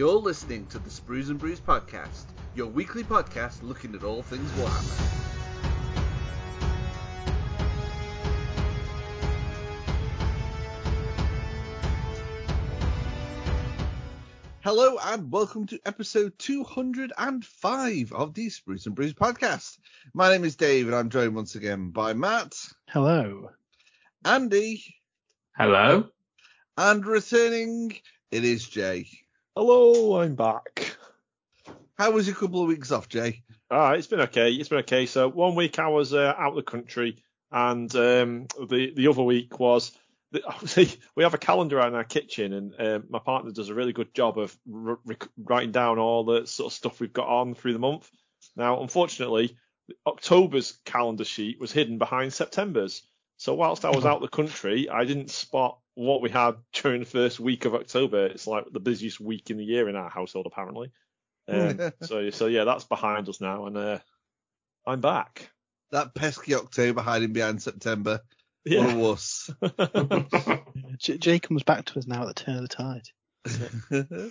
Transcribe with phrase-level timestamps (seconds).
[0.00, 4.50] You're listening to the Sprues and Brews podcast, your weekly podcast looking at all things
[4.52, 5.26] Warhammer.
[14.62, 19.76] Hello and welcome to episode 205 of the Sprues and Brews podcast.
[20.14, 22.54] My name is Dave and I'm joined once again by Matt,
[22.88, 23.50] Hello.
[24.24, 24.82] Andy,
[25.54, 26.08] Hello.
[26.78, 27.94] and returning,
[28.30, 29.06] it is Jay.
[29.62, 30.96] Hello, I'm back.
[31.98, 33.42] How was your couple of weeks off, Jay?
[33.70, 34.50] Ah, it's been okay.
[34.52, 35.04] It's been okay.
[35.04, 39.22] So one week I was uh, out of the country, and um, the the other
[39.22, 39.92] week was
[40.64, 43.92] see, we have a calendar in our kitchen, and um, my partner does a really
[43.92, 47.54] good job of r- rec- writing down all the sort of stuff we've got on
[47.54, 48.10] through the month.
[48.56, 49.58] Now, unfortunately,
[50.06, 53.02] October's calendar sheet was hidden behind September's.
[53.36, 57.00] So whilst I was out of the country, I didn't spot what we had during
[57.00, 58.24] the first week of October.
[58.26, 60.90] It's like the busiest week in the year in our household, apparently.
[61.46, 63.98] Um, so so yeah, that's behind us now, and uh,
[64.86, 65.50] I'm back.
[65.90, 68.20] That pesky October hiding behind September.
[68.64, 68.94] What a Yeah.
[68.96, 69.50] wuss.
[70.98, 74.30] J- Jay comes back to us now at the turn of the tide.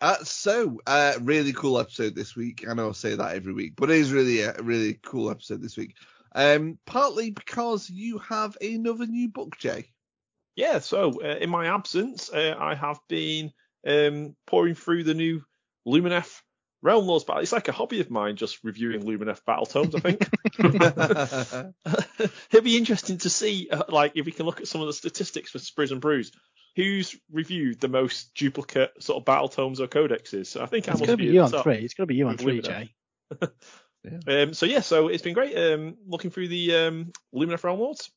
[0.00, 2.64] uh, so, uh, really cool episode this week.
[2.68, 5.62] I know I say that every week, but it is really a really cool episode
[5.62, 5.94] this week.
[6.34, 9.86] Um, partly because you have another new book, Jay.
[10.56, 13.52] Yeah, so uh, in my absence, uh, I have been
[13.86, 15.42] um, pouring through the new
[15.86, 16.40] Lumineth
[16.82, 17.42] Realm Lords battle.
[17.42, 19.94] It's like a hobby of mine, just reviewing Lumineth battle tomes.
[19.94, 20.28] I think
[22.50, 24.92] it'll be interesting to see, uh, like, if we can look at some of the
[24.92, 26.32] statistics for Sprues and Brews.
[26.74, 30.46] Who's reviewed the most duplicate sort of battle tomes or codexes?
[30.46, 31.64] So I think I It's must going to be be you on top.
[31.64, 31.76] three.
[31.76, 32.64] It's going to be you on three, Lumineth.
[32.66, 32.94] Jay.
[34.26, 38.10] Um, so yeah, so it's been great um, looking through the um, Lumineth Realm Lords,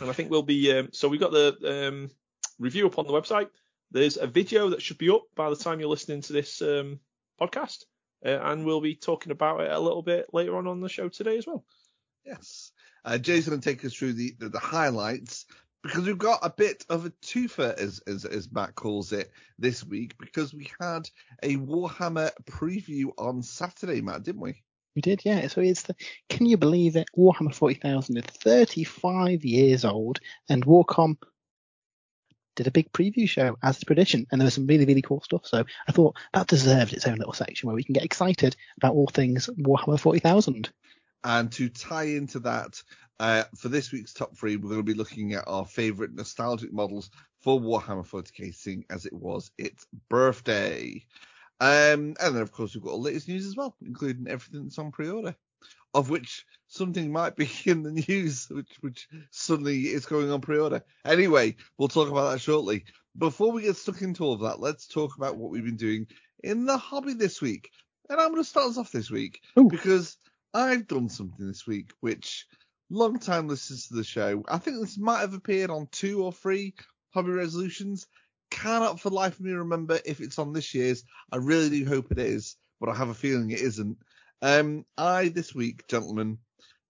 [0.00, 0.72] and I think we'll be.
[0.72, 2.10] Um, so we've got the um,
[2.58, 3.48] review up on the website.
[3.90, 7.00] There's a video that should be up by the time you're listening to this um,
[7.40, 7.84] podcast,
[8.24, 11.08] uh, and we'll be talking about it a little bit later on on the show
[11.08, 11.64] today as well.
[12.24, 12.72] Yes.
[13.04, 15.46] Uh, going to take us through the, the, the highlights
[15.82, 19.84] because we've got a bit of a twofer, as, as, as Matt calls it, this
[19.84, 21.08] week because we had
[21.42, 24.62] a Warhammer preview on Saturday, Matt, didn't we?
[24.98, 25.46] We did, yeah.
[25.46, 25.94] So it's the.
[26.28, 27.06] Can you believe it?
[27.16, 31.16] Warhammer 40,000 is 35 years old, and Warcom
[32.56, 35.46] did a big preview show as tradition, and there was some really, really cool stuff.
[35.46, 38.94] So I thought that deserved its own little section where we can get excited about
[38.94, 40.68] all things Warhammer 40,000.
[41.22, 42.82] And to tie into that,
[43.20, 46.72] uh, for this week's top three, we're going to be looking at our favourite nostalgic
[46.72, 47.10] models
[47.40, 51.04] for Warhammer 40k, seeing as it was its birthday.
[51.60, 54.64] Um, and then, of course, we've got all the latest news as well, including everything
[54.64, 55.34] that's on pre-order,
[55.94, 60.82] of which something might be in the news, which, which suddenly is going on pre-order.
[61.04, 62.84] Anyway, we'll talk about that shortly.
[63.16, 66.06] Before we get stuck into all of that, let's talk about what we've been doing
[66.44, 67.70] in the hobby this week.
[68.08, 69.68] And I'm going to start us off this week Ooh.
[69.68, 70.16] because
[70.54, 72.46] I've done something this week which
[72.90, 76.32] long time listeners to the show, I think this might have appeared on two or
[76.32, 76.74] three
[77.10, 78.06] hobby resolutions.
[78.50, 81.04] Cannot for the life of me remember if it's on this year's.
[81.32, 83.98] I really do hope it is, but I have a feeling it isn't.
[84.40, 86.38] Um, I this week, gentlemen,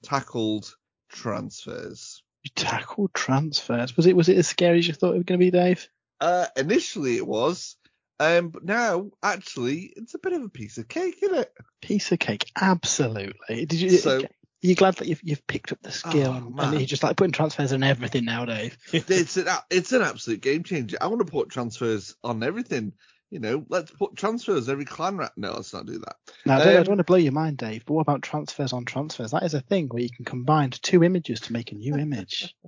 [0.02, 0.74] tackled
[1.08, 2.22] transfers.
[2.44, 3.96] You tackled transfers.
[3.96, 5.88] Was it was it as scary as you thought it was going to be, Dave?
[6.20, 7.76] Uh, initially it was,
[8.20, 11.52] um, but now actually it's a bit of a piece of cake, isn't it?
[11.80, 13.66] Piece of cake, absolutely.
[13.66, 13.90] Did you?
[13.90, 14.28] So- are
[14.60, 17.32] you glad that you've you've picked up the skill Oh, and, you're just like putting
[17.32, 18.76] transfers on everything now, Dave?
[18.92, 20.96] it's an it's an absolute game changer.
[21.00, 22.92] I want to put transfers on everything.
[23.30, 26.16] You know, let's put transfers every clan ra No, let's not do that.
[26.46, 28.22] Now, I don't, I Um, don't want to blow your mind, Dave, but what about
[28.22, 29.32] transfers on transfers?
[29.32, 32.54] That is a thing where you can combine two images to make a new image.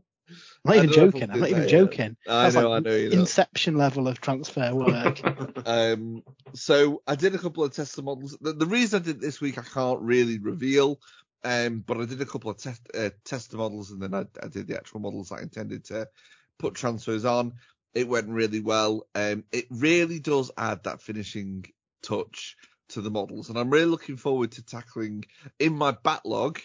[0.64, 1.30] I'm not even don't know if joking.
[1.30, 1.68] I'm not even yeah.
[1.68, 2.16] joking.
[2.28, 3.20] I know, like I know you know.
[3.20, 5.20] Inception level of transfer work.
[5.66, 6.22] Um,
[6.54, 8.36] so I did a couple of tester models.
[8.40, 10.98] The, the reason I did this week I can't really reveal.
[11.42, 14.48] Um, but I did a couple of test uh, tester models and then I, I
[14.48, 16.08] did the actual models I intended to
[16.58, 17.54] put transfers on.
[17.94, 19.06] It went really well.
[19.14, 21.64] Um, it really does add that finishing
[22.02, 22.56] touch
[22.90, 25.24] to the models, and I'm really looking forward to tackling
[25.58, 26.60] in my backlog.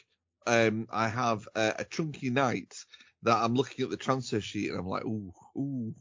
[0.47, 2.75] Um, I have a, a chunky knight
[3.23, 5.95] that I'm looking at the transfer sheet and I'm like, ooh, ooh.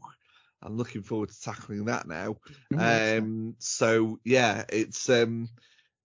[0.61, 2.37] I'm looking forward to tackling that now.
[2.75, 5.49] Um, so yeah, it's um,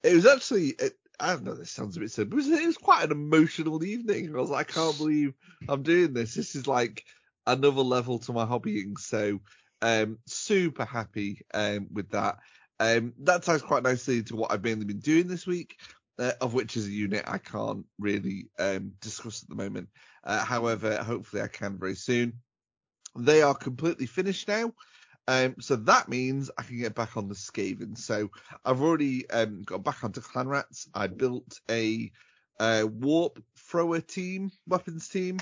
[0.02, 1.54] it was actually it, I don't know.
[1.54, 2.18] This sounds a bit.
[2.18, 4.34] It was, it was quite an emotional evening.
[4.34, 5.34] I was like, I can't believe
[5.68, 6.34] I'm doing this.
[6.34, 7.04] This is like
[7.46, 8.98] another level to my hobbying.
[8.98, 9.40] So
[9.82, 12.38] um, super happy um with that.
[12.80, 15.76] Um, that ties quite nicely to what I've mainly been doing this week.
[16.18, 19.88] Uh, of which is a unit I can't really um, discuss at the moment.
[20.22, 22.34] Uh, however, hopefully I can very soon.
[23.16, 24.74] They are completely finished now.
[25.28, 27.96] Um, so that means I can get back on the Skaven.
[27.96, 28.30] So
[28.64, 30.88] I've already um, got back onto Clan Rats.
[30.94, 32.10] I built a
[32.58, 35.38] uh, warp thrower team, weapons team.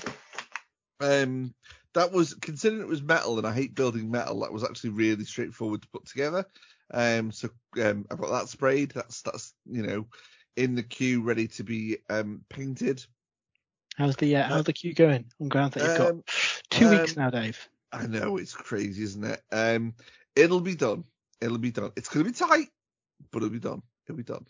[0.99, 1.53] Um,
[1.93, 4.41] that was considering it was metal, and I hate building metal.
[4.41, 6.45] That was actually really straightforward to put together.
[6.91, 7.49] Um, so
[7.81, 8.91] um, I've got that sprayed.
[8.91, 10.07] That's that's you know
[10.55, 13.03] in the queue, ready to be um, painted.
[13.95, 16.09] How's the uh, how's the queue going on ground that you've got?
[16.11, 16.23] Um,
[16.69, 17.69] Two weeks um, now, Dave.
[17.91, 19.41] I know it's crazy, isn't it?
[19.51, 19.95] Um,
[20.35, 21.03] it'll be done.
[21.41, 21.91] It'll be done.
[21.95, 22.69] It's gonna be tight,
[23.31, 23.81] but it'll be done.
[24.05, 24.45] It'll be done.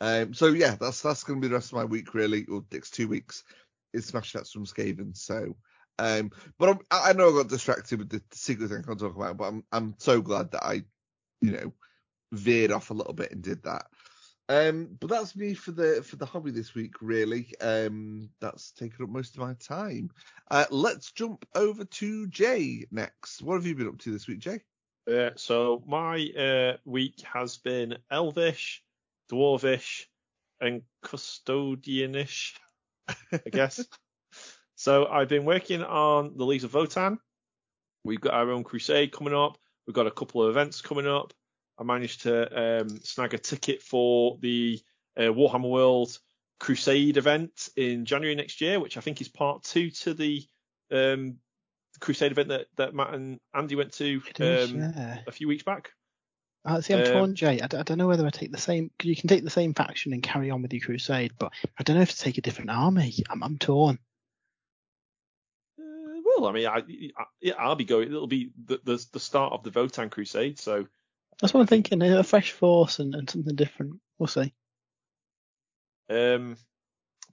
[0.00, 2.92] Um, so yeah, that's that's gonna be the rest of my week really, or next
[2.92, 3.44] two weeks.
[3.92, 5.16] Is Smash Chats from Skaven.
[5.16, 5.56] So,
[5.98, 9.16] um, but I'm, I know I got distracted with the secret thing I can't talk
[9.16, 10.84] about, but I'm I'm so glad that I,
[11.40, 11.72] you know,
[12.32, 13.86] veered off a little bit and did that.
[14.50, 17.52] Um, but that's me for the for the hobby this week, really.
[17.60, 20.10] Um, that's taken up most of my time.
[20.50, 23.42] Uh, let's jump over to Jay next.
[23.42, 24.60] What have you been up to this week, Jay?
[25.08, 28.82] Uh, so my uh, week has been elvish,
[29.30, 30.06] dwarvish,
[30.60, 32.54] and custodianish,
[33.08, 33.86] I guess.
[34.74, 37.18] so I've been working on the Leagues of Votann.
[38.04, 39.58] We've got our own crusade coming up.
[39.86, 41.34] We've got a couple of events coming up.
[41.80, 44.80] I managed to um, snag a ticket for the
[45.16, 46.18] uh, Warhammer World
[46.58, 50.44] Crusade event in January next year, which I think is part two to the
[50.92, 51.38] um,
[51.98, 55.18] Crusade event that, that Matt and Andy went to is, um, yeah.
[55.26, 55.92] a few weeks back.
[56.66, 57.58] Uh, see, I'm um, torn, Jay.
[57.62, 58.90] I, d- I don't know whether I take the same.
[58.98, 61.82] 'cause You can take the same faction and carry on with your crusade, but I
[61.82, 63.14] don't know if to take a different army.
[63.30, 63.98] I'm, I'm torn.
[65.78, 68.08] Uh, well, I mean, I, I, yeah, I'll be going.
[68.08, 70.86] It'll be the, the the start of the Votann Crusade, so
[71.40, 72.02] That's what I'm thinking.
[72.02, 74.00] A fresh force and, and something different.
[74.18, 74.52] We'll see.
[76.10, 76.56] Um,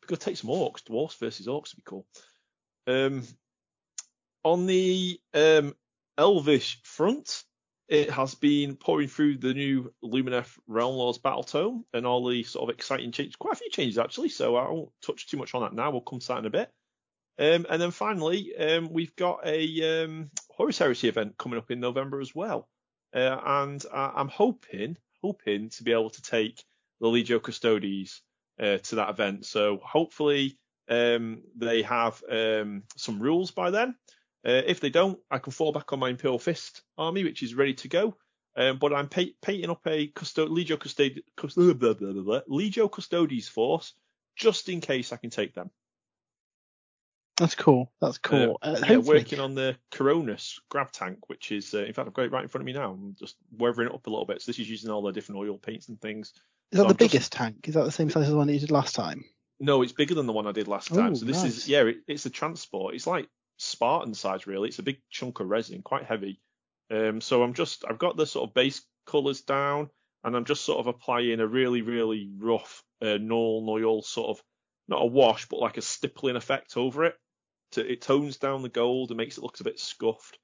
[0.01, 0.85] we could take some orcs.
[0.85, 2.05] Dwarfs versus orcs would be cool.
[2.87, 3.23] Um,
[4.43, 5.75] on the um,
[6.17, 7.43] Elvish front,
[7.89, 12.43] it has been pouring through the new Lumineth Realm Lords Battle Tome and all the
[12.43, 13.35] sort of exciting changes.
[13.35, 15.91] Quite a few changes actually, so I won't touch too much on that now.
[15.91, 16.71] We'll come to that in a bit.
[17.39, 21.79] Um, and then finally, um, we've got a um, Horus Heresy event coming up in
[21.79, 22.67] November as well.
[23.17, 26.63] Uh, and I, I'm hoping, hoping to be able to take
[27.01, 28.21] the Legio Custodes
[28.61, 29.45] uh, to that event.
[29.45, 33.95] So hopefully um, they have um, some rules by then.
[34.47, 37.55] Uh, if they don't, I can fall back on my Imperial Fist army, which is
[37.55, 38.15] ready to go.
[38.55, 41.21] Um, but I'm pa- painting up a Custo- Legio, Custod-
[42.49, 43.93] Legio Custodes force
[44.35, 45.71] just in case I can take them.
[47.37, 47.91] That's cool.
[48.01, 48.57] That's cool.
[48.61, 52.13] Uh, Uh, yeah, working on the Coronus grav tank, which is, uh, in fact, I've
[52.13, 52.91] got it right in front of me now.
[52.91, 54.41] I'm just weathering it up a little bit.
[54.41, 56.29] So this is using all the different oil paints and things.
[56.29, 56.33] is
[56.71, 57.67] that so the I'm just- biggest tank?
[57.67, 59.23] Is that the same size as the one that you did last time?
[59.59, 61.11] No, it's bigger than the one I did last time.
[61.11, 61.57] Oh, so this nice.
[61.57, 62.93] is, yeah, it, it's a transport.
[62.95, 64.67] It's like Spartan size, really.
[64.69, 66.39] It's a big chunk of resin, quite heavy.
[66.91, 69.89] Um, so I'm just, I've got the sort of base colours down,
[70.23, 74.43] and I'm just sort of applying a really, really rough uh, Nuln Oil sort of,
[74.87, 77.15] not a wash, but like a stippling effect over it.
[77.77, 80.37] To, it tones down the gold and makes it look a bit scuffed.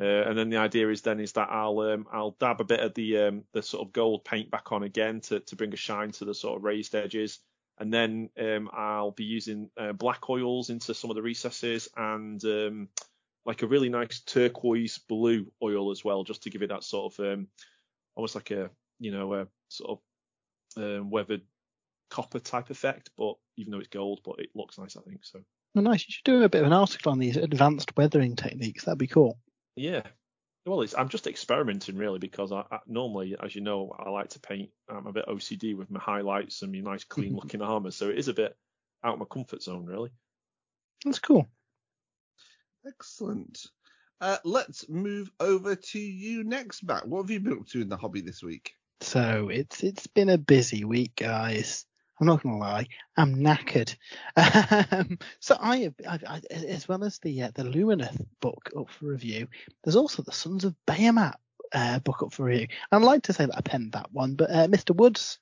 [0.00, 2.80] Uh, and then the idea is then is that I'll um, I'll dab a bit
[2.80, 5.76] of the um, the sort of gold paint back on again to to bring a
[5.76, 7.40] shine to the sort of raised edges
[7.80, 12.44] and then um, I'll be using uh, black oils into some of the recesses and
[12.44, 12.88] um,
[13.46, 17.14] like a really nice turquoise blue oil as well, just to give it that sort
[17.14, 17.48] of um,
[18.14, 19.98] almost like a you know a sort
[20.76, 21.40] of um, weathered
[22.10, 25.24] copper type effect, but even though it's gold, but it looks nice, I think.
[25.24, 25.40] So
[25.76, 26.00] Oh, nice.
[26.06, 28.84] You should do a bit of an article on these advanced weathering techniques.
[28.84, 29.38] That'd be cool.
[29.76, 30.02] yeah.
[30.66, 34.28] Well, it's, I'm just experimenting really because I, I normally, as you know, I like
[34.30, 34.68] to paint.
[34.90, 38.18] I'm a bit OCD with my highlights and my nice clean looking armor, so it
[38.18, 38.54] is a bit
[39.02, 40.10] out of my comfort zone really.
[41.04, 41.48] That's cool.
[42.86, 43.66] Excellent.
[44.20, 47.08] Uh, let's move over to you next, Matt.
[47.08, 48.74] What have you been up to in the hobby this week?
[49.00, 51.86] So it's it's been a busy week, guys.
[52.20, 52.86] I'm not gonna lie,
[53.16, 53.96] I'm knackered.
[54.92, 59.06] Um, so I I, I, as well as the uh, the Lumineth book up for
[59.06, 59.48] review,
[59.82, 61.34] there's also the Sons of Behemat
[61.72, 62.68] uh, book up for review.
[62.92, 64.94] I'd like to say that I penned that one, but uh, Mr.
[64.94, 65.38] Woods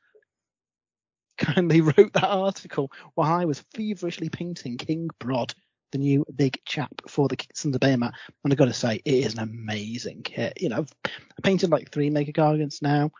[1.36, 5.54] kindly wrote that article while I was feverishly painting King Brod,
[5.92, 8.12] the new big chap for the Sons of Behemat.
[8.44, 10.60] And I've got to say, it is an amazing kit.
[10.60, 13.10] You know, I've painted like three Mega Gargants now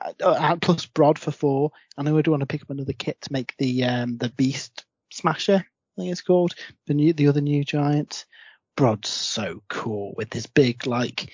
[0.00, 1.72] uh, uh, plus Brod for four.
[1.96, 4.84] And I do want to pick up another kit to make the um the Beast
[5.12, 5.64] Smasher,
[5.96, 6.54] I think it's called
[6.86, 8.26] the new the other new giant.
[8.76, 11.32] Brod's so cool with this big like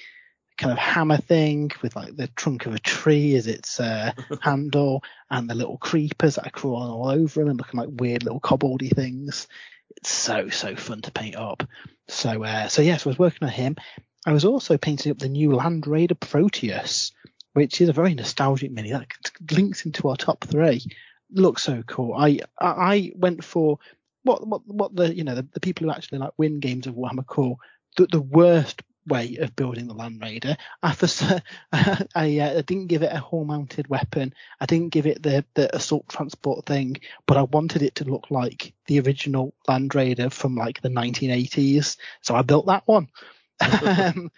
[0.59, 5.03] kind of hammer thing with like the trunk of a tree as its uh, handle
[5.31, 8.41] and the little creepers that are crawling all over him and looking like weird little
[8.41, 9.49] cobbledy things.
[9.97, 11.65] It's so so fun to paint up.
[12.09, 13.77] So uh, so yes, I was working on him.
[14.25, 17.11] I was also painting up the new Land Raider Proteus,
[17.55, 19.07] which is a very nostalgic mini that
[19.51, 20.85] links into our top three.
[21.31, 22.15] Looks so cool.
[22.15, 23.79] I I went for
[24.23, 26.95] what what what the you know the, the people who actually like win games of
[26.95, 27.59] Warhammer call
[27.97, 30.57] the, the worst way of building the Land Raider.
[30.83, 30.97] I,
[31.73, 34.33] I, I, uh, I didn't give it a hull mounted weapon.
[34.61, 38.31] I didn't give it the, the assault transport thing, but I wanted it to look
[38.31, 41.97] like the original Land Raider from like the 1980s.
[42.21, 43.09] So I built that one.
[43.83, 44.31] um,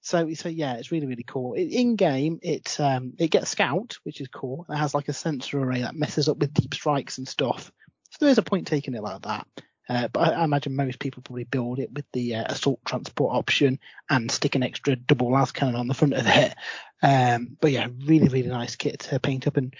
[0.00, 1.54] so, so yeah, it's really, really cool.
[1.54, 4.66] In game, it, um, it gets scout, which is cool.
[4.68, 7.72] It has like a sensor array that messes up with deep strikes and stuff.
[8.10, 9.46] So there is a point taking it like that.
[9.88, 13.36] Uh, but I, I, imagine most people probably build it with the uh, assault transport
[13.36, 16.54] option and stick an extra double las cannon on the front of it.
[17.02, 19.58] Um, but yeah, really, really nice kit to paint up.
[19.58, 19.74] And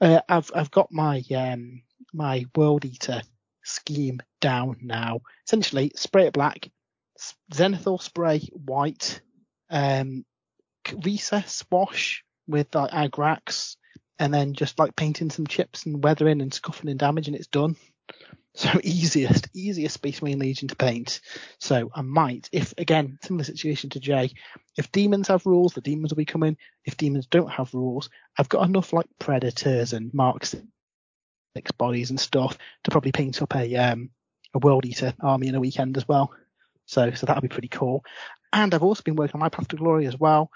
[0.00, 1.82] uh, I've I've got my um,
[2.12, 3.22] my World Eater
[3.64, 5.20] scheme down now.
[5.46, 6.68] Essentially, spray it black,
[7.52, 9.20] Zenithal spray white,
[9.70, 10.24] um,
[11.04, 13.76] recess wash with like Agrax,
[14.18, 17.48] and then just like painting some chips and weathering and scuffing and damage, and it's
[17.48, 17.76] done.
[18.56, 21.20] So easiest, easiest Space Marine Legion to paint.
[21.60, 24.32] So I might, if again, similar situation to Jay,
[24.76, 26.56] if demons have rules, the demons will be coming.
[26.84, 28.08] If demons don't have rules,
[28.38, 30.56] I've got enough like predators and marks
[31.54, 34.10] six bodies and stuff to probably paint up a um
[34.54, 36.32] a world eater army in a weekend as well.
[36.86, 38.04] So so that'll be pretty cool.
[38.56, 40.50] And I've also been working on my path to glory as well.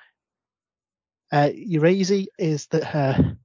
[1.33, 3.37] Uh is that her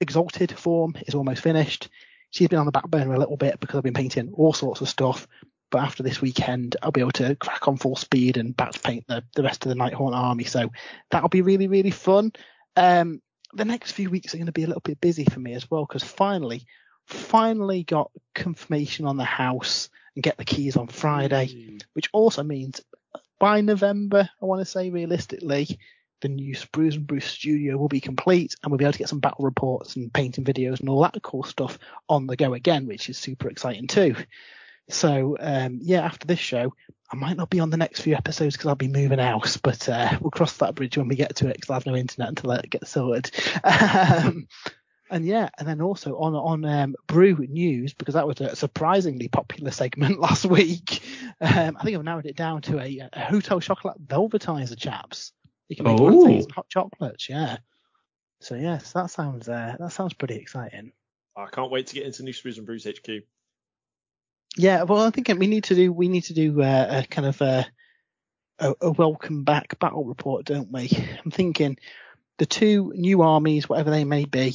[0.00, 1.88] exalted form is almost finished
[2.30, 4.80] she's been on the back burner a little bit because I've been painting all sorts
[4.80, 5.26] of stuff.
[5.70, 8.80] But after this weekend, I'll be able to crack on full speed and back to
[8.80, 10.44] paint the, the rest of the Nighthaunt army.
[10.44, 10.70] So
[11.10, 12.32] that'll be really, really fun.
[12.74, 13.20] Um,
[13.52, 15.70] the next few weeks are going to be a little bit busy for me as
[15.70, 16.64] well because finally,
[17.06, 21.82] finally got confirmation on the house and get the keys on Friday, mm.
[21.92, 22.80] which also means
[23.38, 25.78] by November, I want to say realistically,
[26.20, 29.08] the new Sprues and Brews studio will be complete and we'll be able to get
[29.08, 31.78] some battle reports and painting videos and all that cool stuff
[32.08, 34.16] on the go again, which is super exciting too.
[34.90, 36.74] So, um, yeah, after this show,
[37.12, 39.88] I might not be on the next few episodes because I'll be moving house, but,
[39.88, 42.30] uh, we'll cross that bridge when we get to it because I have no internet
[42.30, 43.30] until it gets sorted.
[43.64, 44.48] um,
[45.10, 49.28] and yeah, and then also on on um, Brew News because that was a surprisingly
[49.28, 51.02] popular segment last week.
[51.40, 55.32] Um, I think I've narrowed it down to a, a hotel chocolate velvetizer, chaps.
[55.68, 56.46] You can make oh.
[56.54, 57.58] hot chocolates, yeah.
[58.40, 60.92] So yes, that sounds uh, that sounds pretty exciting.
[61.36, 63.22] I can't wait to get into New Sprues and Brews HQ.
[64.56, 67.26] Yeah, well, I think we need to do we need to do uh, a kind
[67.26, 67.66] of a,
[68.58, 70.90] a, a welcome back battle report, don't we?
[71.24, 71.78] I'm thinking
[72.38, 74.52] the two new armies, whatever they may be,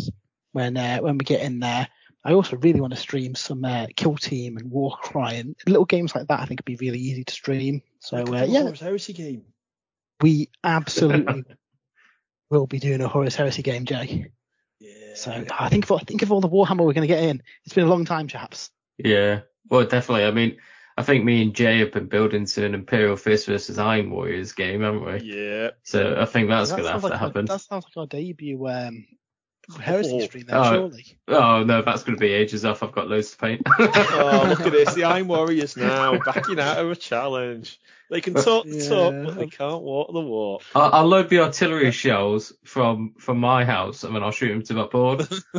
[0.54, 1.88] when uh, when we get in there.
[2.26, 6.16] I also really want to stream some uh, Kill Team and Warcry and little games
[6.16, 6.40] like that.
[6.40, 7.82] I think would be really easy to stream.
[8.00, 9.44] So uh, yeah, Heresy game
[10.24, 11.44] we absolutely
[12.50, 14.32] will be doing a Horus Heresy game, Jay.
[14.80, 15.16] Yeah.
[15.16, 17.44] So I think of, think of all the Warhammer we're going to get in.
[17.66, 18.72] It's been a long time, chaps.
[18.98, 19.42] Yeah.
[19.70, 20.26] Well, definitely.
[20.26, 20.58] I mean,
[20.98, 24.54] I think me and Jay have been building to an Imperial Fist versus Iron Warriors
[24.54, 25.36] game, haven't we?
[25.36, 25.72] Yeah.
[25.84, 27.50] So I think that's that going to have like to happen.
[27.50, 29.06] Our, that sounds like our debut um,
[29.80, 31.18] Heresy oh, stream, then, oh, surely.
[31.30, 32.84] Oh no, that's going to be ages off.
[32.84, 33.62] I've got loads to paint.
[33.80, 34.94] oh, look at this.
[34.94, 37.80] The Iron Warriors now backing out of a challenge.
[38.10, 38.90] They can talk the yeah.
[38.90, 40.64] talk, but they can't walk the walk.
[40.76, 44.64] I'll, I'll, load the artillery shells from from my house, and then I'll shoot them
[44.64, 45.22] to my board.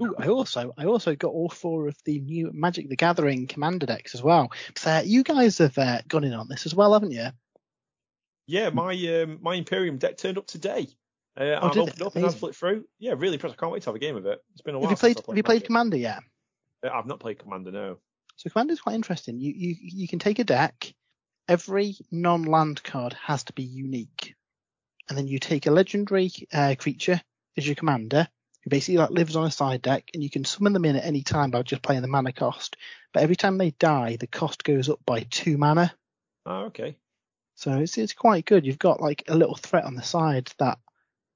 [0.00, 3.86] Ooh, I also I also got all four of the new Magic the Gathering commander
[3.86, 4.52] decks as well.
[4.76, 7.28] So you guys have uh, gone in on this as well, haven't you?
[8.46, 10.86] Yeah, my um, my Imperium deck turned up today.
[11.38, 12.84] Uh, oh, I've opened up and I've flipped through.
[12.98, 13.54] Yeah, really impressed.
[13.54, 14.38] I can't wait to have a game of it.
[14.52, 14.90] It's been a while.
[14.90, 15.26] Have you played?
[15.26, 16.20] Have you played Commander yet?
[16.84, 17.98] Uh, I've not played Commander, no.
[18.36, 19.40] So Commander's quite interesting.
[19.40, 20.94] You you you can take a deck.
[21.48, 24.34] Every non-land card has to be unique,
[25.08, 27.20] and then you take a legendary uh, creature
[27.56, 28.28] as your commander,
[28.62, 31.04] who basically like lives on a side deck, and you can summon them in at
[31.04, 32.76] any time by just playing the mana cost.
[33.12, 35.94] But every time they die, the cost goes up by two mana.
[36.46, 36.96] Oh, okay.
[37.56, 38.64] So it's it's quite good.
[38.66, 40.78] You've got like a little threat on the side that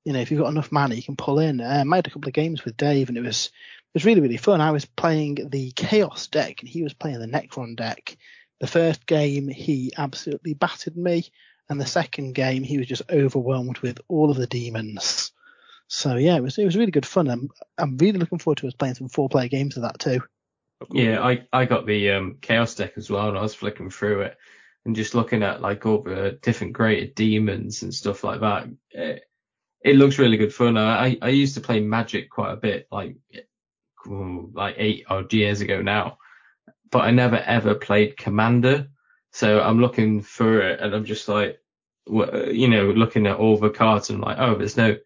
[0.09, 1.61] you know if you've got enough mana you can pull in.
[1.61, 3.51] Um, I had a couple of games with Dave, and it was
[3.89, 4.63] it was really, really fun.
[4.63, 8.17] I was playing the Chaos deck and he was playing the Necron deck.
[8.59, 11.27] The first game, he absolutely battered me.
[11.69, 15.33] And the second game, he was just overwhelmed with all of the demons.
[15.89, 17.29] So yeah, it was, it was really good fun.
[17.29, 20.23] I'm, I'm really looking forward to us playing some four player games of that too.
[20.91, 24.23] Yeah, I, I got the um, Chaos deck as well and I was flicking through
[24.23, 24.39] it
[24.87, 28.69] and just looking at like all the different graded demons and stuff like that.
[28.91, 29.28] It,
[29.83, 30.77] it looks really good fun.
[30.77, 33.17] I, I used to play Magic quite a bit, like
[34.07, 36.19] like eight odd years ago now,
[36.91, 38.89] but I never ever played Commander.
[39.33, 41.61] So I'm looking for it, and I'm just like,
[42.07, 44.97] you know, looking at all the cards and like, oh, there's no,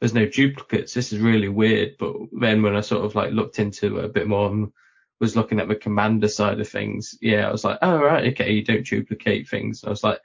[0.00, 0.92] there's no duplicates.
[0.92, 1.96] This is really weird.
[1.98, 4.72] But then when I sort of like looked into it a bit more and
[5.20, 8.52] was looking at the commander side of things, yeah, I was like, oh right, okay,
[8.52, 9.84] you don't duplicate things.
[9.84, 10.18] I was like,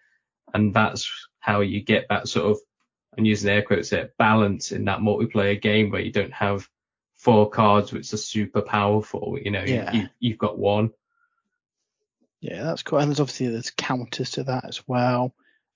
[0.53, 1.07] and that's
[1.39, 2.57] how you get that sort of,
[3.17, 6.67] I'm using air quotes there, balance in that multiplayer game where you don't have
[7.17, 9.37] four cards which are super powerful.
[9.41, 9.91] You know, Yeah.
[9.93, 10.91] you, you've got one.
[12.41, 12.99] Yeah, that's cool.
[12.99, 15.33] And there's obviously there's counters to that as well.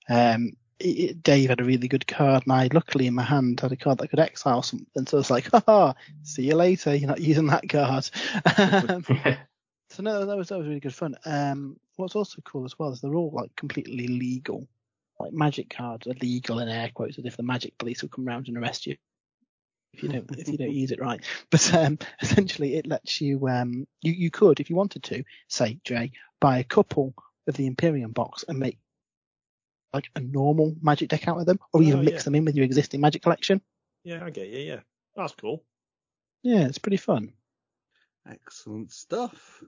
[0.08, 3.60] Um, it, it- Dave had a really good card, and I luckily in my hand
[3.60, 5.06] had a card that could exile something.
[5.06, 6.94] So it's like, haha, see you later.
[6.94, 8.08] You're not using that card.
[8.88, 9.04] Um,
[9.92, 11.16] so no, that was that was really good fun.
[11.24, 14.68] Um, what's also cool as well is they're all like completely legal.
[15.20, 18.24] Like magic cards are legal in air quotes, as if the magic police will come
[18.24, 18.96] round and arrest you
[19.92, 21.22] if you don't if you don't use it right.
[21.50, 25.78] But um, essentially, it lets you um you you could if you wanted to say
[25.84, 27.14] Jay buy a couple
[27.46, 28.78] of the Imperium box and make
[29.92, 32.22] like a normal magic deck out of them, or even Oh, mix yeah.
[32.22, 33.60] them in with your existing magic collection.
[34.04, 34.58] Yeah, I get you.
[34.58, 34.80] Yeah,
[35.16, 35.64] that's cool.
[36.42, 37.32] Yeah, it's pretty fun.
[38.30, 39.62] Excellent stuff.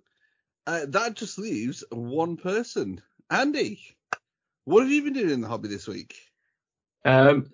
[0.67, 3.03] Uh, that just leaves one person.
[3.29, 3.81] Andy,
[4.65, 6.17] what have you been doing in the hobby this week?
[7.05, 7.51] Um,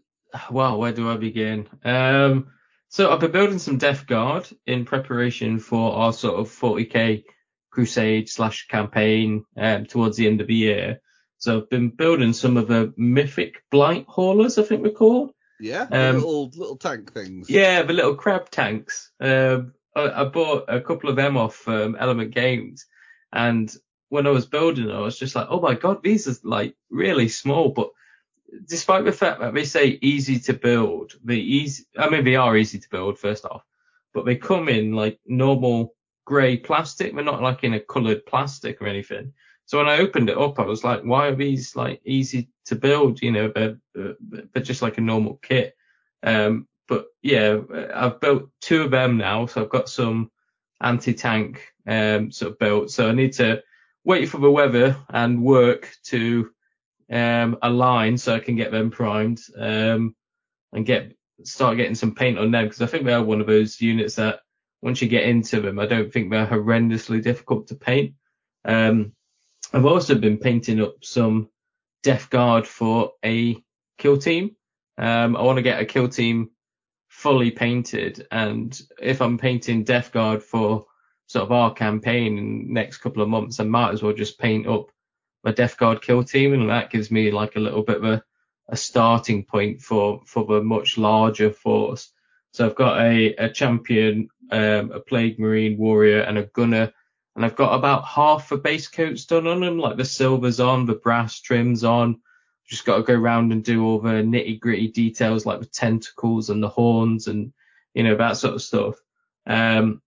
[0.51, 1.69] well, where do I begin?
[1.85, 2.49] Um,
[2.89, 7.25] so I've been building some Death Guard in preparation for our sort of 40k
[7.71, 11.01] crusade slash campaign um, towards the end of the year.
[11.39, 15.31] So I've been building some of the mythic blight haulers, I think we're called.
[15.61, 17.51] Yeah, Um, little little tank things.
[17.51, 19.11] Yeah, the little crab tanks.
[19.21, 22.87] Um, I, I bought a couple of them off um, Element Games,
[23.33, 23.73] and
[24.09, 27.29] when I was building, I was just like, oh my god, these are like really
[27.29, 27.71] small.
[27.71, 27.91] But
[28.67, 31.85] despite the fact that they say easy to build, they easy.
[31.97, 33.65] I mean, they are easy to build first off,
[34.15, 37.15] but they come in like normal grey plastic.
[37.15, 39.33] They're not like in a coloured plastic or anything.
[39.67, 42.75] So when I opened it up, I was like, why are these like easy to
[42.75, 43.21] build?
[43.21, 45.77] You know, they're, they're just like a normal kit.
[46.23, 47.59] Um, but yeah,
[47.95, 50.31] I've built two of them now, so I've got some
[50.81, 52.91] anti-tank um, sort of built.
[52.91, 53.63] So I need to
[54.09, 56.51] wait for the weather and work to
[57.13, 60.17] um, align so I can get them primed um,
[60.73, 61.13] and get
[61.45, 64.15] start getting some paint on them because I think they are one of those units
[64.17, 64.41] that
[64.81, 68.15] once you get into them, I don't think they're horrendously difficult to paint.
[68.65, 69.13] Um,
[69.75, 71.51] I've also been painting up some
[72.03, 73.63] Death Guard for a
[73.99, 74.57] kill team.
[74.97, 76.51] Um, I want to get a kill team
[77.09, 80.87] fully painted, and if I'm painting Death Guard for
[81.29, 84.67] sort of our campaign in next couple of months, I might as well just paint
[84.67, 84.91] up
[85.45, 88.25] my Death Guard kill team, and that gives me like a little bit of a,
[88.69, 92.11] a starting point for for the much larger force.
[92.53, 96.93] So I've got a, a champion, um, a plague marine warrior, and a gunner,
[97.37, 100.87] and I've got about half the base coats done on them, like the silver's on,
[100.87, 102.21] the brass trims on.
[102.67, 106.51] Just got to go round and do all the nitty gritty details like the tentacles
[106.51, 107.53] and the horns and
[107.95, 108.97] you know that sort of stuff.
[109.47, 110.03] Um,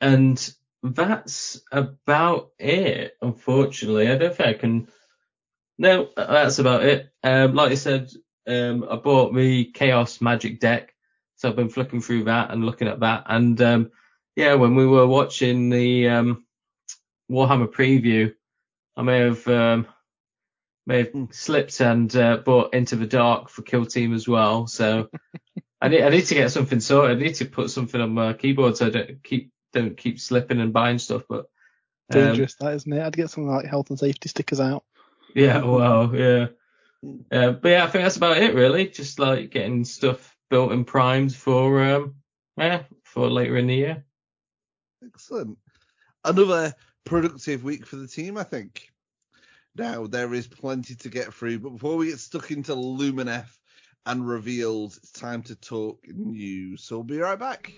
[0.00, 3.16] and that's about it.
[3.20, 4.88] Unfortunately, I don't think I can.
[5.78, 7.10] No, that's about it.
[7.22, 8.10] Um, like I said,
[8.46, 10.94] um, I bought the Chaos Magic deck,
[11.36, 13.24] so I've been flicking through that and looking at that.
[13.26, 13.90] And um,
[14.36, 16.44] yeah, when we were watching the um,
[17.30, 18.34] Warhammer preview,
[18.96, 19.86] I may have um,
[20.86, 24.66] may have slipped and uh, bought Into the Dark for Kill Team as well.
[24.66, 25.10] So
[25.80, 27.18] I need I need to get something sorted.
[27.18, 30.60] I need to put something on my keyboard so I don't keep don't keep slipping
[30.60, 31.22] and buying stuff.
[31.28, 31.46] But
[32.12, 33.02] um, Dangerous, that isn't it?
[33.02, 34.84] I'd get something like health and safety stickers out.
[35.34, 36.46] yeah, well, yeah.
[37.30, 38.88] Uh, but yeah, I think that's about it really.
[38.88, 42.14] Just like getting stuff built and primed for um
[42.56, 44.04] yeah for later in the year.
[45.04, 45.58] Excellent.
[46.24, 48.90] Another productive week for the team, I think.
[49.76, 53.58] Now there is plenty to get through, but before we get stuck into Lumineth
[54.06, 56.82] and reveals, it's time to talk news.
[56.82, 57.72] So we'll be right back.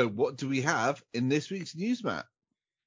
[0.00, 2.24] So what do we have in this week's news, Matt?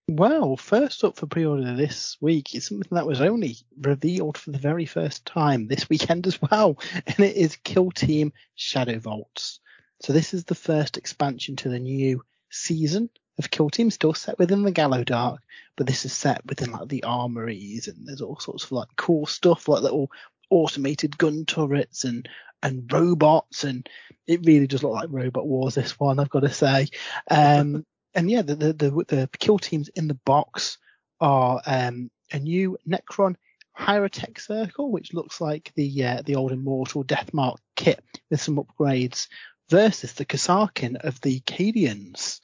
[0.08, 4.58] Well, first up for pre-order this week is something that was only revealed for the
[4.58, 9.60] very first time this weekend as well, and it is Kill Team Shadow Vaults.
[10.02, 14.39] So this is the first expansion to the new season of Kill Team, still set
[14.39, 15.38] within the Gallowdark,
[15.76, 19.28] but this is set within like the armories and there's all sorts of like cool
[19.28, 20.10] stuff like little
[20.49, 22.27] automated gun turrets and
[22.62, 23.89] and robots and
[24.25, 26.88] it really does look like Robot Wars this one, I've got to say.
[27.29, 30.77] Um, and yeah, the, the, the, the kill teams in the box
[31.19, 33.36] are um, a new Necron
[33.77, 39.27] Hierotech Circle, which looks like the uh, the old Immortal Deathmark kit with some upgrades
[39.69, 42.39] versus the Kasrkin of the Cadians.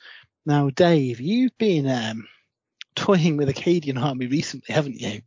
[0.45, 2.27] Now, Dave, you've been um,
[2.95, 5.21] toying with the Cadian army recently, haven't you?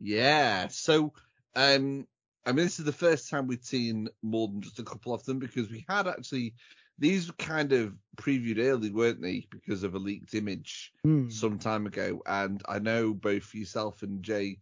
[0.00, 0.68] Yeah.
[0.68, 1.12] So,
[1.56, 2.06] um,
[2.46, 5.24] I mean, this is the first time we've seen more than just a couple of
[5.24, 6.54] them because we had actually
[6.98, 9.46] these were kind of previewed early, weren't they?
[9.50, 11.28] Because of a leaked image Hmm.
[11.28, 14.58] some time ago, and I know both yourself and Jay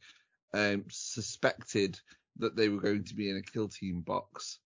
[0.54, 1.98] um, suspected
[2.38, 4.58] that they were going to be in a kill team box.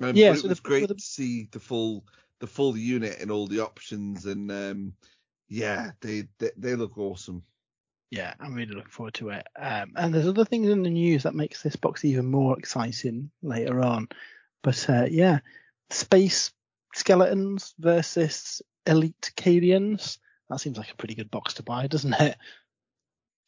[0.00, 2.04] Um, Yeah, but it was the- great the- to see the full
[2.38, 4.92] the full unit and all the options, and um,
[5.48, 7.42] yeah, they, they they look awesome.
[8.10, 9.46] Yeah, I'm really looking forward to it.
[9.58, 13.30] Um, and there's other things in the news that makes this box even more exciting
[13.42, 14.08] later on.
[14.62, 15.40] But uh, yeah,
[15.90, 16.52] space
[16.94, 20.18] skeletons versus elite Cadians.
[20.48, 22.36] That seems like a pretty good box to buy, doesn't it?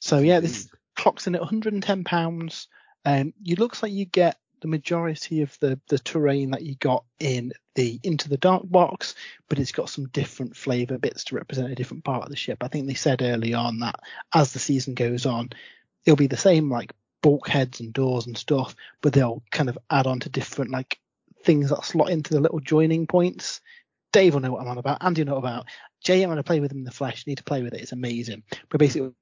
[0.00, 0.70] So yeah, this Indeed.
[0.96, 2.68] clocks in at 110 pounds.
[3.04, 7.04] Um, it looks like you get the majority of the the terrain that you got
[7.18, 9.14] in the Into the Dark box,
[9.48, 12.58] but it's got some different flavor bits to represent a different part of the ship.
[12.62, 14.00] I think they said early on that
[14.34, 15.50] as the season goes on,
[16.04, 16.92] it'll be the same like
[17.22, 20.98] bulkheads and doors and stuff, but they'll kind of add on to different like
[21.44, 23.60] things that slot into the little joining points.
[24.12, 25.04] Dave will know what I'm on about.
[25.04, 25.66] Andy will know about.
[26.02, 27.24] Jay, I'm going to play with him in the flesh.
[27.26, 27.80] You need to play with it.
[27.80, 28.42] It's amazing.
[28.68, 29.12] But basically,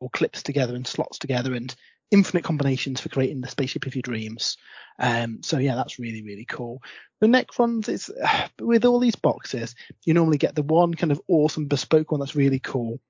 [0.00, 1.74] all clips together and slots together and
[2.10, 4.56] infinite combinations for creating the spaceship of your dreams.
[4.98, 6.82] Um, so yeah, that's really really cool.
[7.20, 8.10] The Necrons, it's
[8.60, 12.36] with all these boxes, you normally get the one kind of awesome bespoke one that's
[12.36, 13.00] really cool,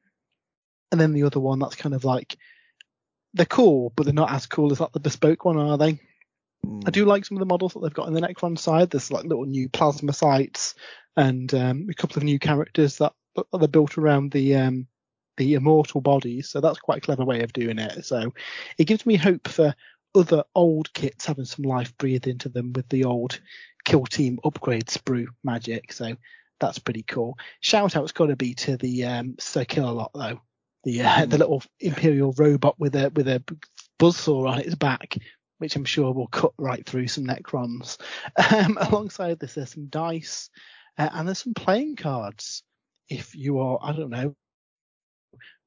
[0.92, 2.36] and then the other one that's kind of like
[3.34, 6.00] they're cool, but they're not as cool as that the bespoke one, are they?
[6.66, 6.82] Mm.
[6.86, 8.90] I do like some of the models that they've got in the Necron side.
[8.90, 10.74] There's like little new plasmacytes
[11.16, 14.86] and um, a couple of new characters that, that are built around the um,
[15.40, 16.50] the immortal bodies.
[16.50, 18.04] So that's quite a clever way of doing it.
[18.04, 18.34] So
[18.76, 19.74] it gives me hope for
[20.14, 23.40] other old kits having some life breathed into them with the old
[23.86, 25.94] kill team upgrade sprue magic.
[25.94, 26.14] So
[26.60, 27.38] that's pretty cool.
[27.60, 30.42] Shout out's got to be to the um, Sir Killalot though.
[30.84, 33.42] The uh, the little imperial robot with a with a
[33.98, 35.16] buzzsaw on its back
[35.58, 37.98] which I'm sure will cut right through some Necrons.
[38.50, 40.48] Um, alongside this, there's some dice
[40.96, 42.62] uh, and there's some playing cards.
[43.10, 44.34] If you are, I don't know,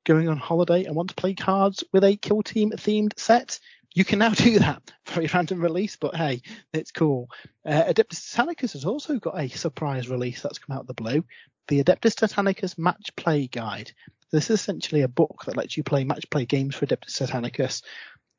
[0.05, 3.59] going on holiday and want to play cards with a kill team themed set,
[3.93, 4.91] you can now do that.
[5.07, 6.41] Very random release, but hey,
[6.73, 7.29] it's cool.
[7.65, 11.23] Uh, Adeptus Titanicus has also got a surprise release that's come out of the blue.
[11.67, 13.91] The Adeptus Titanicus Match Play Guide.
[14.31, 17.83] This is essentially a book that lets you play match play games for Adeptus Titanicus.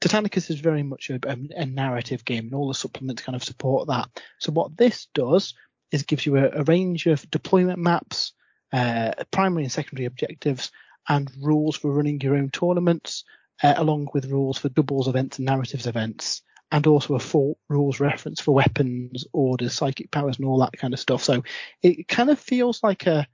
[0.01, 1.21] Titanicus is very much a,
[1.57, 4.09] a, narrative game, and all the supplements kind of support that.
[4.39, 5.55] So what this does
[5.93, 8.33] is gives you a, a range of deployment maps,
[8.73, 10.73] uh, primary and secondary objectives,
[11.09, 13.25] and rules for running your own tournaments,
[13.63, 18.01] uh, along with rules for doubles events and narratives events, and also a full rules
[18.01, 21.23] reference for weapons, orders, psychic powers, and all that kind of stuff.
[21.23, 21.43] So
[21.83, 23.27] it kind of feels like a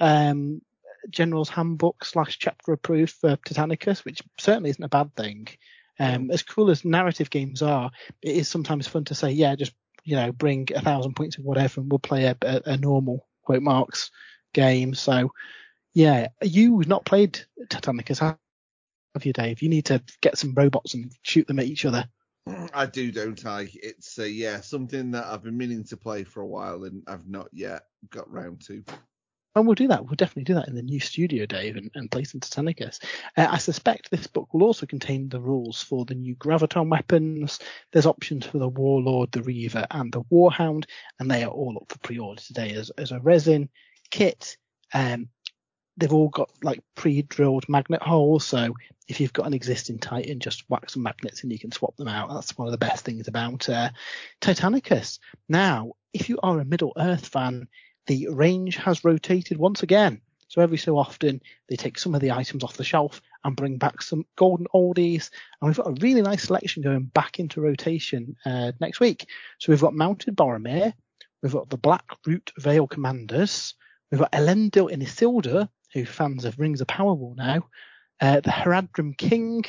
[0.00, 0.62] um,
[1.10, 5.48] general's handbook slash chapter approved for Titanicus, which certainly isn't a bad thing.
[5.98, 7.90] Um, as cool as narrative games are,
[8.22, 9.72] it is sometimes fun to say, yeah, just
[10.06, 13.26] you know, bring a thousand points of whatever, and we'll play a, a, a normal
[13.42, 14.12] quote marks
[14.54, 14.94] game.
[14.94, 15.32] So,
[15.96, 18.36] yeah, you've not played Titanicus, have
[19.24, 19.62] you, Dave?
[19.62, 22.06] You need to get some robots and shoot them at each other.
[22.74, 23.70] I do, don't I?
[23.72, 27.26] It's uh, yeah, something that I've been meaning to play for a while and I've
[27.26, 28.84] not yet got round to.
[29.54, 30.04] And we'll do that.
[30.04, 33.02] We'll definitely do that in the new studio, Dave, and, and play some Titanicus.
[33.34, 37.58] Uh, I suspect this book will also contain the rules for the new Graviton weapons.
[37.90, 40.84] There's options for the Warlord, the Reaver, and the Warhound,
[41.18, 43.70] and they are all up for pre-order today as, as a resin
[44.10, 44.58] kit.
[44.92, 45.30] Um,
[45.96, 48.74] they've all got like pre-drilled magnet holes, so
[49.08, 52.08] if you've got an existing Titan, just whack some magnets and you can swap them
[52.08, 52.28] out.
[52.28, 53.90] That's one of the best things about uh,
[54.40, 55.20] Titanicus.
[55.48, 57.68] Now, if you are a Middle Earth fan,
[58.06, 60.20] the range has rotated once again.
[60.48, 63.78] So every so often they take some of the items off the shelf and bring
[63.78, 65.30] back some golden oldies.
[65.60, 69.28] And we've got a really nice selection going back into rotation uh, next week.
[69.58, 70.92] So we've got Mounted Boromir,
[71.42, 73.74] we've got the Black Root Vale Commanders,
[74.10, 77.66] we've got Elendil and Isildur, who fans of Rings of Power will know,
[78.20, 79.64] uh, the Haradrim King,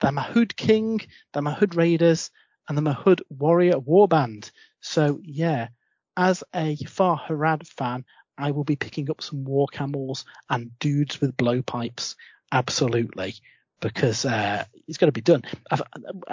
[0.00, 1.00] the Mahud King,
[1.32, 2.30] the Mahud Raiders,
[2.68, 4.50] and the Mahud Warrior Warband.
[4.80, 5.68] So yeah,
[6.16, 8.04] as a Far Harad fan,
[8.36, 12.14] I will be picking up some war camels and dudes with blowpipes.
[12.52, 13.34] Absolutely.
[13.80, 15.42] Because uh, it's got to be done.
[15.70, 15.82] I've,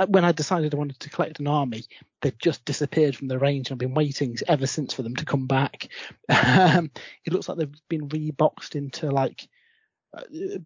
[0.10, 1.84] when I decided I wanted to collect an army,
[2.22, 5.26] they've just disappeared from the range, and I've been waiting ever since for them to
[5.26, 5.90] come back.
[6.28, 6.90] Um,
[7.24, 9.55] it looks like they've been reboxed into like uh,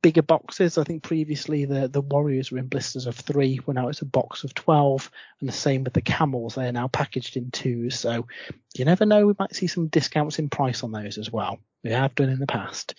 [0.01, 0.77] bigger boxes.
[0.77, 4.05] I think previously the the Warriors were in blisters of three, well now it's a
[4.05, 5.09] box of twelve,
[5.39, 6.55] and the same with the Camels.
[6.55, 8.27] They are now packaged in twos, so
[8.75, 9.25] you never know.
[9.27, 11.59] We might see some discounts in price on those as well.
[11.83, 12.95] We have done in the past.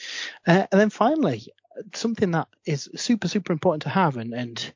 [0.47, 1.49] Uh, and then finally,
[1.95, 4.73] something that is super super important to have, and and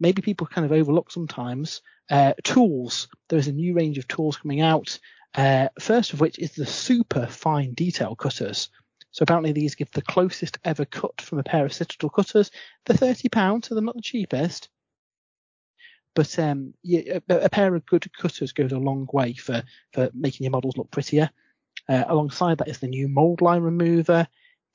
[0.00, 1.82] maybe people kind of overlook sometimes.
[2.10, 3.08] Uh, tools.
[3.28, 4.98] There is a new range of tools coming out.
[5.34, 8.68] Uh, first of which is the super fine detail cutters.
[9.14, 12.50] So apparently these give the closest ever cut from a pair of Citadel cutters.
[12.84, 14.68] They're thirty pounds, so they're not the cheapest.
[16.16, 20.10] But um, yeah, a, a, pair of good cutters goes a long way for for
[20.14, 21.30] making your models look prettier.
[21.88, 24.26] Uh, alongside that is the new mold line remover.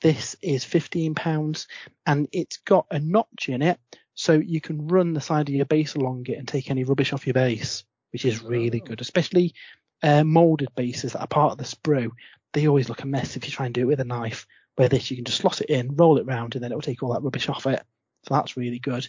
[0.02, 1.68] This is fifteen pounds,
[2.06, 3.78] and it's got a notch in it,
[4.14, 7.12] so you can run the side of your base along it and take any rubbish
[7.12, 9.54] off your base, which is really good, especially
[10.02, 12.12] uh, molded bases that are part of the sprue.
[12.54, 14.48] They always look a mess if you try and do it with a knife.
[14.76, 17.04] Where this, you can just slot it in, roll it round, and then it'll take
[17.04, 17.84] all that rubbish off it.
[18.28, 19.08] So that's really good.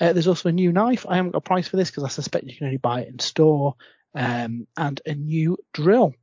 [0.00, 1.04] Uh, there's also a new knife.
[1.06, 3.08] I haven't got a price for this because I suspect you can only buy it
[3.08, 3.74] in store.
[4.14, 6.14] Um, and a new drill,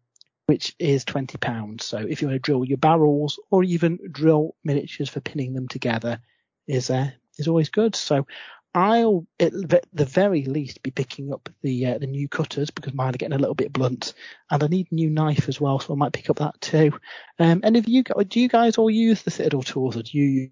[0.48, 1.86] which is twenty pounds.
[1.86, 5.68] So if you want to drill your barrels or even drill miniatures for pinning them
[5.68, 6.20] together,
[6.68, 7.96] is uh, is always good.
[7.96, 8.26] So
[8.74, 13.16] I'll at the very least be picking up the uh, the new cutters because mine
[13.16, 14.14] are getting a little bit blunt,
[14.52, 16.92] and I need a new knife as well, so I might pick up that too.
[17.40, 20.52] Um, any of you do you guys all use the Citadel tools, or do you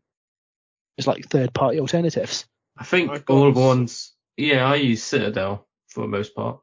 [0.97, 2.45] use like third party alternatives?
[2.77, 4.13] I think all the ones.
[4.37, 6.59] Yeah, I use Citadel for the most part.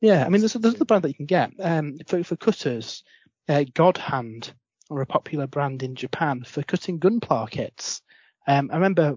[0.00, 3.04] Yeah, I mean there's there's the brand that you can get um, for for cutters.
[3.48, 4.52] Uh, God Hand
[4.90, 8.02] are a popular brand in Japan for cutting gunpla kits.
[8.46, 9.16] Um, I remember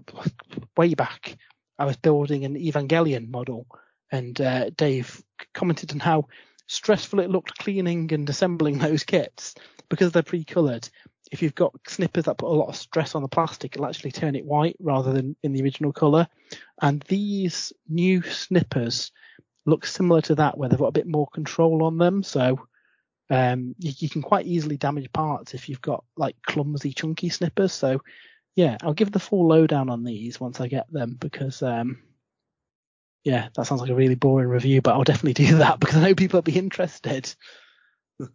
[0.76, 1.36] way back,
[1.78, 3.66] I was building an Evangelion model,
[4.10, 6.28] and uh, Dave commented on how
[6.68, 9.54] stressful it looked cleaning and assembling those kits
[9.88, 10.88] because they're pre-colored.
[11.32, 14.12] If you've got snippers that put a lot of stress on the plastic, it'll actually
[14.12, 16.28] turn it white rather than in the original color.
[16.80, 19.10] And these new snippers
[19.64, 22.22] look similar to that, where they've got a bit more control on them.
[22.22, 22.68] So
[23.28, 27.72] um, you, you, can quite easily damage parts if you've got like clumsy, chunky snippers.
[27.72, 28.00] So
[28.56, 31.98] yeah, I'll give the full lowdown on these once I get them because, um,
[33.22, 36.00] yeah, that sounds like a really boring review, but I'll definitely do that because I
[36.00, 37.32] know people will be interested.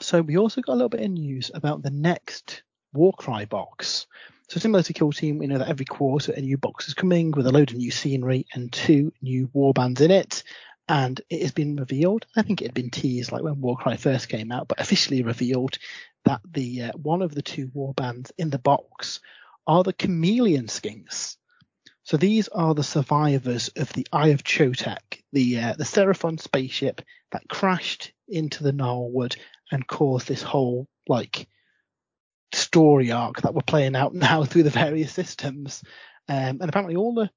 [0.00, 2.62] so we also got a little bit of news about the next
[2.92, 4.06] Warcry box.
[4.48, 7.30] So similar to Kill Team, we know that every quarter a new box is coming
[7.30, 10.44] with a load of new scenery and two new warbands in it.
[10.88, 12.26] And it has been revealed.
[12.36, 15.78] I think it had been teased like when Warcry first came out, but officially revealed
[16.26, 19.20] that the uh, one of the two warbands in the box
[19.66, 21.36] are the chameleon skinks.
[22.02, 27.00] So these are the survivors of the Eye of Chotec, the uh, the Seraphon spaceship
[27.32, 29.36] that crashed into the Gnarlwood
[29.72, 31.48] and caused this whole like
[32.52, 35.82] story arc that we're playing out now through the various systems.
[36.28, 37.30] Um, and apparently all the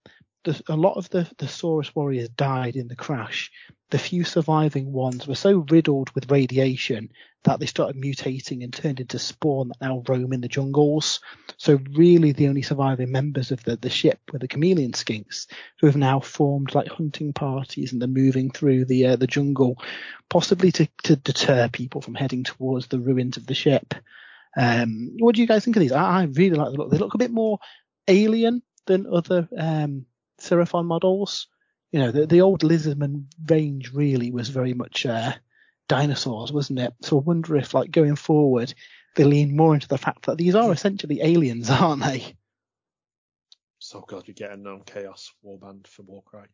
[0.43, 3.51] the, a lot of the, the Saurus warriors died in the crash.
[3.89, 7.09] The few surviving ones were so riddled with radiation
[7.43, 11.21] that they started mutating and turned into spawn that now roam in the jungles.
[11.57, 15.47] So really the only surviving members of the, the ship were the chameleon skinks
[15.79, 19.81] who have now formed like hunting parties and they're moving through the uh, the jungle,
[20.29, 23.95] possibly to, to deter people from heading towards the ruins of the ship.
[24.57, 25.91] Um, what do you guys think of these?
[25.91, 26.91] I, I really like the look.
[26.91, 27.59] They look a bit more
[28.07, 30.05] alien than other um,
[30.39, 31.47] Seraphon models.
[31.91, 35.33] You know, the, the old Lizardman range really was very much uh,
[35.87, 36.93] dinosaurs, wasn't it?
[37.01, 38.73] So I wonder if, like, going forward,
[39.15, 42.35] they lean more into the fact that these are essentially aliens, aren't they?
[43.79, 46.47] So glad we get a non-chaos warband for Warcry.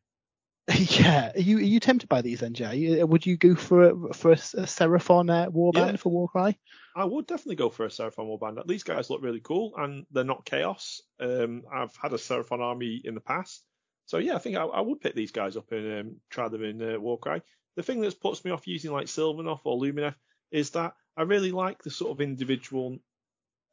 [0.99, 3.03] yeah, are you are you tempted by these then, Jay?
[3.03, 6.57] Would you go for a, for a, a Seraphon uh, warband yeah, for Warcry?
[6.95, 8.65] I would definitely go for a Seraphon warband.
[8.65, 11.01] These guys look really cool and they're not chaos.
[11.19, 13.63] Um, I've had a Seraphon army in the past,
[14.05, 16.63] so yeah, I think I, I would pick these guys up and um, try them
[16.63, 17.41] in uh, Warcry.
[17.75, 20.15] The thing that puts me off using like Sylvaneth or Lumineth
[20.51, 22.97] is that I really like the sort of individual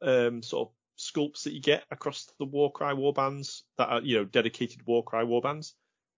[0.01, 4.25] um, sort of sculpts that you get across the Warcry warbands that are you know
[4.25, 5.73] dedicated Warcry warbands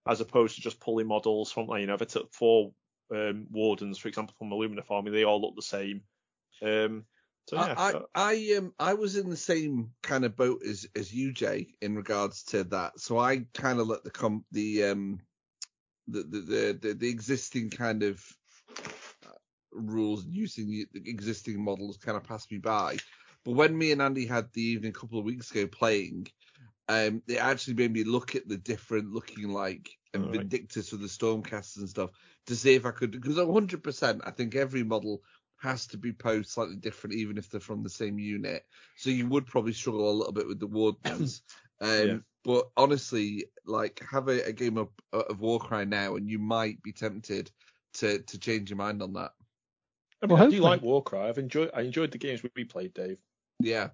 [0.07, 2.71] as opposed to just pulling models from like you know if I took four
[3.13, 6.01] um, wardens for example from Illumina Army they all look the same.
[6.61, 7.05] Um,
[7.47, 10.87] so yeah, I, I, I um I was in the same kind of boat as
[10.95, 12.99] as you Jay in regards to that.
[12.99, 15.19] So I kind of let the com the um
[16.07, 18.23] the the the, the existing kind of
[19.25, 19.29] uh,
[19.71, 22.97] rules using the existing models kind of passed me by.
[23.43, 26.27] But when me and Andy had the evening a couple of weeks ago playing,
[26.89, 31.07] um, it actually made me look at the different looking like and Vindictors for the
[31.07, 32.09] Stormcasters and stuff
[32.47, 35.21] to see if I could because 100% I think every model
[35.65, 38.63] has to be posed slightly different, even if they're from the same unit.
[38.95, 41.41] So you would probably struggle a little bit with the wardens.
[41.81, 42.17] Um, Yeah.
[42.45, 46.93] But honestly, like have a, a game of, of Warcry now, and you might be
[46.93, 47.51] tempted
[47.95, 49.33] to to change your mind on that.
[50.21, 51.19] I, mean, Well, I do hopefully- like Warcry.
[51.19, 53.17] I've enjoyed I enjoyed the games we played, Dave.
[53.59, 53.89] Yeah,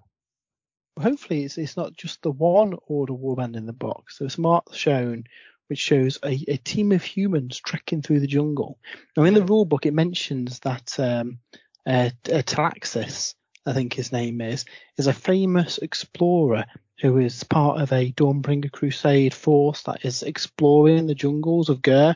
[1.00, 4.18] hopefully it's, it's not just the one order warband in the box.
[4.18, 5.24] There's some art shown
[5.68, 8.78] which shows a, a team of humans trekking through the jungle.
[9.16, 11.38] Now in the rule book it mentions that um,
[11.86, 13.34] uh, uh, Talaxis,
[13.66, 14.64] I think his name is,
[14.98, 16.64] is a famous explorer
[17.00, 22.14] who is part of a Dawnbringer Crusade force that is exploring the jungles of Ghur.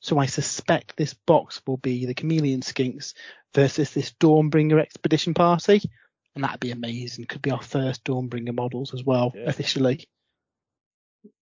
[0.00, 3.14] So I suspect this box will be the Chameleon Skinks
[3.54, 5.82] versus this Dawnbringer expedition party
[6.38, 7.24] and that'd be amazing.
[7.24, 9.48] Could be our first Dawnbringer models as well, Yeah.
[9.48, 10.08] officially.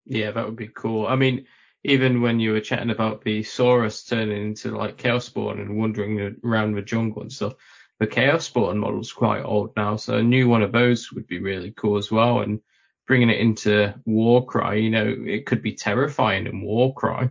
[0.06, 1.06] Yeah, that would be cool.
[1.06, 1.46] I mean,
[1.86, 6.36] even when you were chatting about the Saurus turning into like Chaos Spawn and wandering
[6.44, 7.54] around the jungle and stuff,
[8.00, 11.38] the Chaos Spawn model's quite old now, so a new one of those would be
[11.38, 12.40] really cool as well.
[12.40, 12.60] And
[13.06, 17.30] bringing it into Warcry, you know, it could be terrifying in Warcry.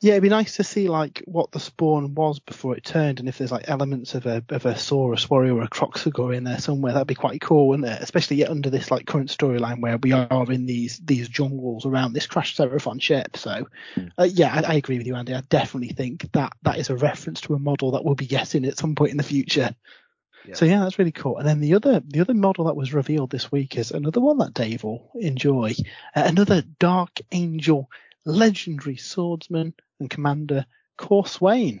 [0.00, 3.28] Yeah, it'd be nice to see like what the spawn was before it turned, and
[3.28, 6.60] if there's like elements of a of a Saurus warrior or a Kroxigor in there
[6.60, 8.00] somewhere, that'd be quite cool, wouldn't it?
[8.00, 12.28] Especially under this like current storyline where we are in these these jungles around this
[12.28, 13.36] Crash Seraphon ship.
[13.36, 13.66] So,
[14.16, 15.34] uh, yeah, I, I agree with you, Andy.
[15.34, 18.66] I definitely think that that is a reference to a model that we'll be getting
[18.66, 19.74] at some point in the future.
[20.46, 20.54] Yeah.
[20.54, 21.38] So yeah, that's really cool.
[21.38, 24.38] And then the other the other model that was revealed this week is another one
[24.38, 25.74] that Dave will enjoy.
[26.14, 27.90] Uh, another Dark Angel
[28.24, 31.80] legendary swordsman and commander Corswain.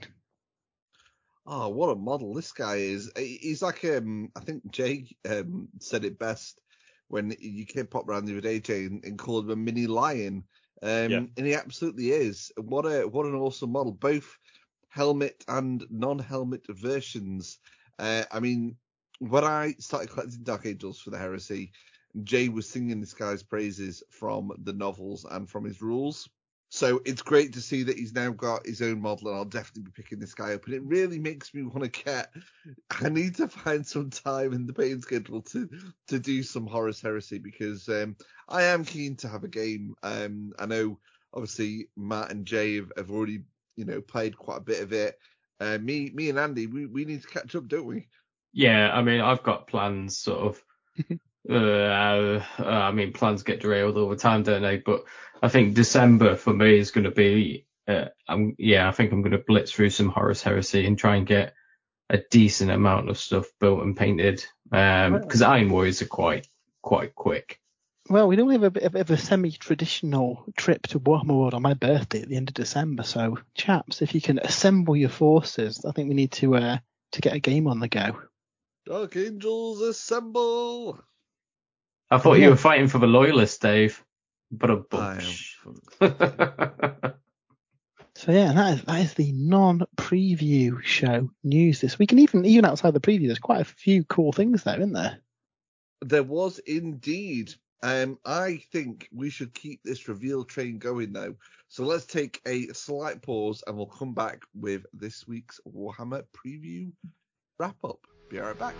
[1.46, 3.10] Oh, what a model this guy is.
[3.16, 6.60] He's like, um, I think Jay um, said it best
[7.08, 9.86] when you came pop around the other day, Jay, and, and called him a mini
[9.86, 10.44] lion.
[10.82, 11.22] Um, Yeah.
[11.36, 12.52] And he absolutely is.
[12.56, 14.36] What a what an awesome model, both
[14.90, 17.58] helmet and non-helmet versions.
[17.98, 18.76] Uh, I mean,
[19.18, 21.72] when I started collecting Dark Angels for the Heresy,
[22.24, 26.28] Jay was singing this guy's praises from the novels and from his rules.
[26.70, 29.84] So it's great to see that he's now got his own model, and I'll definitely
[29.84, 30.66] be picking this guy up.
[30.66, 32.30] And it really makes me want to get.
[32.90, 35.68] I need to find some time in the pain schedule to
[36.08, 38.16] to do some Horus Heresy because um,
[38.48, 39.94] I am keen to have a game.
[40.02, 40.98] Um, I know
[41.32, 43.42] obviously Matt and Jay have, have already
[43.76, 45.18] you know played quite a bit of it.
[45.60, 48.08] Uh, me me and Andy, we, we need to catch up, don't we?
[48.52, 50.64] Yeah, I mean, I've got plans sort of.
[51.48, 54.78] uh, uh, I mean, plans get derailed all the time, don't they?
[54.78, 55.04] But
[55.42, 57.66] I think December for me is going to be.
[57.86, 61.16] Uh, I'm, yeah, I think I'm going to blitz through some Horus Heresy and try
[61.16, 61.54] and get
[62.10, 64.44] a decent amount of stuff built and painted.
[64.70, 66.46] Um, because Iron Warriors are quite
[66.82, 67.60] quite quick.
[68.10, 71.60] Well, we normally have a bit of, of a semi-traditional trip to Warhammer World on
[71.60, 73.02] my birthday at the end of December.
[73.02, 76.78] So, chaps, if you can assemble your forces, I think we need to uh,
[77.12, 78.18] to get a game on the go.
[78.86, 80.98] Dark Angels assemble!
[82.10, 82.44] I thought Yeah.
[82.44, 84.02] you were fighting for the loyalists, Dave.
[84.50, 85.58] But a bunch.
[88.18, 92.64] So yeah, that is that is the non-preview show news this week, and even even
[92.64, 95.20] outside the preview, there's quite a few cool things there, isn't there?
[96.00, 97.54] There was indeed.
[97.80, 101.36] Um, I think we should keep this reveal train going though.
[101.68, 106.90] So let's take a slight pause and we'll come back with this week's Warhammer preview
[107.60, 108.00] wrap up.
[108.30, 108.74] Be right back.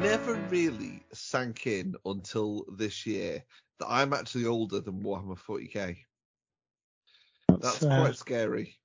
[0.00, 3.44] Never really sank in until this year
[3.78, 5.98] that I'm actually older than Warhammer 40k.
[7.48, 8.78] That's uh, quite scary.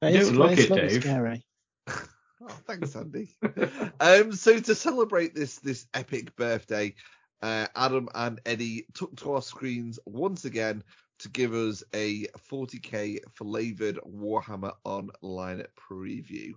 [0.00, 1.02] that You is- don't that look it, Dave.
[1.02, 1.44] Scary.
[2.40, 3.36] Oh, thanks, Andy.
[4.00, 6.94] um, so to celebrate this this epic birthday,
[7.42, 10.84] uh, Adam and Eddie took to our screens once again
[11.18, 16.52] to give us a 40k flavored Warhammer Online preview.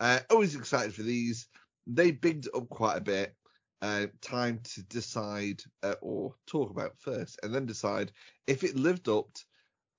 [0.00, 1.46] Uh, always excited for these.
[1.88, 3.34] They bigged up quite a bit.
[3.80, 8.10] Uh, time to decide uh, or talk about first, and then decide
[8.48, 9.28] if it lived up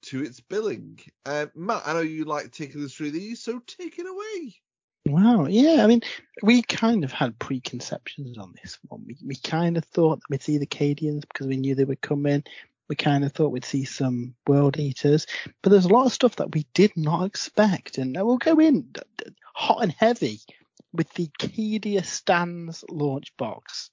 [0.01, 0.99] to its billing.
[1.25, 4.55] Uh, Matt, I know you like taking us through these, so take it away.
[5.05, 5.83] Wow, yeah.
[5.83, 6.01] I mean,
[6.43, 9.05] we kind of had preconceptions on this one.
[9.07, 11.95] We we kind of thought that we'd see the Cadians because we knew they were
[11.95, 12.43] coming.
[12.89, 15.25] We kind of thought we'd see some World Eaters,
[15.61, 18.93] but there's a lot of stuff that we did not expect, and we'll go in
[19.53, 20.41] hot and heavy
[20.93, 23.91] with the Cadia Stands launch box,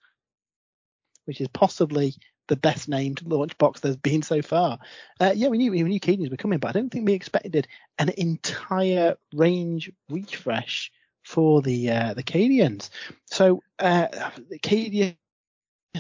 [1.25, 2.15] which is possibly
[2.49, 4.79] the best named launch box there's been so far.
[5.21, 7.67] Uh, yeah, we knew we knew were coming, but I don't think we expected
[7.99, 10.93] an entire range refresh
[11.25, 12.91] for the uh, the Cadians.
[13.27, 14.07] So uh,
[14.49, 15.17] the Cadia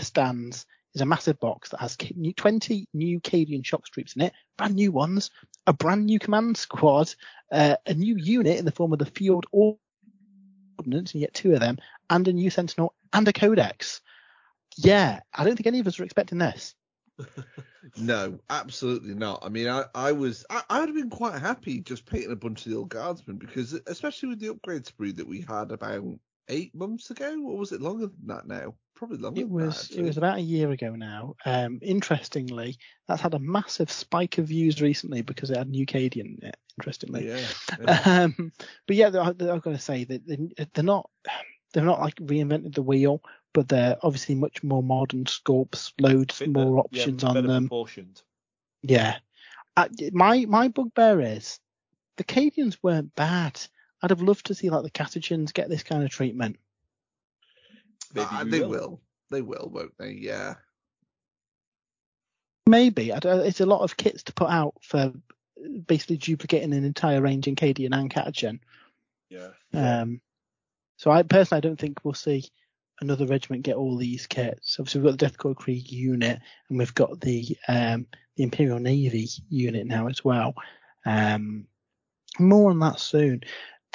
[0.01, 1.97] stands is a massive box that has
[2.33, 5.31] 20 new Cadian shock troops in it, brand new ones,
[5.67, 7.15] a brand new command squad,
[7.53, 9.45] uh, a new unit in the form of the field
[10.87, 11.79] ordnance, you get two of them,
[12.09, 14.01] and a new sentinel and a codex.
[14.77, 16.75] Yeah, I don't think any of us were expecting this.
[17.97, 19.43] no, absolutely not.
[19.43, 22.67] I mean, I, I was, I, I'd have been quite happy just painting a bunch
[22.67, 26.05] of the old guardsmen because, especially with the upgrade spree that we had about
[26.49, 28.75] eight months ago, or was it longer than that now?
[28.95, 29.41] Probably longer.
[29.41, 29.89] It was.
[29.89, 31.35] That, it was about a year ago now.
[31.45, 36.39] Um, interestingly, that's had a massive spike of views recently because it had new Cadian
[36.41, 36.57] in it.
[36.79, 37.41] Interestingly, yeah.
[37.81, 38.03] yeah.
[38.07, 38.53] Um,
[38.87, 41.11] but yeah, I've got to say that they're not.
[41.73, 43.23] They've not like reinvented the wheel,
[43.53, 47.65] but they're obviously much more modern sculpts, loads more options yeah, on them.
[47.65, 48.23] Proportioned.
[48.83, 49.17] Yeah.
[49.77, 51.61] Uh, my my bugbear is
[52.17, 53.61] the Cadians weren't bad.
[54.03, 56.57] I'd have loved to see like the Catachans get this kind of treatment.
[58.15, 58.69] Maybe uh, they will.
[58.69, 59.01] will.
[59.31, 60.13] They will, won't they?
[60.13, 60.55] Yeah.
[62.67, 63.13] Maybe.
[63.13, 65.13] it's a lot of kits to put out for
[65.87, 68.61] basically duplicating an entire range in Cadian and Catachan.
[69.29, 69.51] Yeah.
[69.73, 70.21] Um.
[70.97, 72.45] So I personally I don't think we'll see
[73.01, 74.77] another regiment get all these kits.
[74.79, 78.79] Obviously we've got the Death Korps Krieg unit and we've got the um the Imperial
[78.79, 80.55] Navy unit now as well.
[81.05, 81.67] Um.
[82.39, 83.43] More on that soon.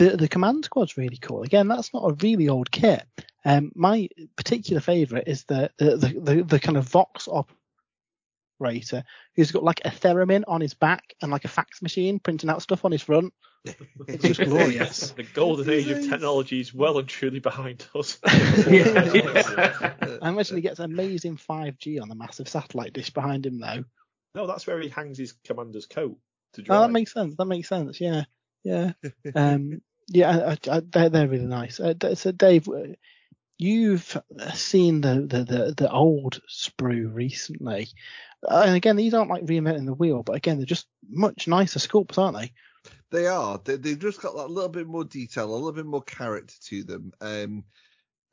[0.02, 1.44] The the command squad's really cool.
[1.44, 3.06] Again, that's not a really old kit.
[3.46, 7.28] Um, my particular favourite is the the, the the, the kind of Vox
[8.60, 9.04] operator
[9.36, 12.64] who's got like a theremin on his back and like a fax machine printing out
[12.64, 13.32] stuff on his front.
[14.08, 15.12] It's just glorious.
[15.18, 18.18] the golden age of technology is well and truly behind us.
[18.68, 19.94] yeah, yeah.
[20.20, 23.84] I imagine he gets amazing 5G on the massive satellite dish behind him though.
[24.34, 26.18] No, that's where he hangs his commander's coat
[26.54, 26.76] to dry.
[26.76, 27.36] Oh, that makes sense.
[27.36, 28.02] That makes sense.
[28.02, 28.24] Yeah,
[28.64, 28.94] yeah.
[29.36, 31.80] Um, yeah, I, I, they're, they're really nice.
[31.80, 32.94] Uh, so, Dave, uh,
[33.58, 34.18] you've
[34.54, 37.90] seen the, the, the, the old sprue recently.
[38.48, 41.80] Uh, and again, these aren't like reinventing the wheel, but again, they're just much nicer
[41.80, 42.52] sculpts, aren't they?
[43.12, 43.60] They are.
[43.64, 46.84] They, they've just got that little bit more detail, a little bit more character to
[46.84, 47.14] them.
[47.22, 47.66] Um,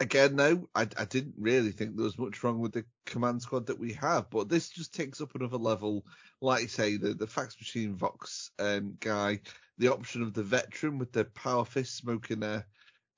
[0.01, 3.67] again, though, I, I didn't really think there was much wrong with the command squad
[3.67, 6.05] that we have, but this just takes up another level.
[6.41, 9.41] Like you say, the, the fax machine Vox um, guy,
[9.79, 12.65] the option of the veteran with the power fist smoking a,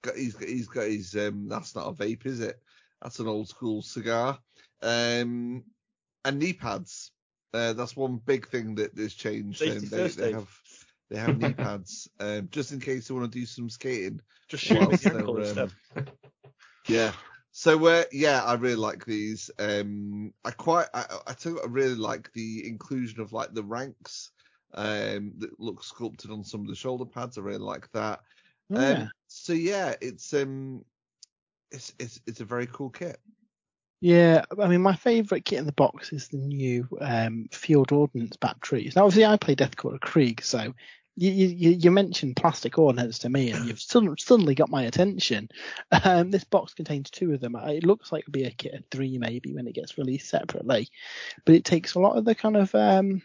[0.03, 2.61] got, he's got, he's got his, um, that's not a vape, is it?
[3.03, 4.39] That's an old school cigar.
[4.83, 5.65] Um,
[6.25, 7.13] and knee pads.
[7.53, 9.63] Uh, that's one big thing that has changed.
[9.63, 10.49] Um, they, they have
[11.11, 14.21] they have knee pads um, just in case they want to do some skating.
[14.49, 15.71] Just shoot the ankle um, instead.
[16.91, 17.13] Yeah.
[17.53, 19.51] So uh, yeah, I really like these.
[19.59, 23.65] Um, I quite, I, I tell you, I really like the inclusion of like the
[23.65, 24.31] ranks
[24.75, 27.39] um, that look sculpted on some of the shoulder pads.
[27.39, 28.21] I really like that.
[28.73, 28.91] Oh, yeah.
[28.91, 30.85] Um, so yeah, it's um,
[31.73, 33.19] it's it's it's a very cool kit.
[34.01, 38.37] Yeah, I mean, my favourite kit in the box is the new um, field ordnance
[38.37, 38.97] batteries.
[38.97, 40.73] Now, obviously, I play Death Deathcore Krieg, so
[41.17, 45.49] you, you, you mentioned plastic ordnance to me, and you've suddenly got my attention.
[46.05, 47.57] Um, this box contains two of them.
[47.57, 50.89] It looks like it'll be a kit of three maybe when it gets released separately,
[51.45, 53.23] but it takes a lot of the kind of um,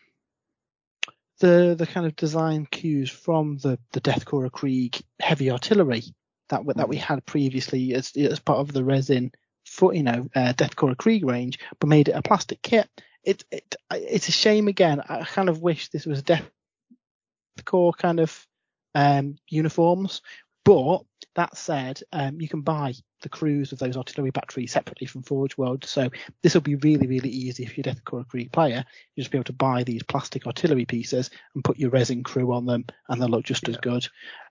[1.39, 6.03] the the kind of design cues from the the Death Korps Krieg heavy artillery
[6.49, 7.01] that that we mm.
[7.01, 9.31] had previously as as part of the resin
[9.65, 12.89] for you know uh, Death Korps Krieg range, but made it a plastic kit.
[13.23, 15.01] It, it it's a shame again.
[15.07, 16.49] I kind of wish this was Death
[17.64, 18.45] core kind of
[18.93, 20.22] um, uniforms.
[20.64, 21.03] But
[21.36, 25.58] that said, um, you can buy the crews of those artillery batteries separately from Forge
[25.58, 25.84] World.
[25.86, 26.10] So
[26.41, 28.84] this will be really, really easy if you're Death Korps Krieg player.
[29.16, 32.51] You'll just be able to buy these plastic artillery pieces and put your resin crew
[32.53, 33.76] on them, and they'll look just yeah.
[33.76, 34.08] as good.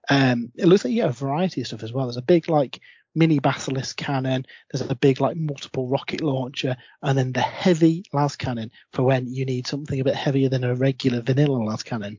[0.08, 2.06] Um, it looks like you get a variety of stuff as well.
[2.06, 2.80] There's a big like
[3.14, 4.46] mini basilisk cannon.
[4.70, 9.26] There's a big like multiple rocket launcher, and then the heavy las cannon for when
[9.26, 12.18] you need something a bit heavier than a regular vanilla las cannon.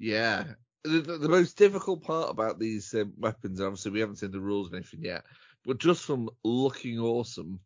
[0.00, 0.44] Yeah.
[0.82, 4.40] The, the, the, most difficult part about these um, weapons, obviously, we haven't seen the
[4.40, 5.24] rules or anything yet,
[5.64, 7.60] but just from looking awesome,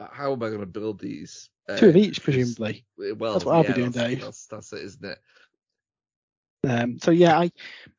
[0.00, 1.48] uh, how am I going to build these?
[1.68, 2.84] Uh, Two of each, presumably.
[2.98, 4.20] Well, that's what I'll be doing, that's, Dave.
[4.20, 5.18] That's, that's it, isn't it?
[6.68, 7.52] Um, so yeah, I,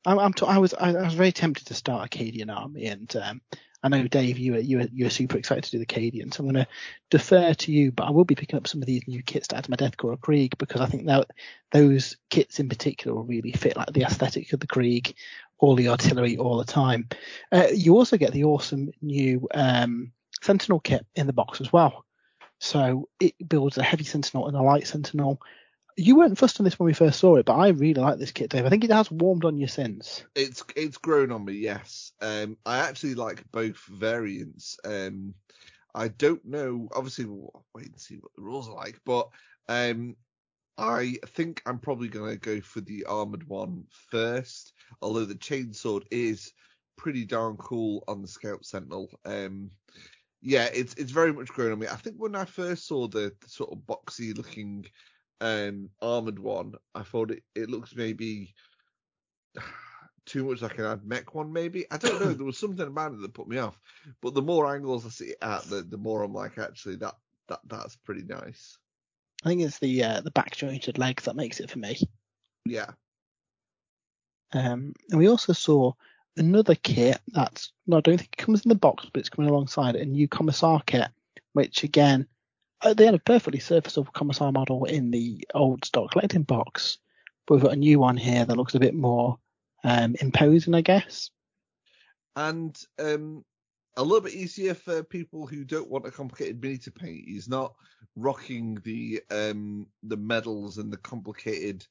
[0.06, 3.42] I'm, I'm t- i was, I was very tempted to start Acadian Army, and um,
[3.84, 6.34] I know Dave, you were you were, you were super excited to do the Cadian,
[6.34, 6.72] so I'm going to
[7.10, 7.92] defer to you.
[7.92, 9.76] But I will be picking up some of these new kits to add to my
[9.76, 11.32] Death Korps Krieg because I think that
[11.72, 15.16] those kits in particular will really fit like the aesthetic of the Krieg,
[15.58, 17.08] all the artillery all the time.
[17.52, 20.12] Uh, you also get the awesome new um,
[20.42, 22.06] Sentinel kit in the box as well.
[22.60, 25.42] So it builds a heavy Sentinel and a light Sentinel
[25.98, 28.32] you weren't fussed on this when we first saw it, but I really like this
[28.32, 28.66] kit, Dave.
[28.66, 30.24] I think it has warmed on you since.
[30.36, 32.12] It's it's grown on me, yes.
[32.22, 34.78] Um, I actually like both variants.
[34.86, 35.34] Um,
[35.94, 36.88] I don't know.
[36.96, 39.00] Obviously, we'll wait and see what the rules are like.
[39.06, 39.30] But
[39.68, 40.16] um,
[40.78, 44.74] I think I'm probably going to go for the armored one first.
[45.02, 46.54] Although the chainsword is
[46.98, 49.10] pretty darn cool on the Scout Sentinel.
[49.26, 49.72] Um,
[50.42, 51.88] yeah, it's it's very much grown on me.
[51.88, 54.86] I think when I first saw the, the sort of boxy looking
[55.42, 58.54] um, armored one, I thought it, it looks maybe
[60.26, 61.86] too much like an ad mech one, maybe.
[61.92, 62.32] I don't know.
[62.32, 63.80] there was something about it that put me off.
[64.22, 67.16] But the more angles I see it at, the, the more I'm like, actually, that
[67.50, 68.78] that that's pretty nice.
[69.44, 71.98] I think it's the uh, the back jointed legs that makes it for me.
[72.66, 72.92] Yeah.
[74.54, 75.94] Um, and we also saw
[76.38, 79.50] another kit that's no, I don't think it comes in the box, but it's coming
[79.50, 81.08] alongside it, a new Commissar kit,
[81.54, 82.28] which again,
[82.84, 86.98] they had a perfectly serviceable Commissar model in the old stock collecting box,
[87.46, 89.38] but we've got a new one here that looks a bit more
[89.84, 91.30] um, imposing, I guess.
[92.36, 93.44] And um,
[93.98, 97.26] a little bit easier for people who don't want a complicated mini to paint.
[97.28, 97.74] He's not
[98.16, 101.86] rocking the um, the medals and the complicated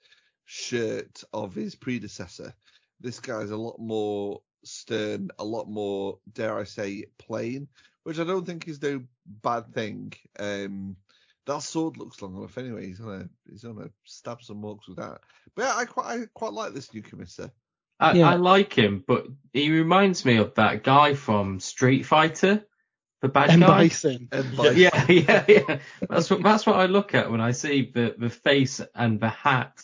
[0.44, 2.54] shirt of his predecessor.
[3.00, 7.68] This guy's a lot more stern, a lot more, dare I say, plain,
[8.04, 10.12] which I don't think is no bad thing.
[10.38, 10.96] Um,
[11.46, 12.86] that sword looks long enough anyway.
[12.86, 15.20] He's gonna he's gonna stab some orcs with that.
[15.54, 17.50] But yeah, I quite I quite like this new commissar.
[17.98, 18.30] I, Yeah.
[18.30, 22.64] I like him, but he reminds me of that guy from Street Fighter,
[23.20, 23.88] the bad M guy.
[23.88, 24.28] Bison.
[24.32, 25.04] And Yeah.
[25.08, 25.78] Yeah, yeah, yeah.
[26.08, 29.28] That's what that's what I look at when I see the the face and the
[29.28, 29.82] hat.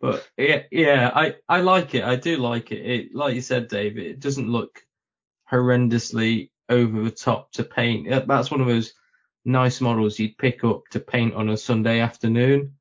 [0.00, 2.04] But yeah, yeah, I I like it.
[2.04, 2.84] I do like it.
[2.84, 3.96] It like you said, Dave.
[3.96, 4.82] It doesn't look
[5.50, 8.08] horrendously over the top to paint.
[8.26, 8.94] That's one of those
[9.44, 12.74] nice models you'd pick up to paint on a Sunday afternoon.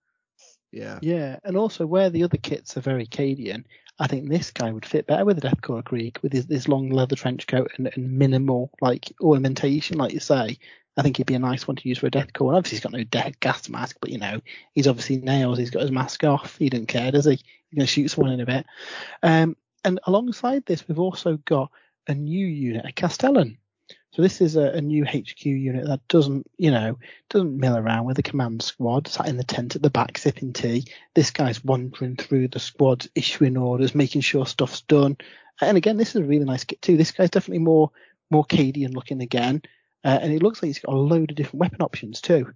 [0.71, 0.99] yeah.
[1.01, 3.65] Yeah, and also where the other kits are very Cadian,
[3.97, 6.67] I think this guy would fit better with the Death Korps Krieg with his this
[6.67, 10.57] long leather trench coat and, and minimal like ornamentation, like you say.
[10.97, 12.47] I think he'd be a nice one to use for a Death Korps.
[12.49, 14.41] And obviously he's got no death gas mask, but you know,
[14.73, 17.31] he's obviously nails, he's got his mask off, he doesn't care, does he?
[17.31, 18.65] He's gonna shoot someone in a bit.
[19.23, 21.71] Um and alongside this we've also got
[22.07, 23.57] a new unit, a Castellan.
[24.15, 26.97] So this is a, a new HQ unit that doesn't, you know,
[27.29, 30.53] doesn't mill around with the command squad, sat in the tent at the back sipping
[30.53, 30.85] tea.
[31.13, 35.17] This guy's wandering through the squad, issuing orders, making sure stuff's done.
[35.59, 36.95] And again, this is a really nice kit too.
[36.95, 37.91] This guy's definitely more
[38.31, 39.61] more Cadian looking again,
[40.05, 42.53] uh, and it looks like he's got a load of different weapon options too.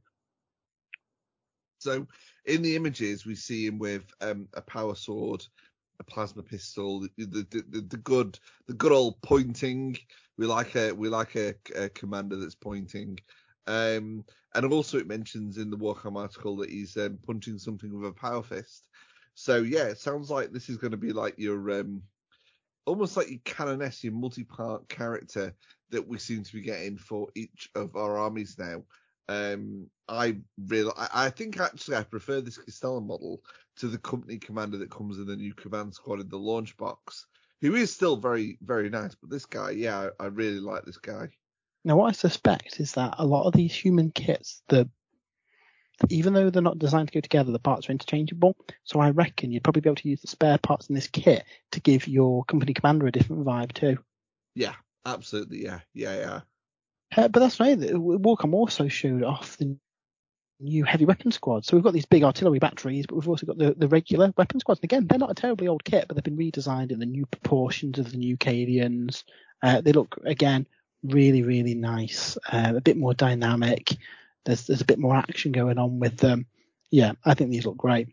[1.79, 2.07] So
[2.45, 5.45] in the images, we see him with um, a power sword,
[5.99, 9.97] a plasma pistol, the, the, the, the good the good old pointing.
[10.37, 13.19] We like a we like a, a commander that's pointing.
[13.67, 14.23] Um,
[14.55, 18.13] and also it mentions in the Warcom article that he's um, punching something with a
[18.13, 18.87] power fist.
[19.35, 22.01] So yeah, it sounds like this is going to be like your um,
[22.85, 25.53] almost like your Canoness, your multi-part character
[25.91, 28.83] that we seem to be getting for each of our armies now.
[29.29, 33.43] Um, I really, I, I think actually I prefer this Castellan model
[33.77, 37.27] to the company commander that comes in the new command squad in the launch box,
[37.61, 39.13] who is still very, very nice.
[39.13, 41.29] But this guy, yeah, I, I really like this guy.
[41.85, 44.89] Now, what I suspect is that a lot of these human kits, the
[46.09, 48.55] even though they're not designed to go together, the parts are interchangeable.
[48.83, 51.43] So I reckon you'd probably be able to use the spare parts in this kit
[51.73, 53.99] to give your company commander a different vibe too.
[54.55, 54.75] Yeah,
[55.05, 56.41] absolutely, yeah, yeah, yeah.
[57.15, 57.77] Uh, but that's right.
[57.77, 59.77] Warcom also showed off the
[60.59, 61.65] new heavy weapon squad.
[61.65, 64.59] So we've got these big artillery batteries, but we've also got the, the regular weapon
[64.59, 64.79] squads.
[64.79, 67.25] And again, they're not a terribly old kit, but they've been redesigned in the new
[67.25, 69.23] proportions of the new Cadians.
[69.63, 70.67] Uh, they look again
[71.03, 72.37] really, really nice.
[72.51, 73.95] Uh, a bit more dynamic.
[74.45, 76.45] There's there's a bit more action going on with them.
[76.91, 78.09] Yeah, I think these look great.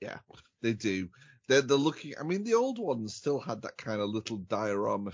[0.00, 0.18] Yeah,
[0.62, 1.08] they do.
[1.48, 2.14] They're they're looking.
[2.18, 5.12] I mean, the old ones still had that kind of little diorama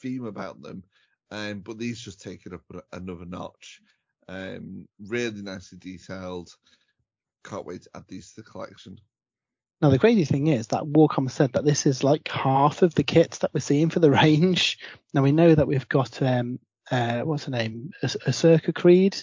[0.00, 0.84] theme about them,
[1.30, 2.62] um, but these just take it up
[2.92, 3.80] another notch.
[4.28, 6.50] Um, really nicely detailed.
[7.44, 8.98] Can't wait to add these to the collection.
[9.82, 13.02] Now the crazy thing is that Warcom said that this is like half of the
[13.02, 14.78] kits that we're seeing for the range.
[15.12, 16.58] Now we know that we've got um
[16.90, 19.16] uh what's her name, As- Asurka Creed,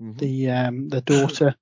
[0.00, 0.18] Mhm.
[0.18, 1.56] the um the daughter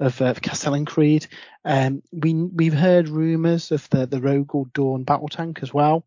[0.00, 1.26] of uh, Castellan Creed.
[1.64, 6.04] Um, we we've heard rumours of the the Dorn battle tank as well.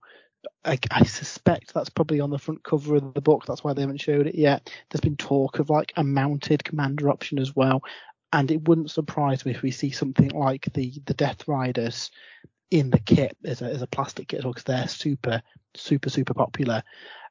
[0.64, 3.46] I, I suspect that's probably on the front cover of the book.
[3.46, 4.72] That's why they haven't showed it yet.
[4.90, 7.84] There's been talk of like a mounted commander option as well,
[8.34, 12.12] and it wouldn't surprise me if we see something like the the Death Riders
[12.72, 15.42] in the kit as a as a plastic kit because they're super
[15.76, 16.84] super super popular.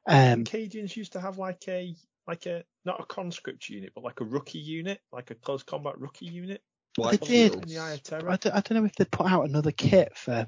[0.07, 1.95] Um, Cadians used to have like a
[2.27, 5.99] like a not a conscript unit, but like a rookie unit, like a close combat
[5.99, 6.61] rookie unit.
[6.95, 7.63] White They did.
[7.63, 8.29] The Eye of Terror.
[8.29, 10.47] I don't, I don't know if they put out another kit for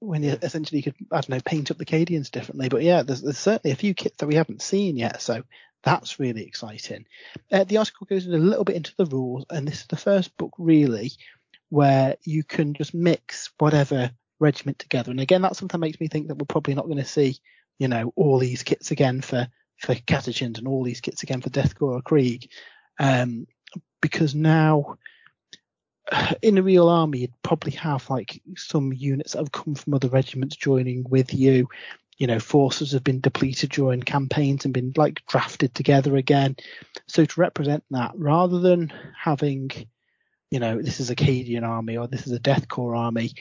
[0.00, 3.22] when you essentially could I don't know paint up the Cadians differently, but yeah, there's,
[3.22, 5.42] there's certainly a few kits that we haven't seen yet, so
[5.84, 7.04] That's really exciting.
[7.52, 9.96] Uh, the article goes in a little bit into the rules, and this is the
[9.96, 11.12] first book really
[11.68, 15.10] where you can just mix whatever regiment together.
[15.10, 17.38] And again, that's something that makes me think that we're probably not going to see,
[17.78, 21.50] you know, all these kits again for for Catachans and all these kits again for
[21.50, 22.48] Death Korps or Krieg,
[22.98, 23.46] um,
[24.00, 24.96] because now
[26.42, 30.08] in a real army, you'd probably have like some units that have come from other
[30.08, 31.68] regiments joining with you.
[32.16, 36.56] You know, forces have been depleted during campaigns and been like drafted together again.
[37.08, 39.70] So to represent that, rather than having,
[40.50, 43.32] you know, this is a Cadian army or this is a Death Korps army,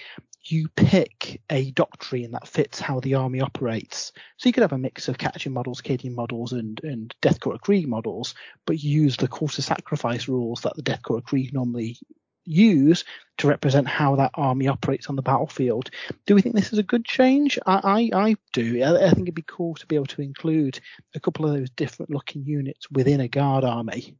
[0.45, 4.11] you pick a doctrine that fits how the army operates.
[4.38, 7.61] So you could have a mix of Catachan models, Cadian models, and, and Death Korps
[7.61, 8.34] Krieg models,
[8.66, 11.97] but use the quarter sacrifice rules that the Death Korps Krieg normally
[12.46, 13.04] use
[13.38, 15.89] to represent how that army operates on the battlefield.
[16.26, 17.58] Do we think this is a good change?
[17.66, 18.82] I, I, I do.
[18.82, 20.80] I, I, think it'd be cool to be able to include
[21.16, 24.16] a couple of those different looking units within a guard army.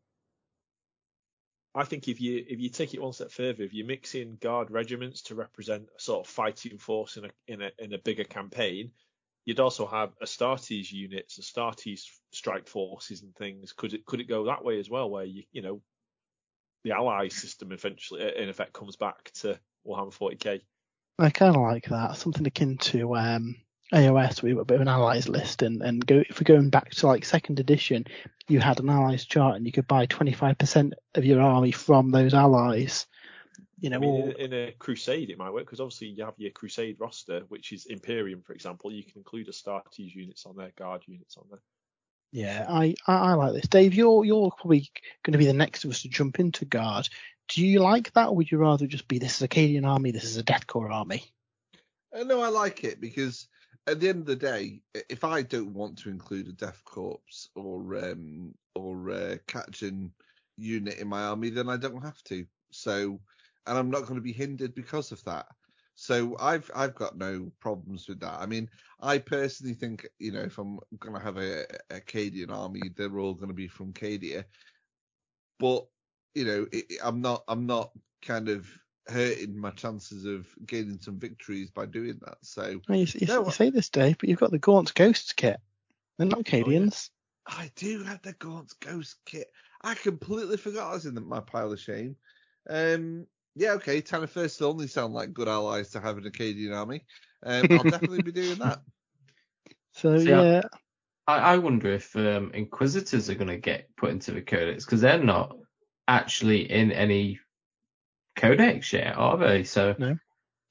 [1.76, 4.36] I think if you if you take it one step further, if you mix in
[4.36, 7.98] guard regiments to represent a sort of fighting force in a in a in a
[7.98, 8.92] bigger campaign,
[9.46, 13.74] you'd also have Astartes units, Astartes strike forces and things.
[13.74, 15.82] Could it could it go that way as well, where you you know
[16.84, 20.62] the ally system eventually in effect comes back to Warhammer 40k.
[21.20, 23.56] I kind of like that, something akin to um,
[23.94, 24.42] AOS.
[24.42, 26.90] We have a bit of an allies list, and and go if we're going back
[26.92, 28.06] to like second edition,
[28.48, 32.34] you had an allies chart, and you could buy 25% of your army from those
[32.34, 33.06] allies.
[33.80, 36.36] You know, I mean, in, in, a crusade it might work because obviously you have
[36.38, 38.92] your crusade roster, which is Imperium, for example.
[38.92, 41.60] You can include a Astartes units on there, guard units on there.
[42.34, 43.68] Yeah, I, I, I like this.
[43.68, 44.90] Dave, you're you're probably
[45.22, 47.08] going to be the next of us to jump into guard.
[47.48, 50.10] Do you like that, or would you rather just be this is a Cadian army,
[50.10, 51.32] this is a Death Korps army?
[52.12, 53.48] Uh, no, I like it because
[53.86, 57.50] at the end of the day, if I don't want to include a Death Korps
[57.54, 60.10] or um, or uh, Catachan
[60.58, 62.48] unit in my army, then I don't have to.
[62.72, 63.20] So,
[63.68, 65.46] and I'm not going to be hindered because of that.
[65.96, 68.40] So I've I've got no problems with that.
[68.40, 68.70] I mean,
[69.00, 73.20] I personally think you know if I'm going to have a, a Cadian army, they're
[73.20, 74.46] all going to be from Cadia.
[75.60, 75.86] But
[76.34, 77.92] you know, it, I'm not I'm not
[78.22, 78.68] kind of
[79.08, 82.38] hurting my chances of gaining some victories by doing that.
[82.42, 85.34] So well, you, you, no, you, say this, Dave, but you've got the Gaunt's Ghosts
[85.34, 85.58] kit.
[86.18, 87.10] They're not Cadians.
[87.50, 87.64] Oh, yeah.
[87.64, 89.48] I do have the Gaunt's Ghost kit.
[89.82, 92.16] I completely forgot I was in my pile of shame.
[92.70, 97.06] Um, yeah, okay, Tanith First only sound like good allies to have an Acadian army.
[97.44, 98.82] Um, I'll definitely be doing that.
[99.94, 100.62] So See, yeah.
[101.28, 105.02] I, I wonder if um, Inquisitors are going to get put into the codex because
[105.02, 105.56] they're not
[106.08, 107.40] actually in any
[108.36, 109.64] codex yet, are they?
[109.64, 110.18] So no.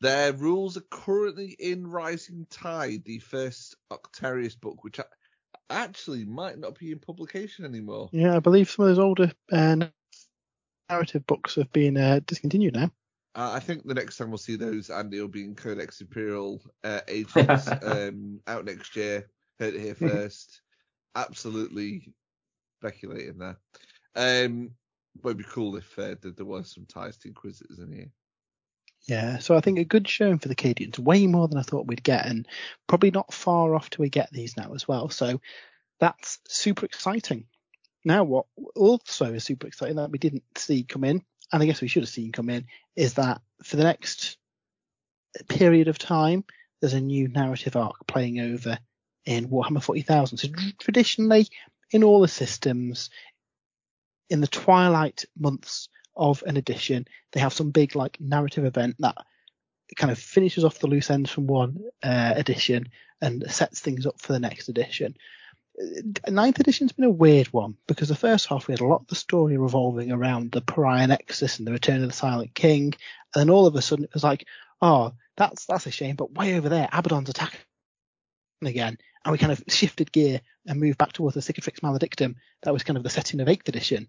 [0.01, 4.99] Their rules are currently in Rising Tide, the first Octarius book, which
[5.71, 8.09] actually might not be in publication anymore.
[8.13, 9.77] Yeah, I believe some of those older uh,
[10.93, 12.91] narrative books have been uh, discontinued now.
[13.35, 16.61] Uh, I think the next time we'll see those, Andy will be in Codex Imperial
[16.85, 19.29] uh, Agents um, out next year.
[19.59, 20.61] Heard it here first.
[21.15, 22.13] Absolutely
[22.79, 23.57] speculating there.
[24.15, 24.73] Um,
[25.23, 28.11] but it'd be cool if uh, there was some ties to Inquisitors in here.
[29.09, 31.87] Yeah, so I think a good showing for the Cadians, way more than I thought
[31.87, 32.47] we'd get, and
[32.87, 35.09] probably not far off till we get these now as well.
[35.09, 35.41] So
[35.99, 37.47] that's super exciting.
[38.05, 41.23] Now, what also is super exciting that we didn't see come in,
[41.53, 44.37] and I guess we should have seen come in, is that for the next
[45.49, 46.45] period of time,
[46.81, 48.79] there's a new narrative arc playing over
[49.25, 50.39] in Warhammer 40,000.
[50.39, 50.49] So
[50.81, 51.47] traditionally,
[51.93, 53.11] in all the systems,
[54.29, 59.17] in the twilight months of an edition, they have some big like narrative event that
[59.97, 62.89] kind of finishes off the loose ends from one uh, edition
[63.21, 65.15] and sets things up for the next edition
[66.29, 69.07] ninth edition's been a weird one because the first half we had a lot of
[69.09, 72.95] the story revolving around the Pariah Nexus and the Return of the Silent King,
[73.35, 74.47] and then all of a sudden it was like,
[74.81, 77.61] oh, that's that's a shame, but way over there, Abaddon's attacking
[78.63, 82.37] again, and we kind of shifted gear and moved back towards the Cicatrix Maledictum.
[82.63, 84.09] That was kind of the setting of eighth edition.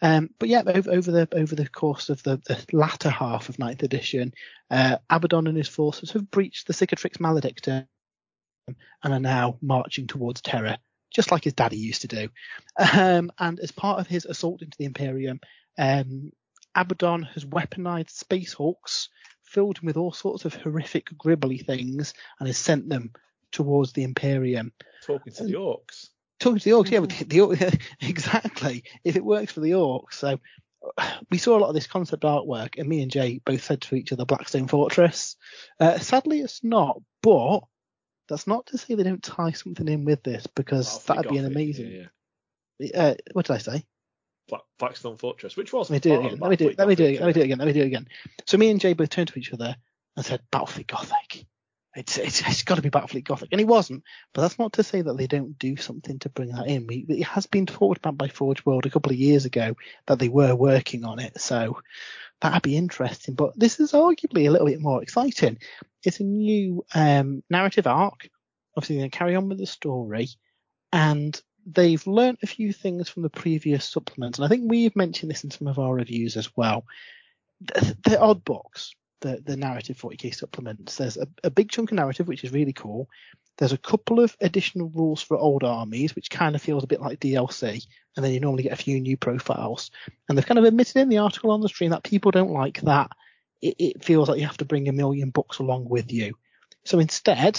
[0.00, 3.58] Um, but yeah, over, over the over the course of the, the latter half of
[3.58, 4.32] ninth edition,
[4.70, 7.86] uh, Abaddon and his forces have breached the Cicatrix Maledictum
[8.66, 10.78] and are now marching towards Terra
[11.12, 12.28] just like his daddy used to do.
[12.92, 15.40] Um, and as part of his assault into the Imperium,
[15.78, 16.32] um,
[16.74, 19.08] Abaddon has weaponized space hulks,
[19.42, 23.10] filled them with all sorts of horrific, gribbly things, and has sent them
[23.50, 24.72] towards the Imperium.
[25.04, 26.08] Talking to the orcs.
[26.40, 28.84] Talking to the orcs, yeah, the, the, exactly.
[29.04, 30.38] If it works for the orcs, so
[31.30, 33.94] we saw a lot of this concept artwork, and me and Jay both said to
[33.94, 35.36] each other, Blackstone Fortress.
[35.78, 37.60] Uh, sadly, it's not, but
[38.32, 41.44] that's not to say they don't tie something in with this because that'd be an
[41.44, 41.92] amazing.
[41.92, 42.06] Yeah,
[42.78, 43.02] yeah.
[43.02, 43.84] Uh, what did I say?
[44.48, 46.38] Black, Blackstone Fortress, which was Let me do it again.
[46.40, 46.78] Let me do it.
[46.78, 47.20] Let me do it.
[47.20, 47.58] Let me do it again.
[47.58, 48.08] Let me do it again.
[48.46, 49.76] So me and Jay both turned to each other
[50.16, 51.46] and said, "Battlefleet Gothic."
[51.94, 54.02] It's it's, it's got to be Battlefleet Gothic, and it wasn't.
[54.32, 56.86] But that's not to say that they don't do something to bring that in.
[56.86, 59.76] We, it has been talked about by Forge World a couple of years ago
[60.06, 61.82] that they were working on it, so
[62.40, 63.34] that'd be interesting.
[63.34, 65.58] But this is arguably a little bit more exciting.
[66.04, 68.28] It's a new um, narrative arc.
[68.76, 70.28] Obviously, to carry on with the story,
[70.92, 74.38] and they've learnt a few things from the previous supplements.
[74.38, 76.84] And I think we've mentioned this in some of our reviews as well.
[78.04, 80.96] They're odd books the, the narrative 40k supplements.
[80.96, 83.08] There's a, a big chunk of narrative, which is really cool.
[83.56, 87.00] There's a couple of additional rules for old armies, which kind of feels a bit
[87.00, 87.86] like DLC,
[88.16, 89.90] and then you normally get a few new profiles.
[90.28, 92.80] And they've kind of admitted in the article on the stream that people don't like
[92.82, 93.10] that.
[93.62, 96.34] It, it feels like you have to bring a million books along with you.
[96.84, 97.58] So instead,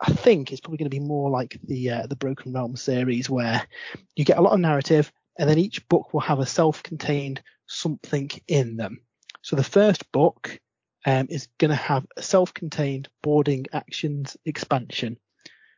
[0.00, 3.28] I think it's probably going to be more like the uh, the Broken Realm series,
[3.28, 3.66] where
[4.14, 8.30] you get a lot of narrative, and then each book will have a self-contained something
[8.46, 9.00] in them.
[9.42, 10.60] So the first book
[11.06, 15.16] um, is going to have a self-contained boarding actions expansion.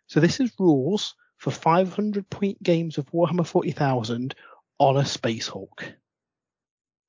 [0.07, 4.35] So this is rules for 500 point games of Warhammer 40,000
[4.79, 5.93] on a Space Hulk.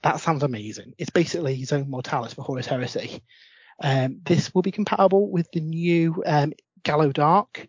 [0.04, 0.94] That sounds amazing.
[0.98, 3.22] It's basically Zone Mortalis for Horus Heresy.
[3.84, 7.68] Um, this will be compatible with the new um, Gallowdark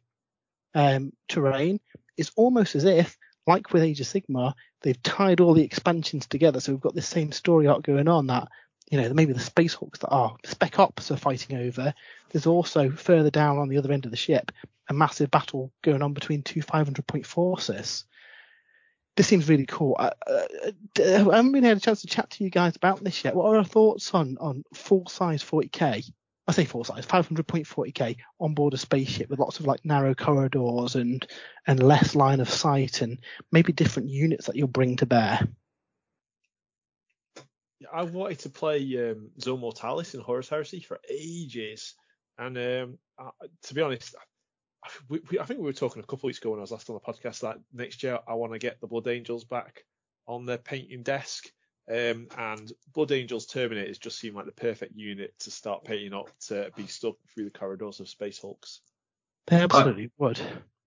[0.75, 1.81] um, terrain.
[2.17, 3.17] It's almost as if,
[3.47, 6.61] like with Age of Sigmar, they've tied all the expansions together.
[6.61, 8.49] So we've got this same story arc going on that
[8.91, 11.95] you know, maybe the Space Hulks that are Spec Ops are fighting over.
[12.31, 14.53] There's also further down on the other end of the ship
[14.89, 18.05] a massive battle going on between two 500 point forces.
[19.17, 19.95] This seems really cool.
[19.99, 23.25] I, uh, I haven't really had a chance to chat to you guys about this
[23.25, 23.35] yet.
[23.35, 26.11] What are our thoughts on on full size 40k?
[26.49, 29.85] I say full size, 500 point 40k on board a spaceship with lots of like
[29.85, 31.27] narrow corridors and
[31.67, 33.21] and less line of sight and
[33.53, 35.47] maybe different units that you'll bring to bear.
[37.93, 41.95] I wanted to play um, Zone Mortalis in Horus Heresy for ages,
[42.39, 43.31] and um, I,
[43.65, 44.15] to be honest,
[45.09, 46.91] we, we, I think we were talking a couple weeks ago when I was last
[46.91, 49.85] on the podcast that next year I want to get the Blood Angels back
[50.27, 51.47] on the painting desk.
[51.91, 56.31] Um, and Blood Angels Terminators just seem like the perfect unit to start painting up
[56.47, 58.81] to be stuck through the corridors of Space Hulks.
[59.49, 60.41] They absolutely would.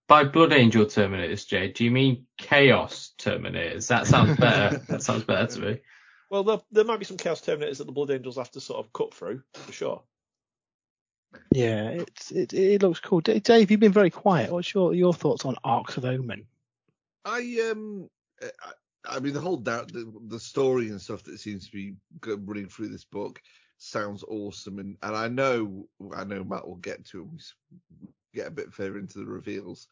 [0.08, 3.88] By Blood Angel Terminators, Jay, do you mean Chaos Terminators?
[3.88, 4.78] That sounds better.
[4.88, 5.82] that sounds better to me.
[6.30, 8.86] Well, there, there might be some Chaos Terminators that the Blood Angels have to sort
[8.86, 10.04] of cut through, for sure.
[11.52, 13.22] Yeah, it's it, it looks cool.
[13.22, 14.52] Dave, you've been very quiet.
[14.52, 16.46] What's your your thoughts on Arks of Omen?
[17.24, 18.10] I um,
[18.42, 18.72] I,
[19.08, 22.90] I mean the whole the, the story and stuff that seems to be running through
[22.90, 23.42] this book
[23.78, 27.44] sounds awesome, and and I know I know Matt will get to it.
[28.34, 29.88] Get a bit further into the reveals,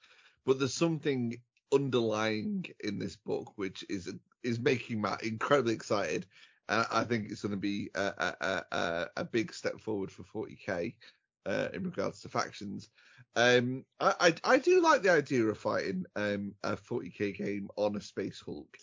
[0.46, 1.38] but there's something
[1.74, 4.14] underlying in this book which is
[4.44, 6.26] is making Matt incredibly excited.
[6.70, 10.24] Uh, I think it's going to be a, a, a, a, big step forward for
[10.24, 10.94] 40k
[11.46, 12.90] uh, in regards to factions.
[13.36, 17.96] Um, I, I, I do like the idea of fighting um, a 40k game on
[17.96, 18.78] a Space Hulk,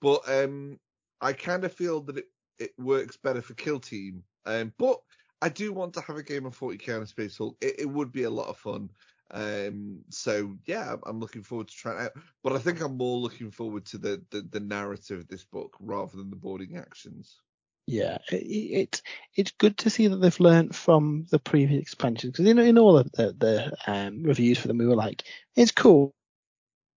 [0.00, 0.78] but um,
[1.20, 2.26] I kind of feel that it,
[2.58, 4.22] it works better for Kill Team.
[4.44, 5.00] Um, but
[5.42, 7.56] I do want to have a game of 40k on a Space Hulk.
[7.60, 8.90] It, it would be a lot of fun.
[9.32, 12.12] Um, so yeah, I'm looking forward to trying out.
[12.42, 15.76] But I think I'm more looking forward to the the, the narrative of this book
[15.80, 17.40] rather than the boarding actions.
[17.86, 19.02] Yeah, it, it
[19.36, 22.98] it's good to see that they've learned from the previous expansions because in in all
[22.98, 25.22] of the the um, reviews for them we were like
[25.54, 26.14] it's cool,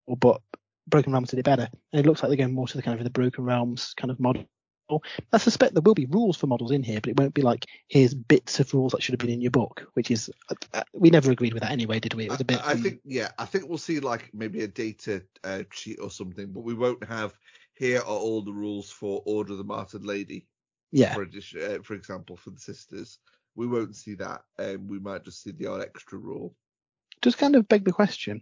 [0.06, 0.40] but
[0.86, 1.68] Broken Realms did it better.
[1.92, 4.10] And it looks like they're going more to the kind of the Broken Realms kind
[4.10, 4.46] of model
[5.32, 7.66] I suspect there will be rules for models in here, but it won't be like
[7.88, 10.30] here's bits of rules that should have been in your book, which is
[10.72, 12.24] uh, we never agreed with that anyway, did we?
[12.24, 12.66] It was a bit.
[12.66, 16.10] I, I think yeah, I think we'll see like maybe a data uh, sheet or
[16.10, 17.34] something, but we won't have
[17.74, 20.46] here are all the rules for Order of the Martyred Lady.
[20.90, 21.14] Yeah.
[21.14, 23.18] For, uh, for example, for the sisters,
[23.54, 24.42] we won't see that.
[24.58, 26.54] Um, we might just see the odd extra rule.
[27.22, 28.40] Just kind of beg the question: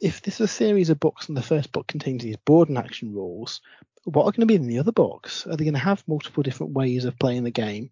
[0.00, 2.78] if this is a series of books and the first book contains these board and
[2.78, 3.60] action rules,
[4.04, 5.46] what are going to be in the other books?
[5.46, 7.90] Are they going to have multiple different ways of playing the game?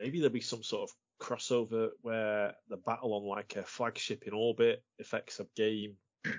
[0.00, 4.32] Maybe there'll be some sort of crossover where the battle on like a flagship in
[4.32, 5.94] orbit affects a game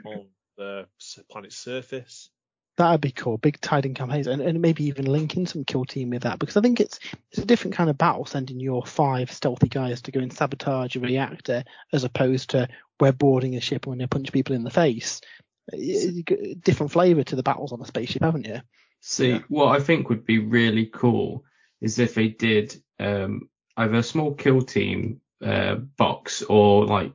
[0.05, 0.87] on the
[1.29, 2.29] planet's surface.
[2.75, 3.37] That'd be cool.
[3.37, 6.61] Big tiding campaigns, and, and maybe even linking some kill team with that, because I
[6.61, 6.99] think it's
[7.31, 10.95] it's a different kind of battle sending your five stealthy guys to go and sabotage
[10.95, 12.67] a reactor, as opposed to
[12.99, 15.21] we're boarding a ship and when they punch people in the face
[15.69, 18.61] different flavour to the battles on a spaceship, haven't you?
[19.01, 19.39] See, yeah.
[19.49, 21.43] what I think would be really cool
[21.81, 27.13] is if they did um, either a small kill team uh, box or like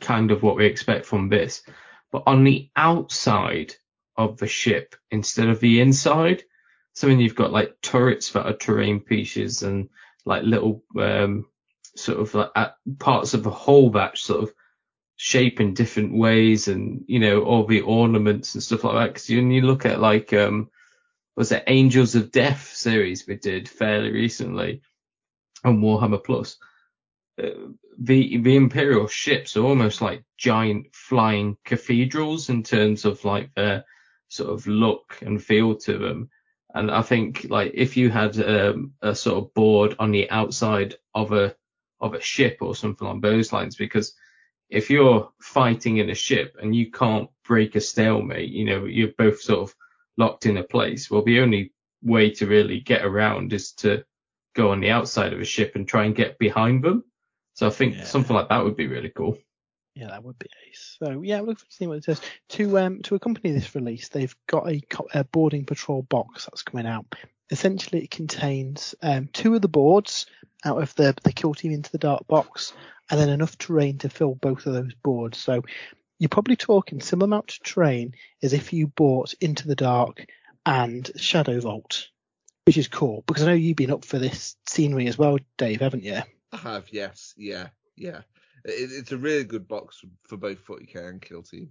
[0.00, 1.62] kind of what we expect from this,
[2.10, 3.74] but on the outside
[4.16, 6.44] of the ship instead of the inside.
[6.92, 9.88] So when you've got like turrets that are terrain pieces and
[10.24, 11.46] like little um,
[11.96, 14.54] sort of like parts of the hull that sort of
[15.16, 19.14] shape in different ways and you know all the ornaments and stuff like that.
[19.14, 20.70] Because when you look at like um
[21.36, 24.82] was it Angels of Death series we did fairly recently
[25.64, 26.56] on Warhammer Plus.
[27.42, 27.50] Uh,
[27.98, 33.84] the the imperial ships are almost like giant flying cathedrals in terms of like their
[34.34, 36.28] sort of look and feel to them.
[36.74, 40.96] And I think like if you had um, a sort of board on the outside
[41.14, 41.54] of a
[42.00, 44.14] of a ship or something along those lines, because
[44.68, 49.12] if you're fighting in a ship and you can't break a stalemate, you know, you're
[49.16, 49.74] both sort of
[50.16, 51.10] locked in a place.
[51.10, 51.72] Well, the only
[52.02, 54.04] way to really get around is to
[54.54, 57.04] go on the outside of a ship and try and get behind them.
[57.54, 58.04] So I think Yeah.
[58.04, 59.38] something like that would be really cool.
[59.94, 60.96] Yeah, that would be ace.
[60.98, 62.20] So yeah, look forward to see what it says.
[62.50, 64.82] To um to accompany this release, they've got a,
[65.14, 67.06] a boarding patrol box that's coming out.
[67.50, 70.26] Essentially, it contains um two of the boards
[70.64, 72.72] out of the the kill team into the dark box,
[73.10, 75.38] and then enough terrain to fill both of those boards.
[75.38, 75.62] So
[76.18, 80.26] you're probably talking similar amount to terrain as if you bought Into the Dark
[80.64, 82.06] and Shadowvault,
[82.66, 85.80] which is cool because I know you've been up for this scenery as well, Dave,
[85.80, 86.20] haven't you?
[86.52, 88.20] I have, yes, yeah, yeah.
[88.64, 91.70] It, it's a really good box for both 40k and Kill Team.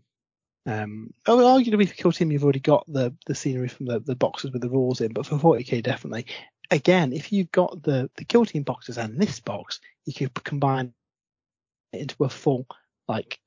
[0.65, 4.15] Um, oh, arguably for Kill Team, you've already got the, the scenery from the, the
[4.15, 6.25] boxes with the rules in, but for 40k, definitely.
[6.71, 10.93] Again, if you've got the, the Kill Team boxes and this box, you could combine
[11.91, 12.65] it into a full,
[13.07, 13.39] like,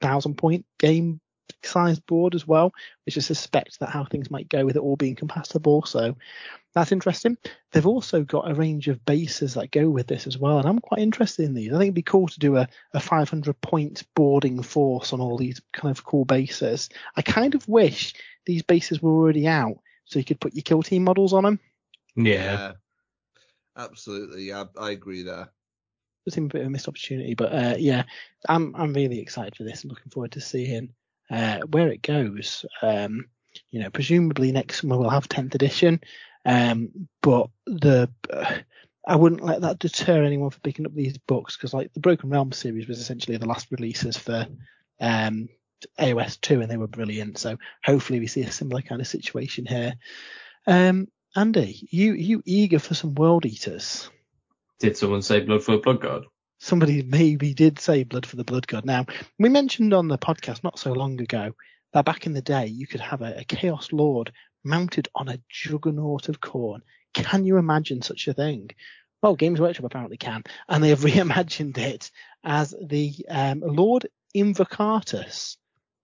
[0.00, 1.20] thousand point game
[1.62, 2.72] size board as well,
[3.06, 5.84] which I suspect that how things might go with it all being compatible.
[5.84, 6.16] So
[6.74, 7.36] that's interesting.
[7.72, 10.80] They've also got a range of bases that go with this as well, and I'm
[10.80, 11.70] quite interested in these.
[11.72, 15.36] I think it'd be cool to do a, a 500 point boarding force on all
[15.36, 16.88] these kind of cool bases.
[17.16, 18.14] I kind of wish
[18.46, 21.60] these bases were already out so you could put your kill team models on them.
[22.16, 22.72] Yeah.
[23.76, 24.44] absolutely.
[24.44, 25.50] Yeah, I agree there.
[26.26, 28.04] It seemed a bit of a missed opportunity, but uh, yeah,
[28.48, 29.84] I'm I'm really excited for this.
[29.84, 30.94] I'm looking forward to seeing
[31.30, 32.64] uh, where it goes.
[32.82, 33.26] Um,
[33.70, 36.00] you know, presumably next summer we'll have 10th edition,
[36.44, 38.58] um, but the uh,
[39.06, 42.30] I wouldn't let that deter anyone from picking up these books because like the Broken
[42.30, 44.46] Realm series was essentially the last releases for
[45.00, 45.48] um,
[45.98, 47.38] AOS 2 and they were brilliant.
[47.38, 49.94] So hopefully we see a similar kind of situation here.
[50.66, 54.08] Um, Andy, you you eager for some World Eaters?
[54.78, 56.26] Did someone say blood for a blood god?
[56.64, 58.86] Somebody maybe did say blood for the blood god.
[58.86, 59.04] Now,
[59.38, 61.52] we mentioned on the podcast not so long ago
[61.92, 64.32] that back in the day you could have a, a chaos lord
[64.64, 66.80] mounted on a juggernaut of Khorne.
[67.12, 68.70] Can you imagine such a thing?
[69.22, 72.10] Well, Games Workshop apparently can, and they have reimagined it
[72.42, 75.58] as the um, Lord Invocatus,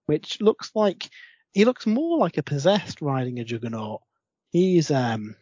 [0.04, 1.08] which looks like
[1.52, 4.02] he looks more like a possessed riding a juggernaut.
[4.50, 5.36] He's um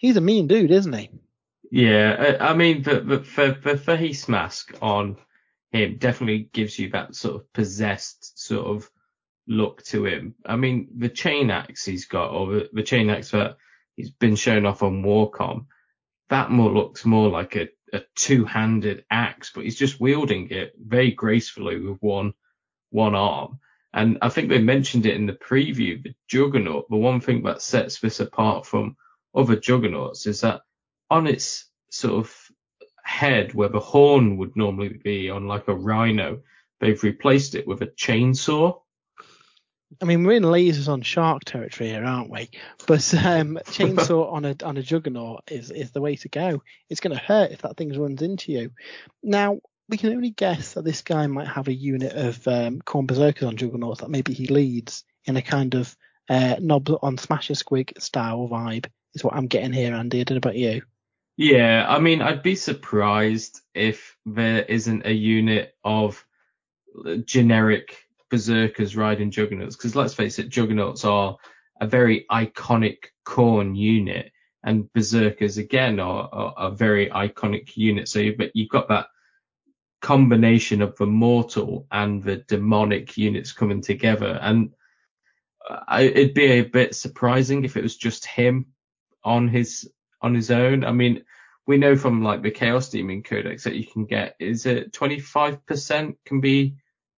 [0.00, 1.10] he's a mean dude, isn't he?
[1.74, 5.16] Yeah, I I mean the the, the, the face mask on
[5.72, 8.88] him definitely gives you that sort of possessed sort of
[9.48, 10.36] look to him.
[10.46, 13.56] I mean the chain axe he's got, or the, the chain axe that
[13.96, 15.66] he's been shown off on Warcom,
[16.28, 21.10] that more looks more like a, a two-handed axe, but he's just wielding it very
[21.10, 22.34] gracefully with one
[22.90, 23.58] one arm.
[23.92, 26.88] And I think they mentioned it in the preview, the Juggernaut.
[26.88, 28.96] The one thing that sets this apart from
[29.34, 30.60] other Juggernauts is that
[31.14, 32.36] on its sort of
[33.04, 36.40] head where the horn would normally be on like a rhino,
[36.80, 38.80] they've replaced it with a chainsaw.
[40.02, 42.50] I mean, we're in lasers on shark territory here, aren't we?
[42.88, 46.64] But um, chainsaw on a on a juggernaut is is the way to go.
[46.90, 48.72] It's going to hurt if that thing runs into you.
[49.22, 53.06] Now we can only guess that this guy might have a unit of um, Khorne
[53.06, 55.96] berserkers on juggernauts that maybe he leads in a kind of
[56.28, 58.86] uh, knob on Smasher Squig style vibe.
[59.14, 60.20] Is what I'm getting here, Andy.
[60.20, 60.82] I don't know about you.
[61.36, 66.24] Yeah, I mean, I'd be surprised if there isn't a unit of
[67.04, 71.36] uh, generic berserkers riding juggernauts, because let's face it, juggernauts are
[71.80, 74.30] a very iconic Khorne unit,
[74.62, 78.08] and berserkers again are, are a very iconic unit.
[78.08, 79.08] So you've, you've got that
[80.00, 84.70] combination of the mortal and the demonic units coming together, and
[85.68, 88.66] uh, I, it'd be a bit surprising if it was just him
[89.24, 89.90] on his
[90.24, 90.84] on his own.
[90.84, 91.22] I mean,
[91.66, 96.16] we know from like the Chaos Demon Codex that you can get is it 25%
[96.24, 96.76] can be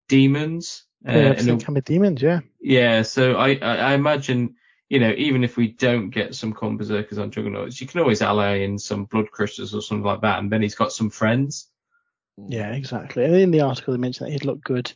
[0.09, 0.85] demons.
[1.09, 2.21] Uh, yeah, can be demons.
[2.21, 2.41] Yeah.
[2.61, 4.57] yeah, so I, I, I imagine,
[4.89, 8.23] you know, even if we don't get some Khorne berserkers on juggernauts, you can always
[8.23, 11.69] ally in some blood crushers or something like that, and then he's got some friends.
[12.37, 13.25] Yeah, exactly.
[13.25, 14.93] And in the article, they mentioned that he'd look good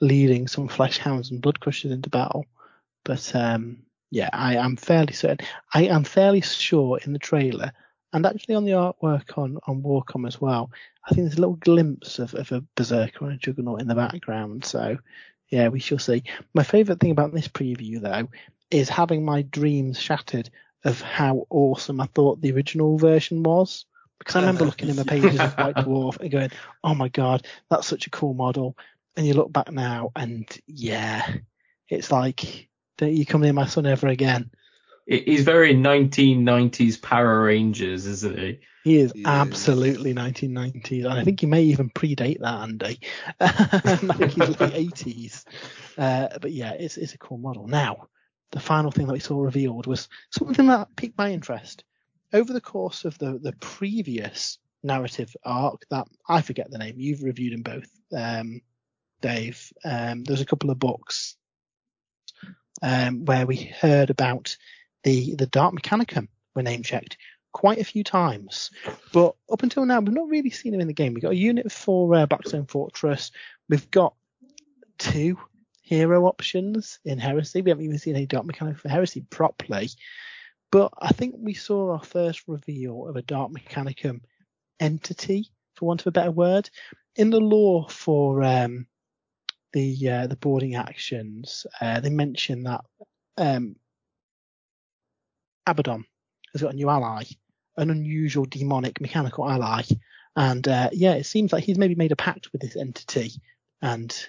[0.00, 2.44] leading some flesh hounds and blood crushers into battle.
[3.04, 5.46] But um, yeah, I am fairly certain.
[5.72, 7.72] I am fairly sure in the trailer
[8.12, 10.70] and actually on the artwork on on Warcom as well.
[11.06, 13.94] I think there's a little glimpse of, of a berserker and a juggernaut in the
[13.94, 14.66] background.
[14.66, 14.98] So
[15.48, 16.24] yeah, we shall see.
[16.52, 18.28] My favourite thing about this preview though
[18.70, 20.50] is having my dreams shattered
[20.84, 23.86] of how awesome I thought the original version was.
[24.18, 26.50] Because I remember looking in the pages of White Dwarf and going,
[26.84, 28.76] "Oh my god, that's such a cool model."
[29.16, 31.26] And you look back now, and yeah,
[31.88, 32.68] it's like,
[33.02, 34.48] "Don't you come near my son ever again?"
[35.08, 38.60] He's very 1990s Power Rangers, isn't he?
[38.84, 39.26] He is He is.
[39.26, 43.00] absolutely 1990s, and I think he may even predate that, Andy.
[43.40, 45.44] I think he's late 80s.
[45.98, 47.66] Uh, but yeah, it's it's a cool model.
[47.66, 48.06] Now,
[48.52, 51.82] the final thing that we saw revealed was something that piqued my interest.
[52.32, 57.24] Over the course of the the previous narrative arc, that I forget the name, you've
[57.24, 58.60] reviewed them both, um,
[59.20, 59.72] Dave.
[59.84, 61.36] Um, there's a couple of books
[62.82, 64.56] um, where we heard about
[65.04, 67.16] the the Dark Mechanicum were name checked
[67.52, 68.70] quite a few times,
[69.12, 71.14] but up until now we've not really seen them in the game.
[71.14, 73.30] We've got a unit for uh, Blackstone Fortress.
[73.68, 74.14] We've got
[74.98, 75.38] two
[75.82, 77.62] hero options in Heresy.
[77.62, 79.90] We haven't even seen any Dark Mechanicum for Heresy properly,
[80.70, 84.20] but I think we saw our first reveal of a Dark Mechanicum
[84.80, 86.70] entity, for want of a better word,
[87.16, 88.86] in the lore for um,
[89.72, 91.66] the uh, the boarding actions.
[91.80, 92.84] Uh, they mention that
[93.36, 93.76] um,
[95.66, 96.04] Abaddon
[96.52, 97.24] has got a new ally,
[97.76, 99.82] an unusual demonic mechanical ally,
[100.36, 103.32] and uh, yeah, it seems like he's maybe made a pact with this entity,
[103.80, 104.26] and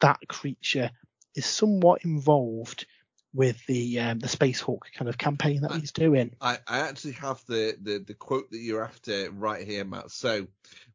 [0.00, 0.90] that creature
[1.34, 2.86] is somewhat involved
[3.34, 6.34] with the um, the Space Hulk kind of campaign that I- he's doing.
[6.40, 10.10] I, I actually have the, the, the quote that you're after right here, Matt.
[10.10, 10.46] So,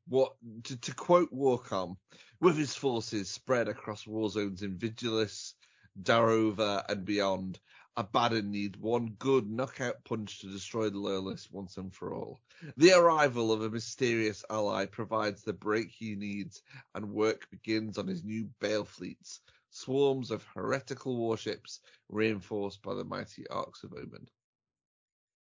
[0.07, 0.34] what
[0.65, 1.97] to, to quote Warcom,
[2.39, 5.53] with his forces spread across war zones in Vigilus,
[6.01, 7.59] Darova, and beyond,
[7.97, 12.39] Abaddon need one good knockout punch to destroy the Loyalists once and for all.
[12.77, 16.61] The arrival of a mysterious ally provides the break he needs,
[16.93, 23.03] and work begins on his new Bale fleets, swarms of heretical warships reinforced by the
[23.03, 24.27] mighty Arks of Omen.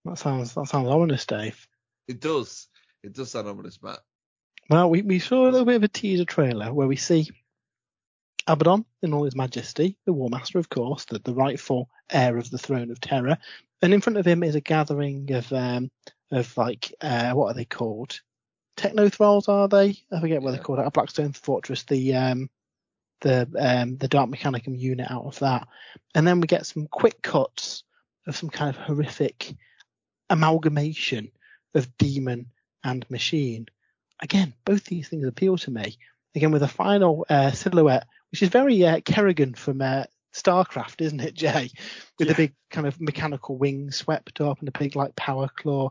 [0.04, 1.66] That sounds that sounds ominous, Dave.
[2.06, 2.68] It does.
[3.02, 3.98] It does sound ominous, Matt.
[4.68, 7.30] Well, we, we saw a little bit of a teaser trailer where we see
[8.48, 12.50] Abaddon in all his majesty, the War Master, of course, the, the rightful heir of
[12.50, 13.38] the throne of terror,
[13.82, 15.90] and in front of him is a gathering of um
[16.30, 18.20] of like uh what are they called?
[18.76, 19.96] Techno thralls are they?
[20.12, 20.56] I forget what Yeah.
[20.56, 20.78] they're called.
[20.80, 22.50] At Blackstone Fortress, the um
[23.20, 25.68] the um the Dark Mechanicum unit out of that,
[26.14, 27.84] and then we get some quick cuts
[28.26, 29.54] of some kind of horrific
[30.30, 31.30] amalgamation
[31.74, 32.46] of demon
[32.84, 33.66] and machine.
[34.20, 35.96] Again, both these things appeal to me.
[36.34, 40.04] Again, with a final uh, silhouette, which is very uh, Kerrigan from uh,
[40.34, 41.70] StarCraft, isn't it, Jay?
[42.18, 42.32] With Yeah.
[42.32, 45.90] the big kind of mechanical wing swept up and a big like power claw.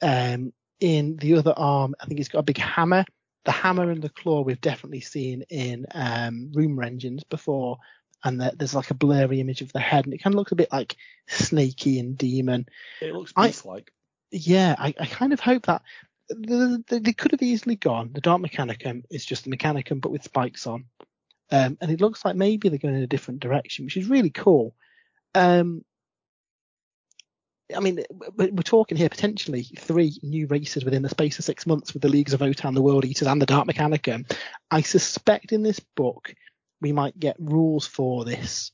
[0.00, 3.04] Um, in the other arm, I think he's got a big hammer.
[3.44, 7.78] The hammer and the claw we've definitely seen in um, Rumor Engines before,
[8.24, 10.52] and the, there's like a blurry image of the head, and it kind of looks
[10.52, 10.96] a bit like
[11.28, 12.66] snaky and demon
[13.00, 13.92] It looks I- beast like.
[14.30, 15.82] yeah, I, I kind of hope that
[16.40, 18.10] the, the, they could have easily gone.
[18.12, 20.84] The Dark Mechanicum is just the Mechanicum, but with spikes on.
[21.50, 24.30] Um, and it looks like maybe they're going in a different direction, which is really
[24.30, 24.74] cool.
[25.34, 25.84] Um,
[27.74, 28.04] I mean,
[28.36, 32.02] we- we're talking here potentially three new races within the space of six months with
[32.02, 34.30] the Leagues of Votann, the World Eaters, and the Dark Mechanicum.
[34.70, 36.34] I suspect in this book
[36.80, 38.72] we might get rules for this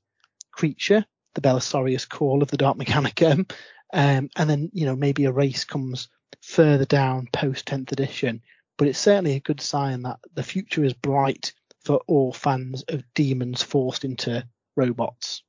[0.50, 1.04] creature,
[1.34, 3.50] the Belisarius Cawl of the Dark Mechanicum,
[3.92, 6.08] um, and then you know maybe a race comes
[6.42, 8.42] further down post 10th edition.
[8.76, 11.52] But it's certainly a good sign that the future is bright
[11.84, 15.42] for all fans of demons forced into robots.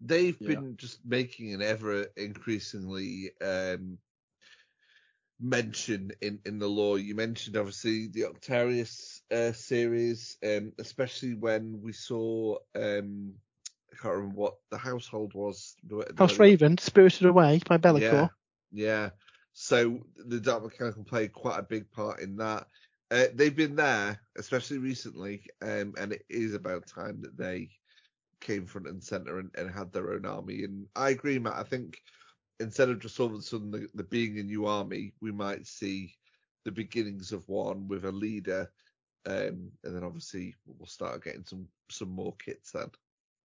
[0.00, 0.48] They've Yeah.
[0.48, 3.98] been just making an ever increasingly um,
[5.40, 6.96] mention in, in the law.
[6.96, 13.34] You mentioned obviously the Octarius uh, series, um, especially when we saw um,
[13.92, 15.76] I can't remember what the household was.
[15.84, 18.30] the- the- House Raven, Spirited Away by Be'lakor.
[18.72, 19.10] Yeah, yeah.
[19.52, 22.66] So the Dark Mechanical played quite a big part in that.
[23.10, 27.68] Uh, they've been there, especially recently, um, and it is about time that they
[28.40, 30.64] came front and center and, and had their own army.
[30.64, 31.54] And I agree, Matt.
[31.54, 31.98] I think
[32.60, 35.66] instead of just all of a sudden the, the being a new army, we might
[35.66, 36.14] see
[36.64, 38.70] the beginnings of one with a leader,
[39.26, 42.90] um, and then obviously we'll start getting some some more kits then.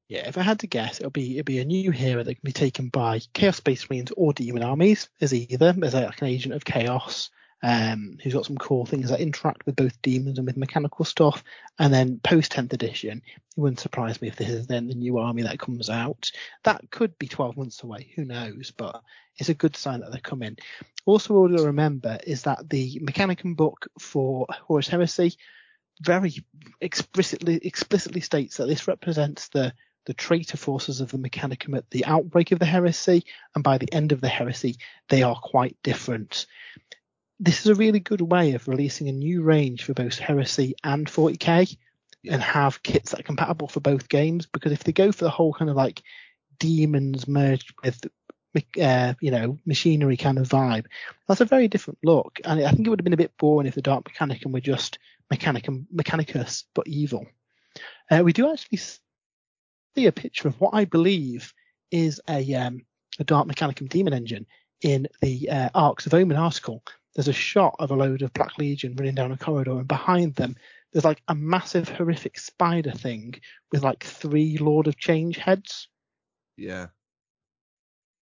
[0.07, 2.41] Yeah, if I had to guess, it'll be it'll be a new hero that can
[2.43, 6.53] be taken by Chaos Space Marines or Demon armies as either as like an agent
[6.53, 7.29] of chaos,
[7.61, 11.43] um, who's got some cool things that interact with both demons and with mechanical stuff.
[11.77, 15.17] And then post 10th edition, it wouldn't surprise me if this is then the new
[15.17, 16.31] army that comes out.
[16.63, 18.71] That could be 12 months away, who knows?
[18.71, 19.03] But
[19.35, 20.57] it's a good sign that they're coming.
[21.05, 25.35] Also, all to remember is that the Mechanicum book for Horus Heresy
[26.01, 26.33] very
[26.79, 29.73] explicitly explicitly states that this represents the
[30.07, 33.93] the traitor forces of the Mechanicum at the outbreak of the heresy, and by the
[33.93, 34.77] end of the heresy,
[35.09, 36.45] they are quite different.
[37.41, 41.07] This is a really good way of releasing a new range for both heresy and
[41.07, 41.77] 40k,
[42.25, 44.45] and have kits that are compatible for both games.
[44.45, 46.01] Because if they go for the whole kind of like
[46.57, 48.01] demons merged with
[48.81, 50.85] uh, you know, machinery kind of vibe.
[51.27, 53.67] That's a very different look, and I think it would have been a bit boring
[53.67, 54.97] if the Dark Mechanicum were just
[55.31, 57.27] Mechanicum, Mechanicus, but evil.
[58.09, 58.79] Uh, we do actually
[59.97, 61.53] see a picture of what I believe
[61.89, 62.85] is a, um,
[63.19, 64.45] a Dark Mechanicum demon engine
[64.81, 66.83] in the uh, Arks of Omen article.
[67.15, 70.35] There's a shot of a load of Black Legion running down a corridor, and behind
[70.35, 70.55] them
[70.93, 73.33] there's like a massive horrific spider thing
[73.71, 75.87] with like three Lord of Change heads.
[76.57, 76.87] Yeah.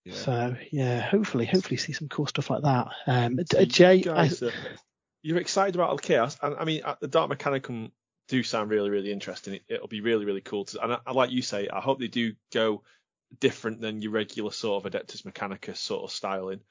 [0.05, 0.13] Yeah.
[0.13, 2.87] So yeah, hopefully, hopefully see some cool stuff like that.
[3.05, 4.51] Um, Jay, guys, I, uh,
[5.23, 7.91] you're excited about the chaos, and I mean, uh, the Dark Mechanicum
[8.27, 9.59] do sound really, really interesting.
[9.67, 11.99] It, will be really, really cool to, and I, I, like you say, I hope
[11.99, 12.83] they do go
[13.39, 16.61] different than your regular sort of Adeptus Mechanicus sort of styling,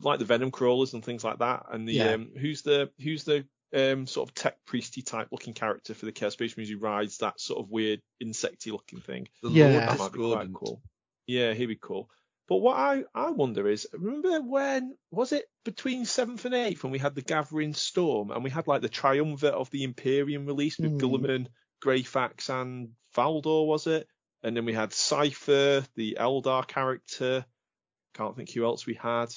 [0.00, 1.66] like the Venom crawlers and things like that.
[1.70, 2.12] And the yeah.
[2.12, 6.12] um, who's the who's the um, sort of tech priesty type looking character for the
[6.12, 9.28] Chaos Space Marines who rides that sort of weird insecty looking thing.
[9.42, 10.82] The yeah, Lord that might be quite cool.
[11.26, 12.08] Yeah, he'd be cool.
[12.48, 16.92] But what I, I wonder is, remember when was it between seventh and eighth when
[16.92, 20.78] we had the Gathering Storm and we had like the triumvirate of the Imperium released
[20.78, 21.00] with mm.
[21.00, 21.48] Guilliman,
[21.84, 24.06] Greyfax, and Valdor, was it?
[24.44, 27.44] And then we had Cypher, the Eldar character.
[28.14, 29.34] Can't think who else we had.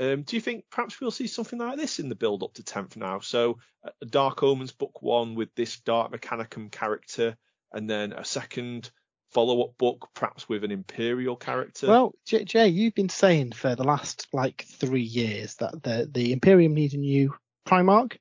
[0.00, 2.62] Um, do you think perhaps we'll see something like this in the build up to
[2.62, 3.20] 10th now?
[3.20, 7.36] So, uh, Dark Omens book one with this Dark Mechanicum character,
[7.70, 8.90] and then a second
[9.30, 11.86] follow-up book, perhaps with an imperial character.
[11.86, 16.74] Well, Jay, you've been saying for the last like three years that the the Imperium
[16.74, 17.34] needs a new
[17.66, 18.16] Primarch.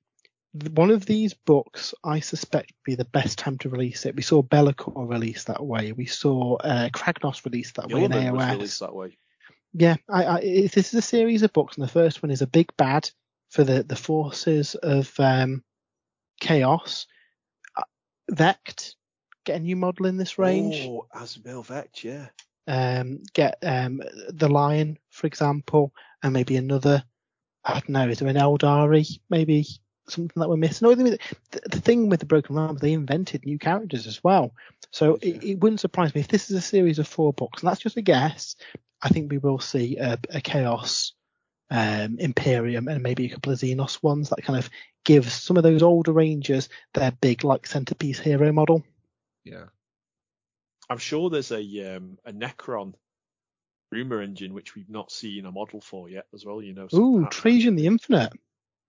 [0.73, 4.15] One of these books, I suspect, would be the best time to release it.
[4.15, 5.91] We saw Be'lakor release that way.
[5.91, 8.79] We saw uh, Kragnos release that way in AOS.
[8.79, 9.17] that way.
[9.73, 12.47] Yeah, I, I, this is a series of books, and the first one is a
[12.47, 13.09] big bad
[13.49, 15.63] for the the forces of um,
[16.39, 17.05] chaos.
[17.75, 17.83] Uh,
[18.31, 18.95] Vect
[19.45, 20.85] get a new model in this range.
[20.87, 22.27] Oh, Asmil Vect, yeah.
[22.67, 27.03] Um, get um, the Lion, for example, and maybe another.
[27.63, 28.07] I don't know.
[28.07, 29.19] Is there an Eldari?
[29.29, 29.65] Maybe
[30.07, 30.87] something that we're missing.
[30.87, 31.19] No, the,
[31.51, 34.53] the thing with the Broken Realms, they invented new characters as well.
[34.91, 35.35] So yeah.
[35.35, 37.81] it, it, wouldn't surprise me if this is a series of four books, and that's
[37.81, 38.55] just a guess.
[39.01, 41.13] I think we will see a, a Chaos
[41.71, 44.69] um, Imperium and maybe a couple of Xenos ones that kind of
[45.05, 48.83] gives some of those older Rangers their big like centerpiece hero model.
[49.51, 49.65] Yeah.
[50.89, 52.93] I'm sure there's a um, a Necron
[53.91, 56.61] rumor engine which we've not seen a model for yet as well.
[56.61, 56.87] You know.
[56.93, 58.33] Ooh, Trazyn the Infinite.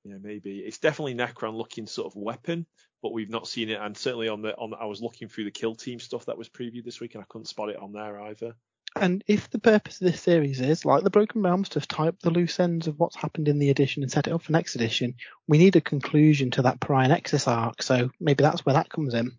[0.04, 2.66] Yeah, maybe it's definitely Necron looking sort of weapon,
[3.02, 3.80] but we've not seen it.
[3.80, 6.38] And certainly on the on, the, I was looking through the Kill Team stuff that
[6.38, 8.54] was previewed this week, and I couldn't spot it on there either.
[8.96, 12.18] And if the purpose of this series is, like the Broken Realms, to tie up
[12.20, 14.74] the loose ends of what's happened in the edition and set it up for next
[14.74, 15.14] edition,
[15.46, 17.82] we need a conclusion to that Pariah Nexus arc.
[17.82, 19.32] So maybe that's where that comes in.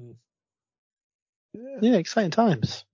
[0.00, 0.14] Mm.
[1.52, 1.78] Yeah.
[1.80, 2.84] yeah, exciting times.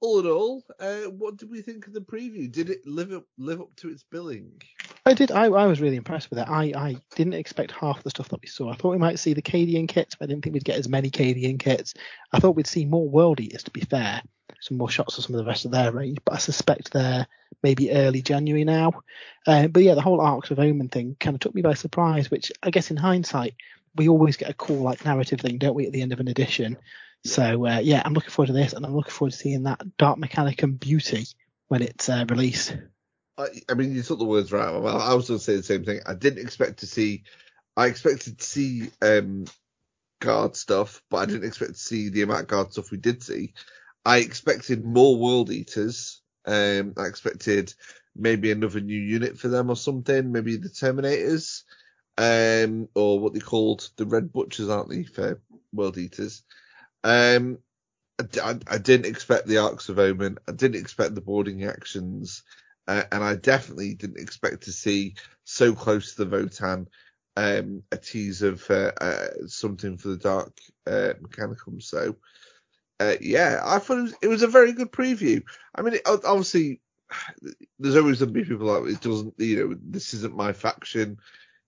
[0.00, 2.50] All in all, uh, what did we think of the preview?
[2.52, 4.60] Did it live up live up to its billing?
[5.06, 5.30] I did.
[5.30, 6.48] I, I was really impressed with it.
[6.48, 8.70] I, I didn't expect half the stuff that we saw.
[8.70, 10.88] I thought we might see the Cadian kits, but I didn't think we'd get as
[10.88, 11.94] many Cadian kits.
[12.32, 14.22] I thought we'd see more World Eaters, to be fair.
[14.60, 17.26] Some more shots of some of the rest of their range, but I suspect they're
[17.62, 18.92] maybe early January now.
[19.46, 22.30] Uh, but yeah, the whole Arks of Omen thing kind of took me by surprise,
[22.30, 23.54] which I guess in hindsight,
[23.96, 26.28] we always get a cool like narrative thing, don't we, at the end of an
[26.28, 26.76] edition?
[27.24, 29.80] So uh, yeah, I'm looking forward to this, and I'm looking forward to seeing that
[29.96, 31.26] Dark Mechanicum beauty
[31.68, 32.76] when it's uh, released.
[33.36, 34.70] I, I, mean, you took the words right.
[34.70, 36.00] Well, I was going to say the same thing.
[36.06, 37.24] I didn't expect to see.
[37.76, 39.46] I expected to see um,
[40.20, 43.22] guard stuff, but I didn't expect to see the amount of guard stuff we did
[43.22, 43.54] see.
[44.04, 46.20] I expected more world eaters.
[46.46, 47.74] Um, I expected
[48.14, 50.30] maybe another new unit for them or something.
[50.30, 51.62] Maybe the Terminators,
[52.18, 55.40] um, or what they called the Red Butchers, aren't they, for
[55.72, 56.42] world eaters?
[57.04, 57.58] Um,
[58.42, 60.38] I, I, didn't expect the arks of Omen.
[60.48, 62.42] I didn't expect the boarding actions.
[62.86, 65.14] Uh, and I definitely didn't expect to see
[65.44, 66.86] so close to the Votann
[67.36, 70.52] um, a tease of uh, uh, something for the Dark
[70.86, 71.82] uh, Mechanicum.
[71.82, 72.16] So,
[73.00, 75.42] uh, yeah, I thought it was, it was, a very good preview.
[75.74, 76.80] I mean, it, obviously,
[77.78, 81.18] there's always going to be people like it doesn't, you know, this isn't my faction.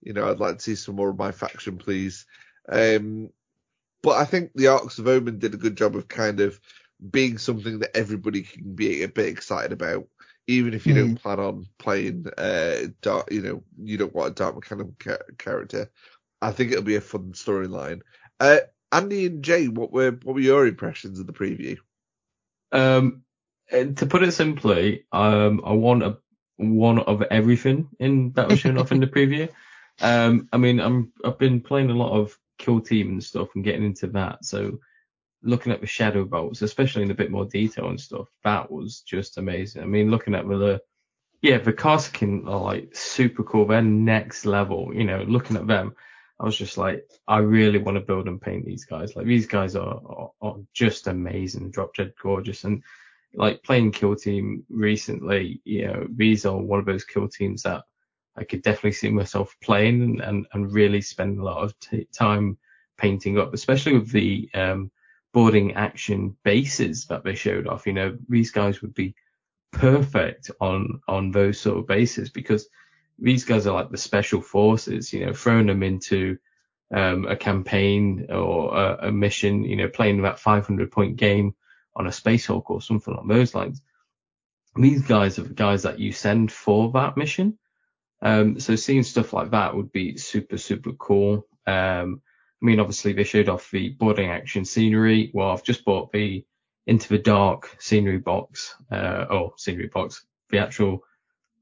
[0.01, 2.25] You know, I'd like to see some more of my faction, please.
[2.69, 3.29] Um,
[4.01, 6.59] but I think the Arks of Omen did a good job of kind of
[7.11, 10.07] being something that everybody can be a bit excited about,
[10.47, 10.95] even if you Mm.
[10.95, 15.17] don't plan on playing, uh, dark, you know, you don't want a dark mechanical ca-
[15.37, 15.91] character.
[16.41, 18.01] I think it'll be a fun storyline.
[18.39, 18.59] Uh,
[18.91, 21.77] Andy and Jay, what were what were your impressions of the preview?
[22.71, 23.23] Um,
[23.71, 26.17] and to put it simply, um, I want a
[26.57, 29.49] one of everything in that was shown off in the preview.
[30.01, 33.63] Um, I mean, I'm I've been playing a lot of Kill Team and stuff and
[33.63, 34.45] getting into that.
[34.45, 34.79] So
[35.43, 39.37] looking at the Shadowvaults, especially in a bit more detail and stuff, that was just
[39.37, 39.83] amazing.
[39.83, 40.81] I mean, looking at the
[41.41, 43.67] yeah, the Kasrkin are like super cool.
[43.67, 44.91] They're next level.
[44.93, 45.95] You know, looking at them,
[46.39, 49.15] I was just like, I really want to build and paint these guys.
[49.15, 52.63] Like these guys are, are, are just amazing, drop dead gorgeous.
[52.63, 52.83] And
[53.33, 57.83] like playing kill team recently, you know, these are one of those kill teams that
[58.37, 62.07] I could definitely see myself playing and, and, and really spend a lot of t-
[62.13, 62.57] time
[62.97, 64.91] painting up, especially with the, um,
[65.33, 67.85] boarding action bases that they showed off.
[67.85, 69.15] You know, these guys would be
[69.71, 72.67] perfect on, on those sort of bases because
[73.19, 76.37] these guys are like the special forces, you know, throwing them into,
[76.93, 81.53] um, a campaign or a, a mission, you know, playing that 500 point game
[81.95, 83.81] on a Space Hulk or something along those lines.
[84.75, 87.57] These guys are the guys that you send for that mission.
[88.21, 91.47] Um, so seeing stuff like that would be super, super cool.
[91.65, 92.21] Um,
[92.61, 95.31] I mean, obviously they showed off the boarding action scenery.
[95.33, 96.45] Well, I've just bought the
[96.87, 101.03] Into the Dark scenery box, uh, oh, scenery box, the actual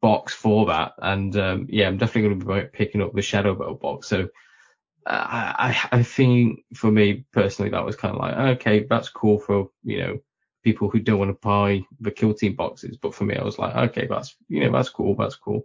[0.01, 0.93] box for that.
[0.99, 4.07] And, um, yeah, I'm definitely going to be picking up the Shadowvault box.
[4.07, 4.29] So,
[5.07, 9.69] I, I think for me personally, that was kind of like, okay, that's cool for,
[9.83, 10.19] you know,
[10.63, 12.97] people who don't want to buy the kill team boxes.
[12.97, 15.15] But for me, I was like, okay, that's, you know, that's cool.
[15.15, 15.61] That's cool.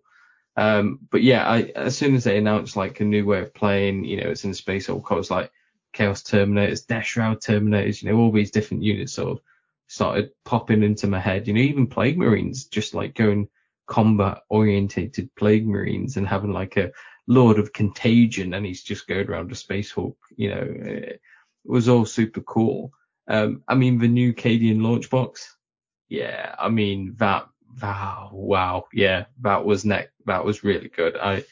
[0.57, 4.05] Um, but yeah, I, as soon as they announced like a new way of playing,
[4.05, 5.51] you know, it's in Space Hulk, I was like
[5.93, 9.41] Chaos Terminators, Death Shroud Terminators, you know, all these different units sort of
[9.87, 13.49] started popping into my head, you know, even Plague Marines, just like going
[13.87, 16.93] combat orientated Plague Marines and having like a
[17.27, 21.21] Lord of Contagion and he's just going around a Space Hulk, you know, it
[21.65, 22.93] was all super cool.
[23.29, 25.57] Um, I mean, the new Cadian launch box,
[26.09, 27.49] yeah, I mean, that,
[27.83, 31.17] wow, wow, yeah, that was that was really good.
[31.17, 31.45] I,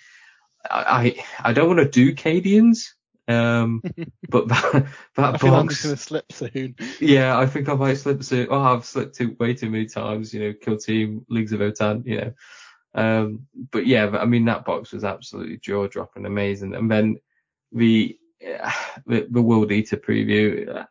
[0.70, 2.94] I, I don't want to do Cadians,
[3.28, 3.82] um,
[4.28, 4.86] but that,
[5.16, 6.74] that I box, to slip soon.
[7.00, 8.48] yeah, I think I might slip soon.
[8.50, 12.04] Oh, I've slipped too, way too many times, you know, Kill Team, Leagues of Votann,
[12.06, 12.32] you know.
[12.94, 16.74] Um, but yeah, I mean, that box was absolutely jaw dropping amazing.
[16.74, 17.18] And then
[17.72, 18.72] the, uh,
[19.06, 20.86] the, the World Eater preview, uh,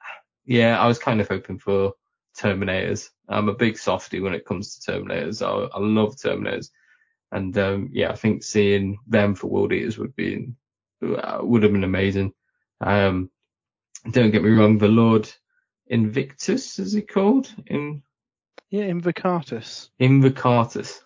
[0.46, 1.94] yeah, I was kind of hoping for
[2.38, 3.10] Terminators.
[3.28, 5.46] I'm a big softy when it comes to Terminators.
[5.46, 6.70] I, I love Terminators.
[7.32, 10.50] And, um, yeah, I think seeing them for World Eaters would be,
[11.04, 12.34] uh, would have been amazing.
[12.80, 13.30] Um,
[14.12, 15.30] don't get me wrong, the Lord
[15.88, 17.54] Invictus, is he called?
[17.66, 18.04] In,
[18.70, 19.90] Yeah, Invocatus.
[20.00, 21.00] Invocatus.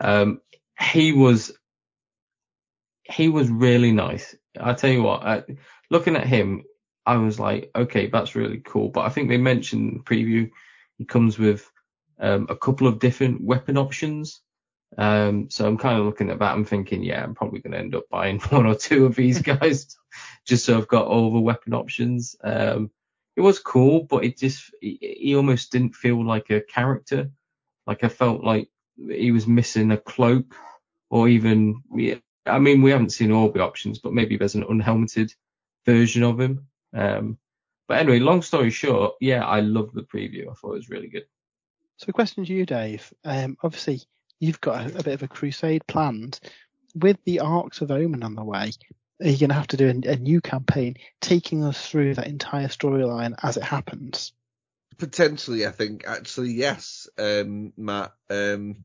[0.00, 0.40] Um,
[0.80, 1.52] he was,
[3.04, 4.34] he was really nice.
[4.58, 5.42] I tell you what, uh,
[5.90, 6.64] looking at him,
[7.06, 8.88] I was like, okay, that's really cool.
[8.88, 10.50] But I think they mentioned in the preview,
[10.98, 11.70] he comes with,
[12.20, 14.42] um, a couple of different weapon options.
[14.96, 16.52] Um, so I'm kind of looking at that.
[16.52, 19.42] I'm thinking, yeah, I'm probably going to end up buying one or two of these
[19.42, 19.96] guys
[20.46, 22.36] just so I've got all the weapon options.
[22.42, 22.90] Um,
[23.36, 27.30] it was cool, but it just, he, almost didn't feel like a character.
[27.86, 30.56] Like I felt like he was missing a cloak
[31.10, 31.82] or even,
[32.46, 35.32] I mean, we haven't seen all the options, but maybe there's an unhelmeted
[35.86, 36.66] version of him.
[36.92, 37.38] Um,
[37.88, 40.50] but anyway, long story short, yeah, I love the preview.
[40.50, 41.24] I thought it was really good.
[41.96, 43.12] So a question to you, Dave.
[43.24, 44.02] Um, obviously,
[44.38, 46.38] you've got a, a bit of a crusade planned.
[46.94, 48.72] With the Arks of Omen on the way,
[49.20, 52.28] are you going to have to do a, a new campaign taking us through that
[52.28, 54.32] entire storyline as it happens?
[54.98, 58.12] Potentially, I think actually yes, um, Matt.
[58.28, 58.84] Um,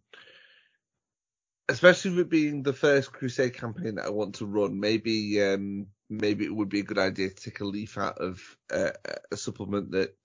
[1.70, 5.88] especially with it being the first Crusade campaign that I want to run, maybe um,
[6.10, 8.92] maybe it would be a good idea to take a leaf out of uh,
[9.32, 10.16] a supplement that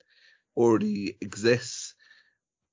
[0.57, 1.95] already exists.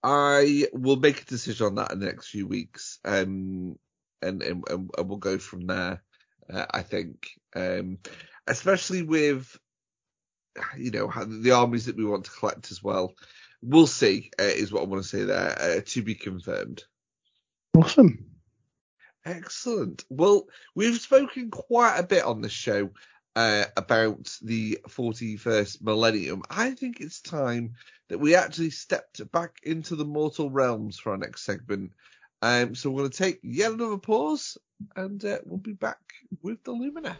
[0.03, 3.77] I will make a decision on that in the next few weeks, um,
[4.21, 6.03] and, and, and we'll go from there.
[6.51, 7.97] Uh, I think, um,
[8.47, 9.57] especially with
[10.77, 13.15] you know the armies that we want to collect as well.
[13.63, 15.57] We'll see, uh, is what I want to say there.
[15.59, 16.83] Uh, to be confirmed.
[17.75, 18.34] Awesome.
[19.25, 20.05] Excellent.
[20.09, 22.91] Well, we've spoken quite a bit on this show
[23.35, 26.43] uh, about the 41st millennium.
[26.49, 27.73] I think it's time
[28.09, 31.91] that we actually stepped back into the mortal realms for our next segment
[32.41, 34.57] Um, so we're going to take yet another pause,
[34.95, 35.97] and uh, we'll be back
[36.43, 37.17] with the Lumineth.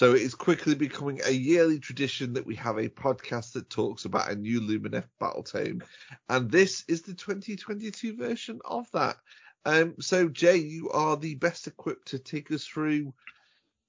[0.00, 4.06] So it is quickly becoming a yearly tradition that we have a podcast that talks
[4.06, 5.82] about a new Lumineth battle tome,
[6.30, 9.18] and this is the 2022 version of that.
[9.66, 13.12] Um, so Jay, you are the best equipped to take us through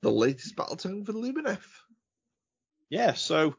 [0.02, 1.64] the latest battle tome for the Lumineth.
[2.90, 3.56] Yeah, so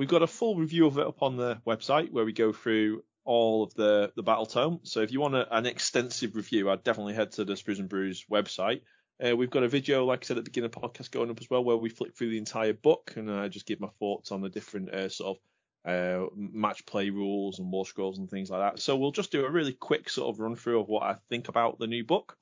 [0.00, 3.04] we've got a full review of it up on the website where we go through
[3.24, 4.80] all of the the battle tome.
[4.82, 7.88] So if you want a, an extensive review, I'd definitely head to the Sprues and
[7.88, 8.80] Brews website.
[9.24, 11.30] Uh, we've got a video, like I said at the beginning of the podcast, going
[11.30, 13.80] up as well, where we flick through the entire book and I uh, just give
[13.80, 15.42] my thoughts on the different uh, sort of
[15.84, 18.80] uh, match play rules and war scrolls and things like that.
[18.80, 21.48] So we'll just do a really quick sort of run through of what I think
[21.48, 22.36] about the new book.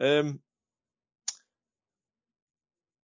[0.00, 0.40] Um,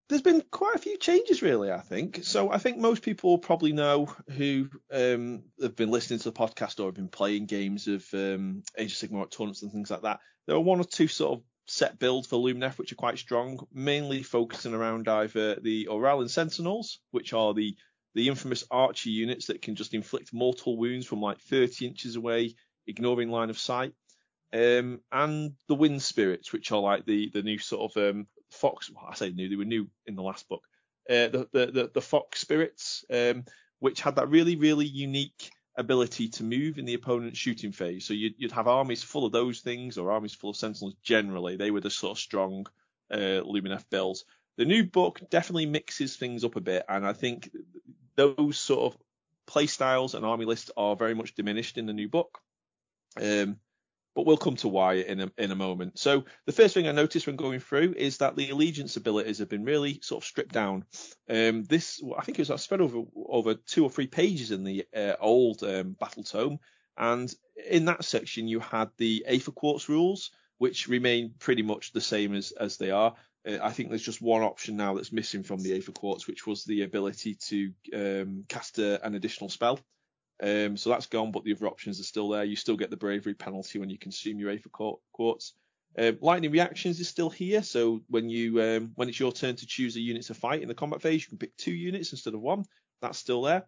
[0.09, 1.71] there's been quite a few changes, really.
[1.71, 2.51] I think so.
[2.51, 6.87] I think most people probably know who um, have been listening to the podcast or
[6.87, 10.19] have been playing games of um, Age of Sigmar tournaments and things like that.
[10.47, 13.67] There are one or two sort of set builds for Lumineth which are quite strong,
[13.73, 17.77] mainly focusing around either the Auralan Sentinels, which are the
[18.15, 22.57] the infamous archer units that can just inflict mortal wounds from like 30 inches away,
[22.89, 23.93] ignoring line of sight,
[24.53, 28.91] um, and the Wind Spirits, which are like the the new sort of um, Fox.
[28.91, 30.63] Well, I say new; they were new in the last book.
[31.09, 33.45] Uh, the, the, the the Fox Spirits, um,
[33.79, 38.05] which had that really really unique ability to move in the opponent's shooting phase.
[38.05, 41.57] So you'd, you'd have armies full of those things or armies full of sentinels generally.
[41.57, 42.67] They were the sort of strong
[43.11, 44.25] uh, Lumineth builds.
[44.57, 47.51] The new book definitely mixes things up a bit, and I think
[48.17, 49.01] those sort of
[49.47, 52.41] play styles and army lists are very much diminished in the new book.
[53.21, 53.57] Um,
[54.15, 55.99] but we'll come to why in a, in a moment.
[55.99, 59.49] So the first thing I noticed when going through is that the allegiance abilities have
[59.49, 60.85] been really sort of stripped down.
[61.29, 64.65] Um, this, I think it was I spread over over two or three pages in
[64.65, 66.59] the uh, old um, battle tome,
[66.97, 67.33] and
[67.69, 72.35] in that section you had the Aether Quartz rules, which remain pretty much the same
[72.35, 73.15] as as they are.
[73.49, 76.47] Uh, I think there's just one option now that's missing from the Aether Quartz, which
[76.47, 79.79] was the ability to um, cast a, an additional spell.
[80.43, 82.45] Um, so that's gone, but the other options are still there.
[82.45, 84.71] You still get the bravery penalty when you consume your Aether
[85.13, 85.53] Quartz.
[85.99, 89.67] Um, lightning reactions is still here, so when you um, when it's your turn to
[89.67, 92.35] choose a unit to fight in the combat phase, you can pick two units instead
[92.35, 92.65] of one.
[93.03, 93.65] That's still there.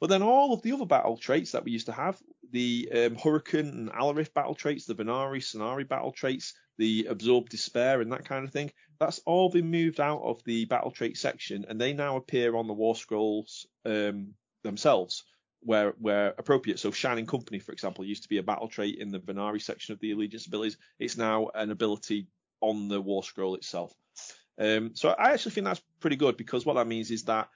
[0.00, 2.18] But then all of the other battle traits that we used to have,
[2.52, 8.00] the um, Hurricane and Alarith battle traits, the Vanari, Scinari battle traits, the Absorb Despair
[8.00, 8.70] and that kind of thing,
[9.00, 12.68] that's all been moved out of the battle trait section and they now appear on
[12.68, 15.24] the War Scrolls um, themselves
[15.60, 16.78] where where appropriate.
[16.78, 19.92] So Shining Company, for example, used to be a battle trait in the Vanari section
[19.92, 20.76] of the Allegiance abilities.
[20.98, 22.26] It's now an ability
[22.60, 23.94] on the War Scroll itself.
[24.58, 27.48] Um, so I actually think that's pretty good because what that means is that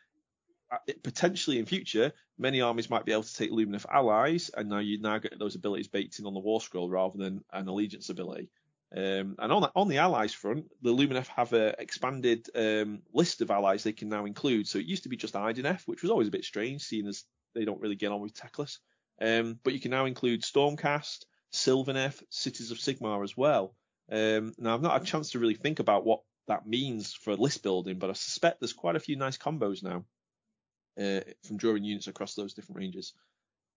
[0.71, 4.79] uh, potentially in future, many armies might be able to take Lumineth allies, and now
[4.79, 8.09] you now get those abilities baked in on the War Scroll rather than an Allegiance
[8.09, 8.49] ability.
[8.95, 13.41] Um, and on the, on the allies front, the Lumineth have an expanded um, list
[13.41, 14.69] of allies they can now include.
[14.69, 17.25] So it used to be just Idoneth, which was always a bit strange, seeing as
[17.55, 18.79] they don't really get on with Teclis.
[19.21, 23.75] Um, but you can now include Stormcast, Sylvaneth, Cities of Sigmar as well.
[24.11, 27.37] Um, now I've not had a chance to really think about what that means for
[27.37, 30.05] list building, but I suspect there's quite a few nice combos now
[30.99, 33.13] uh, from drawing units across those different ranges.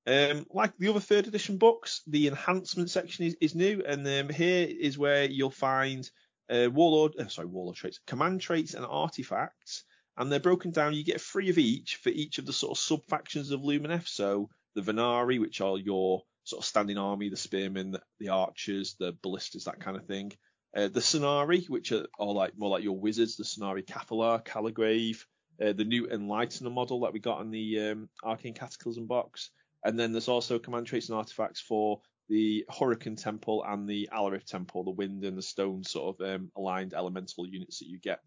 [0.07, 4.29] Um, like the other third edition books, the enhancement section is, is new, and um,
[4.29, 6.09] here is where you'll find
[6.49, 9.83] uh, warlord, uh, sorry, warlord traits, command traits, and artifacts
[10.17, 10.93] and they're broken down.
[10.93, 14.07] You get three of each for each of the sort of sub factions of Lumineth.
[14.07, 18.95] So the Vanari, which are your sort of standing army, the spearmen, the, the archers,
[18.99, 20.31] the ballistas, that kind of thing.
[20.75, 25.25] Uh, the Scinari, which are, are, like more like your wizards, the Scinari Cathalar, Caligrave,
[25.63, 29.51] uh, the new Enlightener model that we got in the um, Arcane Cataclysm box.
[29.85, 34.45] And then there's also command traits and artifacts for the Hurricane Temple and the Alarith
[34.45, 38.19] Temple, the wind and the stone sort of um, aligned elemental units that you get.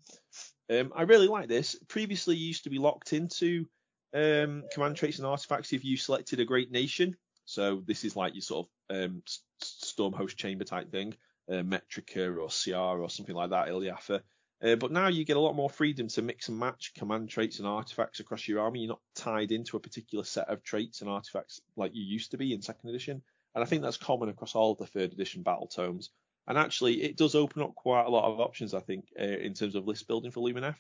[0.70, 1.76] Um, I really like this.
[1.88, 3.66] Previously, you used to be locked into
[4.14, 7.16] um, command traits and artifacts if you selected a great nation.
[7.44, 9.22] So this is like your sort of um,
[9.62, 11.14] Stormhost Chamber type thing,
[11.50, 14.20] uh, Metrica or Ciar or something like that, Iliatha.
[14.62, 17.58] Uh, but now you get a lot more freedom to mix and match command traits
[17.58, 18.80] and artifacts across your army.
[18.80, 22.38] You're not tied into a particular set of traits and artifacts like you used to
[22.38, 23.22] be in second edition.
[23.54, 26.10] And I think that's common across all the third edition battle tomes.
[26.48, 29.52] And actually, it does open up quite a lot of options, I think, uh, in
[29.52, 30.76] terms of list building for Lumineth.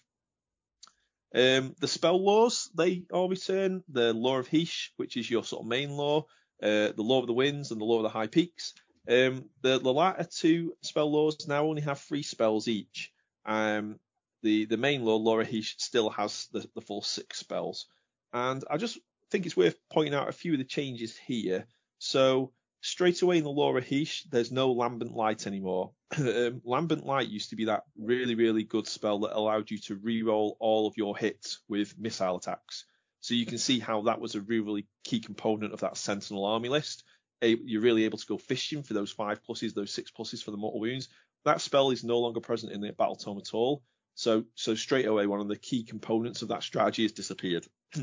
[1.34, 3.84] Um, the spell laws, they all return.
[3.90, 6.22] The Lore of Hysh, which is your sort of main law,
[6.62, 8.72] uh, the Lore of the Winds and the Lore of the High Peaks.
[9.06, 13.12] Um, the, the latter two spell laws now only have three spells each.
[13.44, 14.00] Um,
[14.42, 17.88] the, the main law, Lore of Hysh, still has the, the full six spells.
[18.32, 18.98] And I just
[19.30, 21.66] think it's worth pointing out a few of the changes here.
[21.98, 25.92] So straight away in the Lore of Hysh, there's no Lambent Light anymore.
[26.18, 29.96] um, Lambent Light used to be that really, really good spell that allowed you to
[29.96, 32.84] re-roll all of your hits with missile attacks.
[33.20, 36.44] So you can see how that was a really, really key component of that Sentinel
[36.44, 37.04] army list.
[37.42, 40.56] You're really able to go fishing for those five pluses, those six pluses for the
[40.56, 41.08] mortal wounds.
[41.44, 43.82] That spell is no longer present in the battle tome at all.
[44.14, 47.66] So, so straight away, one of the key components of that strategy has disappeared.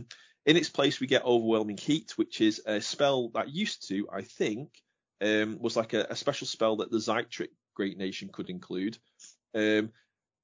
[0.46, 4.22] In its place, we get Overwhelming Heat, which is a spell that used to, I
[4.22, 4.70] think,
[5.22, 8.98] um, was like a, a, special spell that the Zaitrec Great Nation could include.
[9.56, 9.92] Um,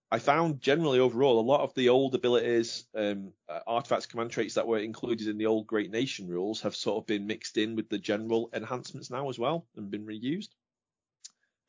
[0.10, 4.56] I found generally overall a lot of the old abilities, um, uh, artifacts, command traits
[4.56, 7.76] that were included in the old Great Nation rules have sort of been mixed in
[7.76, 10.50] with the general enhancements now as well and been reused.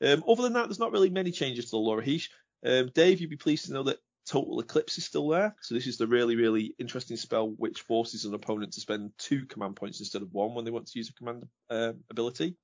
[0.00, 2.30] Um, other than that, there's not really many changes to the Lore of Hysh.
[2.64, 5.54] Um, Dave, you'd be pleased to know that Total Eclipse is still there.
[5.60, 9.46] So this is the really, really interesting spell which forces an opponent to spend two
[9.46, 12.56] command points instead of one when they want to use a command uh, ability.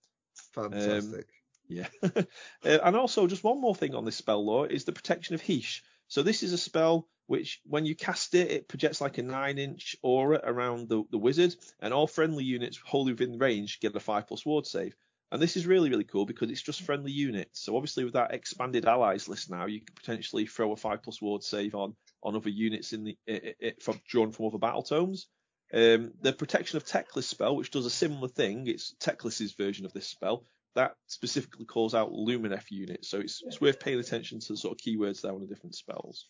[0.55, 1.15] Fantastic.
[1.15, 1.25] Um,
[1.69, 1.89] yeah.
[2.03, 2.23] uh,
[2.65, 5.83] and also, just one more thing on this spell lore is the protection of Hysh.
[6.07, 9.97] So this is a spell which, when you cast it, it projects like a nine-inch
[10.03, 14.27] aura around the, the wizard, and all friendly units wholly within range get a five
[14.27, 14.97] plus ward save.
[15.31, 17.61] And this is really, really cool because it's just friendly units.
[17.61, 21.21] So obviously with that expanded allies list now, you can potentially throw a five plus
[21.21, 24.83] ward save on on other units in the it, it, from drawn from other battle
[24.83, 25.29] tomes.
[25.73, 29.93] Um, the protection of Teclis spell, which does a similar thing, it's Teclis's version of
[29.93, 30.47] this spell.
[30.75, 34.79] That specifically calls out Lumineth units, so it's, it's worth paying attention to the sort
[34.79, 36.27] of keywords there on the different spells.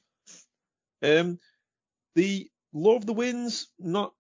[1.03, 1.39] Um,
[2.15, 4.13] the Lore of the Winds, not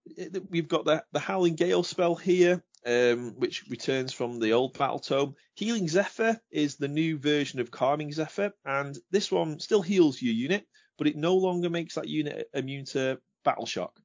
[0.50, 4.98] we've got the the Howling Gale spell here um, which returns from the old battle
[4.98, 5.34] tome.
[5.54, 10.34] Healing Zephyr is the new version of Calming Zephyr, and this one still heals your
[10.34, 10.66] unit,
[10.96, 14.00] but it no longer makes that unit immune to battle shock.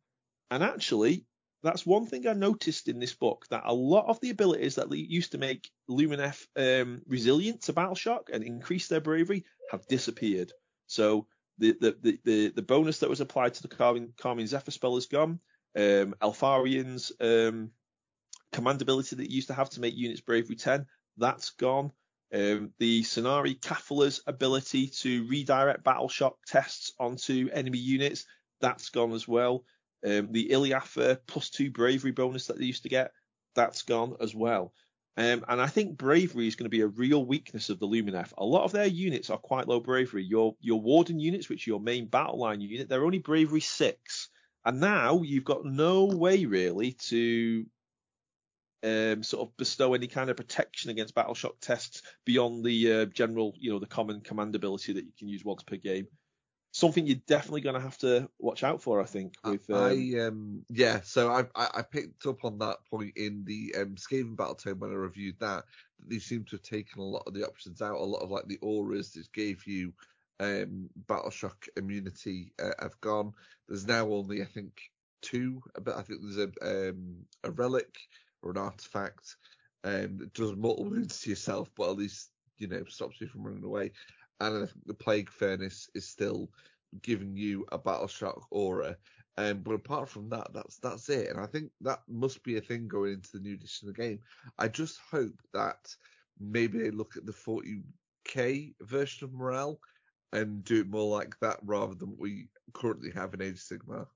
[0.51, 1.25] And actually,
[1.63, 4.91] that's one thing I noticed in this book that a lot of the abilities that
[4.91, 10.51] used to make Lumineth um, resilient to battle shock and increase their bravery have disappeared.
[10.87, 11.27] So
[11.57, 14.97] the the the the, the bonus that was applied to the Calming, Calming Zephyr spell
[14.97, 15.39] is gone.
[15.75, 17.71] Um, Alfarian's um,
[18.53, 20.85] command ability that you used to have to make units bravery 10,
[21.17, 21.91] that's gone.
[22.33, 28.25] Um, the Scinari Cathala's ability to redirect battle shock tests onto enemy units,
[28.61, 29.65] that's gone as well.
[30.05, 33.11] Um, the Iliatha plus two bravery bonus that they used to get,
[33.55, 34.73] that's gone as well.
[35.15, 38.33] Um, and I think bravery is going to be a real weakness of the Lumineth.
[38.37, 40.23] A lot of their units are quite low bravery.
[40.23, 44.29] Your your warden units, which are your main battle line unit, they're only bravery six.
[44.65, 47.65] And now you've got no way really to
[48.83, 53.05] um, sort of bestow any kind of protection against battle shock tests beyond the uh,
[53.05, 56.07] general, you know, the common command ability that you can use once per game.
[56.71, 59.35] Something you're definitely going to have to watch out for, I think.
[59.43, 59.75] With um...
[59.75, 64.35] I um yeah, so I, I, picked up on that point in the um Skaven
[64.35, 65.65] battle tome when I reviewed that.
[65.99, 67.97] That they seem to have taken a lot of the options out.
[67.97, 69.93] A lot of like the auras that gave you
[70.39, 73.33] um battle shock immunity uh, have gone.
[73.69, 74.81] There's now only I think
[75.21, 77.95] two, but I think there's a um a relic
[78.43, 79.35] or an artifact
[79.83, 83.43] um, that does multiple wounds to yourself, but at least you know stops you from
[83.43, 83.91] running away.
[84.39, 86.49] And I think the plague furnace is still
[87.01, 88.97] giving you a battle shock aura.
[89.37, 91.29] Um, but apart from that, that's that's it.
[91.29, 94.01] And I think that must be a thing going into the new edition of the
[94.01, 94.19] game.
[94.59, 95.95] I just hope that
[96.39, 99.79] maybe they look at the 40k version of Morale
[100.33, 103.59] and do it more like that rather than what we currently have in Age of
[103.59, 104.07] Sigmar.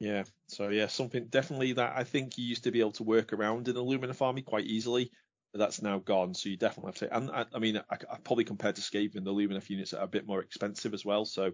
[0.00, 3.34] Yeah, so yeah, something definitely that I think you used to be able to work
[3.34, 5.12] around in the Lumineth army quite easily.
[5.52, 7.16] but That's now gone, so you definitely have to.
[7.16, 10.08] And I, I mean, I, I probably compared to Skaven, the Lumineth units are a
[10.08, 11.26] bit more expensive as well.
[11.26, 11.52] So,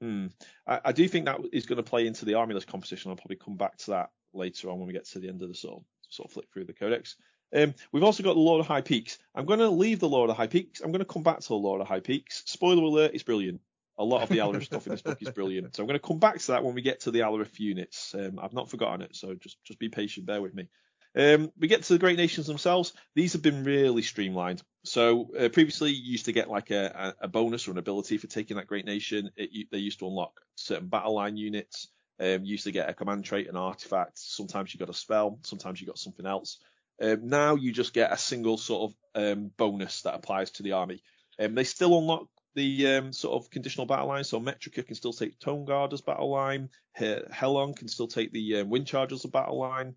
[0.00, 0.28] hmm,
[0.68, 3.10] I, I do think that is going to play into the army list composition.
[3.10, 5.48] I'll probably come back to that later on when we get to the end of
[5.48, 7.16] the sort of, sort of flick through the codex.
[7.52, 9.18] Um, we've also got the Lore of High Peaks.
[9.34, 10.80] I'm going to leave the Lore of High Peaks.
[10.80, 12.44] I'm going to come back to the Lore of High Peaks.
[12.46, 13.60] Spoiler alert, it's brilliant
[14.00, 15.76] a lot of the Alarith stuff in this book is brilliant.
[15.76, 18.14] So I'm going to come back to that when we get to the Alarith units.
[18.14, 20.68] Um, I've not forgotten it, so just just be patient, bear with me.
[21.14, 22.92] Um, we get to the Great Nations themselves.
[23.14, 24.62] These have been really streamlined.
[24.84, 28.28] So uh, previously, you used to get like a, a, bonus or an ability for
[28.28, 29.30] taking that Great Nation.
[29.36, 31.88] It, they used to unlock certain battle line units.
[32.18, 34.18] Um, you used to get a command trait, an artifact.
[34.18, 35.40] Sometimes you got a spell.
[35.42, 36.58] Sometimes you got something else.
[37.02, 40.72] Um, now you just get a single sort of um, bonus that applies to the
[40.72, 41.02] army.
[41.38, 44.24] Um, they still unlock the um, sort of conditional battle line.
[44.24, 46.68] So Metrica can still take Tome Guard as battle line.
[46.94, 49.94] Helon can still take the um, Wind Charge as a battle line.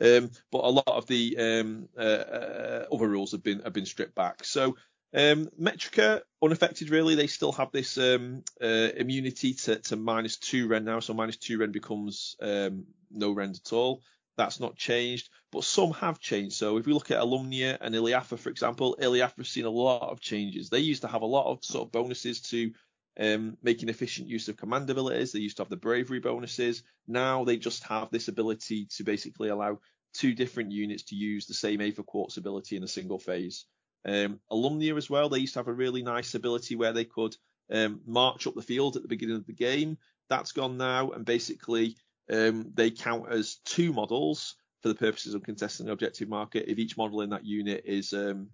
[0.00, 3.86] Um, but a lot of the um, uh, uh, other rules have been have been
[3.86, 4.42] stripped back.
[4.44, 4.76] So
[5.14, 7.14] um, Metrica unaffected really.
[7.14, 10.98] They still have this um, uh, immunity to, to minus two rend now.
[10.98, 14.02] So minus two rend becomes um, no rend at all.
[14.36, 16.56] That's not changed, but some have changed.
[16.56, 20.10] So if we look at Alumnia and Iliatha, for example, Iliatha has seen a lot
[20.10, 20.70] of changes.
[20.70, 22.72] They used to have a lot of sort of bonuses to
[23.18, 25.32] um, making efficient use of command abilities.
[25.32, 26.82] They used to have the bravery bonuses.
[27.06, 29.78] Now they just have this ability to basically allow
[30.14, 33.66] two different units to use the same Aether Quartz ability in a single phase.
[34.04, 37.36] Um, Alumnia as well, they used to have a really nice ability where they could
[37.72, 39.96] um, march up the field at the beginning of the game.
[40.28, 41.96] That's gone now, and basically
[42.32, 46.78] um, they count as two models for the purposes of contesting the objective market if
[46.78, 48.48] each model in that unit is um,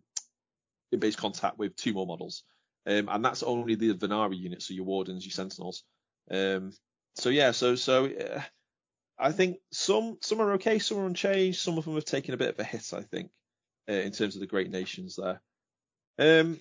[0.93, 2.45] in base contact with two more models.
[2.87, 5.85] Um, and that's only the Vanari units, so your Wardens, your Sentinels.
[6.31, 6.73] Um,
[7.15, 8.43] so yeah, so so uh,
[9.19, 11.61] I think some some are okay, some are unchanged.
[11.61, 13.31] Some of them have taken a bit of a hit, I think,
[13.89, 15.41] uh, in terms of the great nations there.
[16.19, 16.59] Um,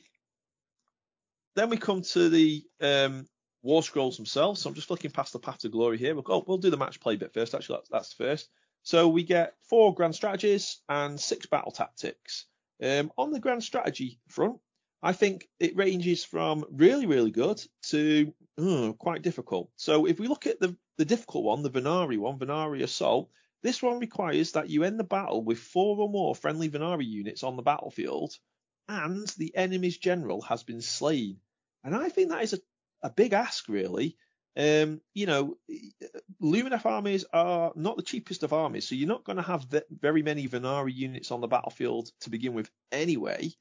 [1.55, 3.27] then we come to the um,
[3.61, 4.61] War Scrolls themselves.
[4.61, 6.15] So I'm just looking past the Path to Glory here.
[6.15, 7.53] We'll, oh, we'll do the match play bit first.
[7.53, 8.49] Actually, that's, that's first.
[8.83, 12.45] So we get four grand strategies and six battle tactics.
[12.81, 14.59] Um, on the grand strategy front,
[15.01, 19.69] I think it ranges from really, really good to uh, quite difficult.
[19.75, 23.29] So if we look at the, the difficult one, the Vanari one, Vanari Assault,
[23.61, 27.43] this one requires that you end the battle with four or more friendly Vanari units
[27.43, 28.33] on the battlefield
[28.87, 31.37] and the enemy's general has been slain.
[31.83, 32.59] And I think that is a,
[33.01, 34.17] a big ask, really.
[34.57, 35.57] Um, you know,
[36.41, 40.21] Lumineth armies are not the cheapest of armies, so you're not going to have very
[40.21, 43.51] many Vanari units on the battlefield to begin with anyway.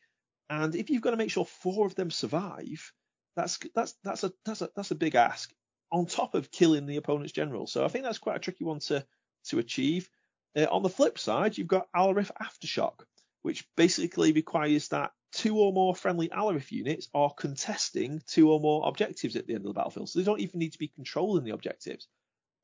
[0.50, 2.92] And if you've got to make sure four of them survive,
[3.36, 5.52] that's that's that's a that's a that's a big ask
[5.92, 7.66] on top of killing the opponent's general.
[7.66, 9.06] So I think that's quite a tricky one to
[9.48, 10.08] to achieve.
[10.56, 13.04] Uh, on the flip side, you've got Alarith Aftershock,
[13.42, 18.88] which basically requires that two or more friendly Alarith units are contesting two or more
[18.88, 20.08] objectives at the end of the battlefield.
[20.08, 22.08] So they don't even need to be controlling the objectives.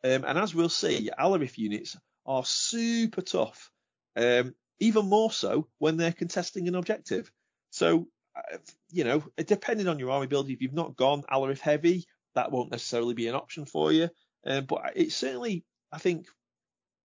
[0.03, 1.97] Um, and as we'll see, Alarith units
[2.27, 3.71] are super tough,
[4.17, 7.31] um, even more so when they're contesting an objective.
[7.71, 8.59] So, uh,
[8.91, 12.71] you know, depending on your army build, if you've not gone Alarith heavy, that won't
[12.71, 14.09] necessarily be an option for you.
[14.47, 16.27] Um, but it's certainly, I think,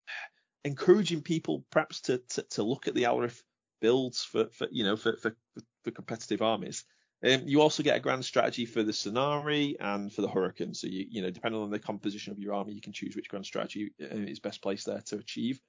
[0.65, 3.41] encouraging people perhaps to, to, to look at the Alarith
[3.81, 5.37] builds for, for you know for, for,
[5.85, 6.85] for competitive armies.
[7.25, 10.75] Um, you also get a grand strategy for the Scinari and for the Hurricane.
[10.75, 13.29] So you you know depending on the composition of your army, you can choose which
[13.29, 15.61] grand strategy uh, is best placed there to achieve.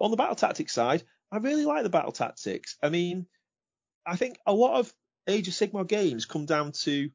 [0.00, 1.02] On the battle tactics side,
[1.32, 2.76] I really like the battle tactics.
[2.82, 3.26] I mean,
[4.06, 4.92] I think a lot of
[5.26, 7.10] Age of Sigmar games come down to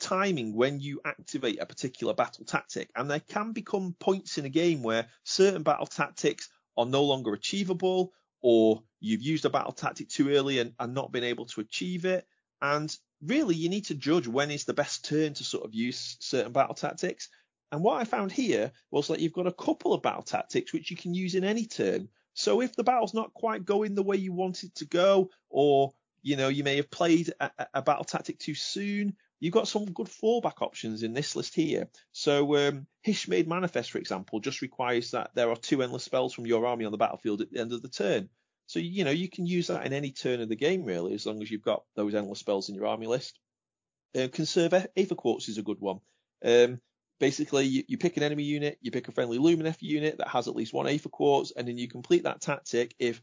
[0.00, 4.50] timing when you activate a particular battle tactic, and there can become points in a
[4.50, 8.12] game where certain battle tactics are no longer achievable,
[8.44, 12.04] or you've used a battle tactic too early and, and not been able to achieve
[12.04, 12.26] it.
[12.60, 16.18] And really, you need to judge when is the best turn to sort of use
[16.20, 17.30] certain battle tactics.
[17.72, 20.90] And what I found here was that you've got a couple of battle tactics which
[20.90, 22.10] you can use in any turn.
[22.34, 25.94] So if the battle's not quite going the way you want it to go, or
[26.20, 29.84] you know you may have played a, a battle tactic too soon, you've got some
[29.84, 31.86] good fallback options in this list here.
[32.12, 36.46] So um, Hishmade Manifest, for example, just requires that there are two endless spells from
[36.46, 38.30] your army on the battlefield at the end of the turn.
[38.66, 41.26] So you know you can use that in any turn of the game really, as
[41.26, 43.38] long as you've got those endless spells in your army list.
[44.16, 46.00] Uh, conserve Aether Quartz is a good one.
[46.42, 46.80] Um,
[47.20, 50.48] basically, you, you, pick an enemy unit, you pick a friendly Lumineth unit that has
[50.48, 53.20] at least one Aether Quartz, and then you complete that tactic if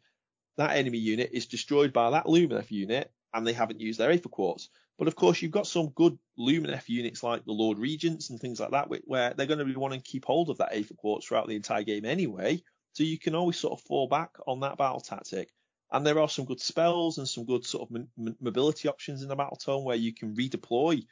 [0.58, 4.30] that enemy unit is destroyed by that Lumineth unit and they haven't used their Aether
[4.30, 4.70] Quartz.
[5.02, 8.60] But of course, you've got some good Lumineth units like the Lord Regents and things
[8.60, 11.26] like that, where they're going to be wanting to keep hold of that Aether Quartz
[11.26, 12.62] throughout the entire game anyway.
[12.94, 15.50] So you can always sort of fall back on that battle tactic.
[15.92, 19.28] And there are some good spells and some good sort of m- mobility options in
[19.28, 21.04] the battle tome where you can redeploy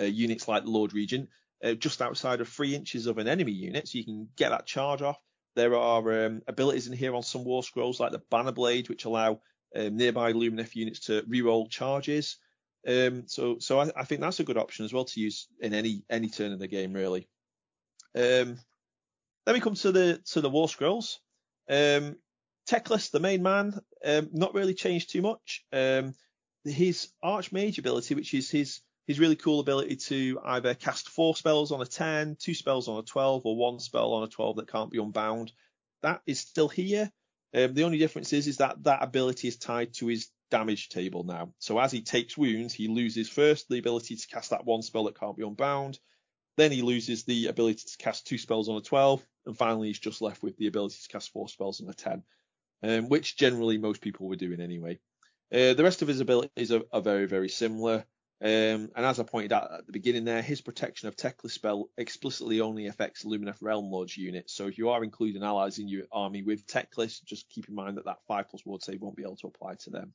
[0.00, 1.28] uh, units like the Lord Regent
[1.62, 4.64] uh, just outside of three inches of an enemy unit, so you can get that
[4.64, 5.20] charge off.
[5.54, 9.04] There are um, abilities in here on some war scrolls like the Banner Blade, which
[9.04, 9.42] allow
[9.76, 12.38] um, nearby Lumineth units to reroll charges.
[12.86, 15.72] Um, so, so I, I, think that's a good option as well to use in
[15.72, 17.28] any any turn of the game, really.
[18.14, 18.58] Um,
[19.46, 21.20] then we come to the to the war scrolls.
[21.68, 22.16] Um,
[22.68, 25.64] Teclis, the main man, um, not really changed too much.
[25.72, 26.14] Um,
[26.64, 31.72] his Archmage ability, which is his his really cool ability to either cast four spells
[31.72, 34.72] on a 10, two spells on a 12, or one spell on a 12 that
[34.72, 35.52] can't be unbound,
[36.02, 37.10] that is still here.
[37.54, 41.24] Um, the only difference is, is that that ability is tied to his damage table
[41.24, 41.52] now.
[41.58, 45.02] So as he takes wounds, he loses first the ability to cast that one spell
[45.04, 45.98] that can't be unbound.
[46.56, 49.26] Then he loses the ability to cast two spells on a 12.
[49.46, 52.22] And finally, he's just left with the ability to cast four spells on a 10,
[52.84, 55.00] um, which generally most people were doing anyway.
[55.52, 58.04] Uh, the rest of his abilities are, are very, very similar.
[58.40, 61.88] Um, and as I pointed out at the beginning there, his protection of Teclis spell
[61.98, 64.54] explicitly only affects Lumineth Realm Lords units.
[64.54, 67.96] So if you are including allies in your army with Teclis, just keep in mind
[67.96, 70.14] that that 5 plus ward save won't be able to apply to them.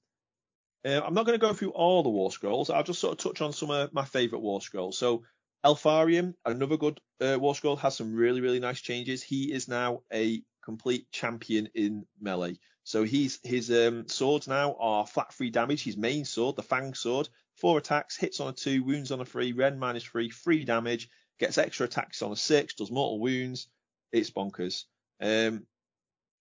[0.85, 2.69] Uh, I'm not going to go through all the War Scrolls.
[2.69, 4.97] I'll just sort of touch on some of my favourite War Scrolls.
[4.97, 5.23] So
[5.65, 9.21] Eltharion, another good uh, War Scroll, has some really, really nice changes.
[9.21, 12.59] He is now a complete champion in melee.
[12.83, 15.83] So he's his um, swords now are flat free damage.
[15.83, 19.25] His main sword, the Fang sword, four attacks, hits on a two, wounds on a
[19.25, 23.67] three, Rend minus three, free damage, gets extra attacks on a six, does mortal wounds.
[24.11, 24.85] It's bonkers.
[25.21, 25.67] Um,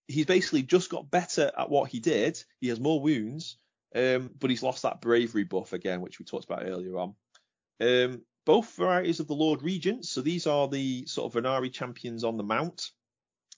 [0.06, 2.42] he's basically just got better at what he did.
[2.60, 3.58] He has more wounds,
[3.94, 7.14] um, but he's lost that bravery buff again, which we talked about earlier on.
[7.80, 12.24] Um, both varieties of the Lord Regents, so these are the sort of Vanari champions
[12.24, 12.90] on the mount.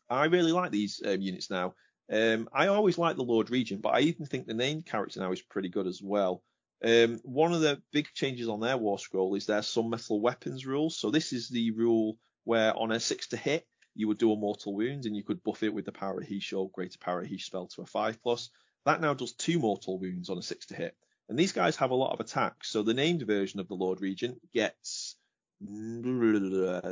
[0.08, 1.74] I really like these um, units now.
[2.12, 5.30] Um, I always like the Lord Regent, but I even think the named character now
[5.30, 6.42] is pretty good as well.
[6.84, 10.66] Um, one of the big changes on their War Scroll is their Sun Metal Weapons
[10.66, 10.90] rule.
[10.90, 14.36] So this is the rule where on a six to hit, you would do a
[14.36, 17.20] mortal wound and you could buff it with the Power of Hysh or Greater Power
[17.20, 18.50] of Hysh spell to a five plus.
[18.86, 20.96] That now does two mortal wounds on a six to hit.
[21.28, 22.70] And these guys have a lot of attacks.
[22.70, 25.16] So the named version of the Lord Regent gets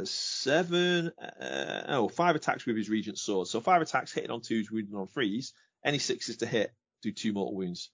[0.04, 3.48] seven, uh, oh, five attacks with his Regent sword.
[3.48, 5.54] So five attacks hitting on twos, wounding on threes.
[5.84, 7.90] Any sixes to hit, do two mortal wounds.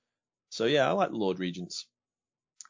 [0.50, 1.86] So yeah, I like the Lord Regents.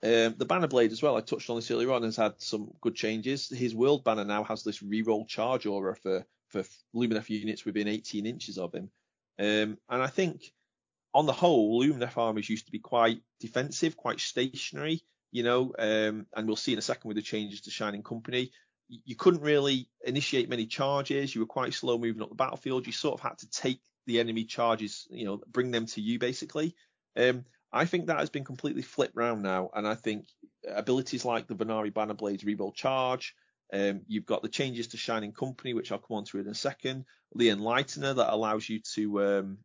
[0.02, 1.16] Um, the banner blade as well.
[1.16, 2.02] I touched on this earlier on.
[2.02, 3.48] Has had some good changes.
[3.48, 6.62] His world banner now has this reroll charge aura for for
[6.94, 8.90] Lumineth units within 18 inches of him.
[9.38, 10.52] Um, and I think
[11.14, 15.02] on the whole, Lumineth armies used to be quite defensive, quite stationary
[15.34, 18.52] you know, um, and we'll see in a second with the changes to Shining Company.
[18.88, 21.34] You couldn't really initiate many charges.
[21.34, 22.86] You were quite slow moving up the battlefield.
[22.86, 26.20] You sort of had to take the enemy charges, you know, bring them to you
[26.20, 26.76] basically.
[27.16, 30.26] Um, I think that has been completely flipped round now, and I think
[30.68, 33.34] abilities like the Vanari Banner Blades Reroll Charge,
[33.72, 36.54] um, you've got the changes to Shining Company, which I'll come on to in a
[36.54, 37.06] second.
[37.34, 39.58] The Enlightener that allows you to um,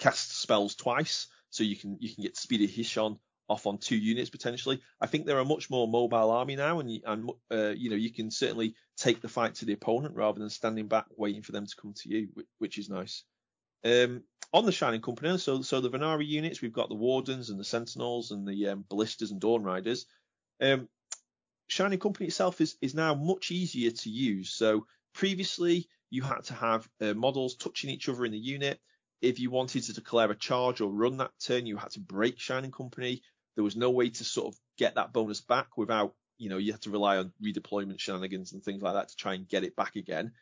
[0.00, 3.18] cast spells twice, so you can you can get Speedy of Hysh on
[3.48, 4.80] off on two units potentially.
[5.00, 8.12] I think they're a much more mobile army now, and and uh, you know you
[8.12, 11.66] can certainly take the fight to the opponent rather than standing back waiting for them
[11.66, 12.28] to come to you,
[12.58, 13.24] which is nice.
[13.84, 17.60] Um, on the Shining Company, so so the Vanari units, we've got the Wardens and
[17.60, 20.06] the Sentinels and the um, Ballistas and Dawn Riders.
[20.60, 20.88] Um,
[21.68, 24.50] Shining Company itself is is now much easier to use.
[24.50, 28.80] So previously you had to have uh, models touching each other in the unit.
[29.20, 32.38] If you wanted to declare a charge or run that turn, you had to break
[32.38, 33.22] Shining Company.
[33.54, 36.72] There was no way to sort of get that bonus back without, you know, you
[36.72, 39.76] had to rely on redeployment shenanigans and things like that to try and get it
[39.76, 40.32] back again.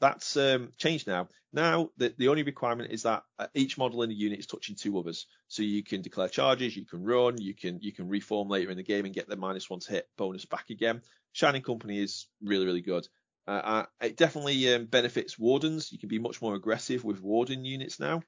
[0.00, 1.28] That's um, changed now.
[1.52, 4.74] Now the, the only requirement is that uh, each model in the unit is touching
[4.74, 8.48] two others, so you can declare charges, you can run, you can you can reform
[8.48, 11.02] later in the game and get the minus one to hit bonus back again.
[11.32, 13.06] Shining Company is really really good.
[13.46, 15.90] Uh, it definitely um, benefits wardens.
[15.92, 18.22] You can be much more aggressive with warden units now.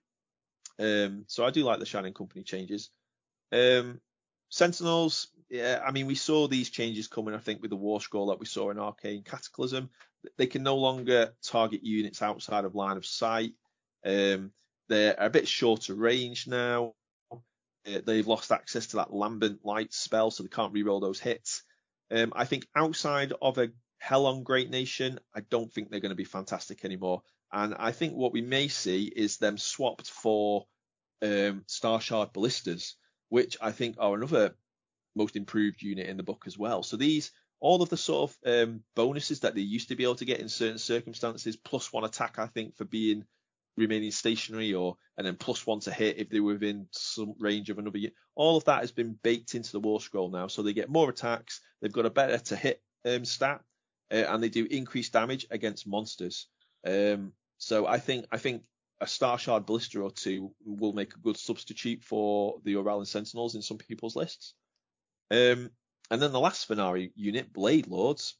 [0.78, 2.90] Um, so I do like the Shining Company changes.
[3.52, 4.00] Um,
[4.48, 8.26] Sentinels, yeah, I mean, we saw these changes coming, I think, with the War Scroll
[8.28, 9.90] that we saw in Arcane Cataclysm.
[10.36, 13.52] They can no longer target units outside of line of sight.
[14.04, 14.52] Um,
[14.88, 16.94] they're a bit shorter range now.
[17.32, 21.62] Uh, they've lost access to that lambent light spell, so they can't reroll those hits.
[22.10, 23.68] Um, I think outside of a
[24.06, 27.22] Helon Great Nation, I don't think they're going to be fantastic anymore.
[27.52, 30.66] And I think what we may see is them swapped for
[31.22, 32.96] um, Star Shard Ballistas
[33.34, 34.54] which I think are another
[35.16, 36.84] most improved unit in the book as well.
[36.84, 40.14] So these, all of the sort of um, bonuses that they used to be able
[40.16, 43.24] to get in certain circumstances, plus one attack, I think, for being
[43.76, 47.70] remaining stationary, or and then plus one to hit if they were within some range
[47.70, 48.14] of another unit.
[48.36, 51.10] All of that has been baked into the War Scroll now, so they get more
[51.10, 51.60] attacks.
[51.82, 53.62] They've got a better to hit um, stat,
[54.12, 56.48] uh, and they do increased damage against monsters.
[56.86, 58.62] Um, so I think I think
[59.00, 63.54] a Star Shard Ballista or two will make a good substitute for the Auralan Sentinels
[63.54, 64.54] in some people's lists.
[65.30, 65.70] Um,
[66.10, 68.36] and then the last Vanari unit, Blade Lords.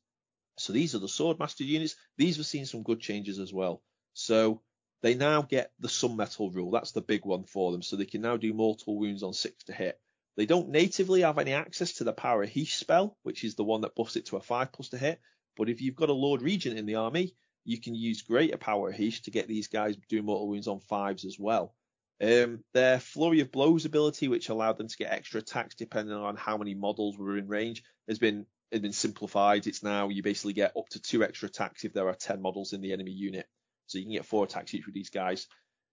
[0.58, 1.96] So these are the Swordmaster units.
[2.16, 3.82] These have seen some good changes as well.
[4.12, 4.62] So
[5.02, 6.70] they now get the Sun Metal rule.
[6.70, 7.82] That's the big one for them.
[7.82, 9.98] So they can now do mortal wounds on six to hit.
[10.36, 13.64] They don't natively have any access to the Power of Hysh spell, which is the
[13.64, 15.20] one that buffs it to a five plus to hit.
[15.56, 18.90] But if you've got a Lord Regent in the army, you can use greater power
[18.90, 21.74] Hysh to get these guys doing mortal wounds on fives as well.
[22.22, 26.36] Um, their flurry of blows ability, which allowed them to get extra attacks depending on
[26.36, 29.66] how many models were in range, has been has been simplified.
[29.66, 32.72] It's now you basically get up to two extra attacks if there are ten models
[32.72, 33.46] in the enemy unit,
[33.86, 35.46] so you can get four attacks each with these guys.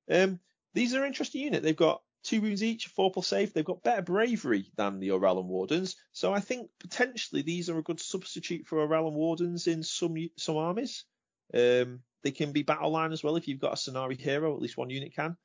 [0.10, 0.40] Um,
[0.74, 1.64] these are an interesting unit.
[1.64, 3.54] They've got two wounds each, four plus save.
[3.54, 7.84] They've got better bravery than the Auralan Wardens, so I think potentially these are a
[7.84, 11.06] good substitute for Auralan Wardens in some some armies.
[11.54, 14.62] Um, they can be battle line as well if you've got a Scinari hero, at
[14.62, 15.36] least one unit can.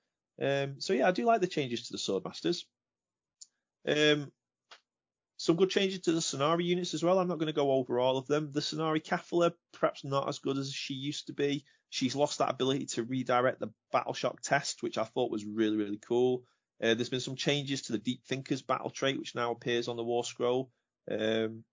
[0.40, 2.64] Um, so yeah, I do like the changes to the Swordmasters.
[3.86, 4.30] Um,
[5.38, 7.18] some good changes to the Scinari units as well.
[7.18, 8.50] I'm not going to go over all of them.
[8.52, 11.64] The Scinari Cathala, perhaps not as good as she used to be.
[11.90, 15.76] She's lost that ability to redirect the Battle Shock test, which I thought was really,
[15.76, 16.42] really cool.
[16.82, 19.96] Uh, there's been some changes to the Deep Thinkers battle trait, which now appears on
[19.96, 20.70] the War Scroll.
[21.10, 21.64] Um,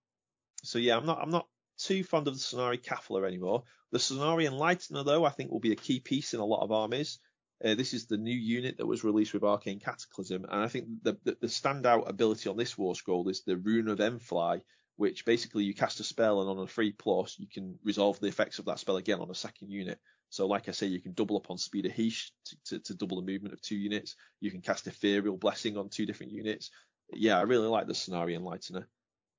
[0.62, 1.46] so yeah, I'm not, I'm not
[1.78, 3.64] too fond of the Scinari Cathala anymore.
[3.92, 6.72] The Scinari Enlightener, though, I think will be a key piece in a lot of
[6.72, 7.18] armies.
[7.64, 10.86] Uh, this is the new unit that was released with Arcane Cataclysm, and I think
[11.02, 14.60] the, the, the standout ability on this War Scroll is the Rune of Enfly,
[14.96, 18.26] which basically you cast a spell and on a free plus you can resolve the
[18.26, 19.98] effects of that spell again on a second unit.
[20.34, 22.94] So like I say, you can double up on Speed of Hysh to, to, to
[22.94, 24.16] double the movement of two units.
[24.40, 26.72] You can cast Ethereal Blessing on two different units.
[27.12, 28.84] Yeah, I really like the Scinari Enlightener.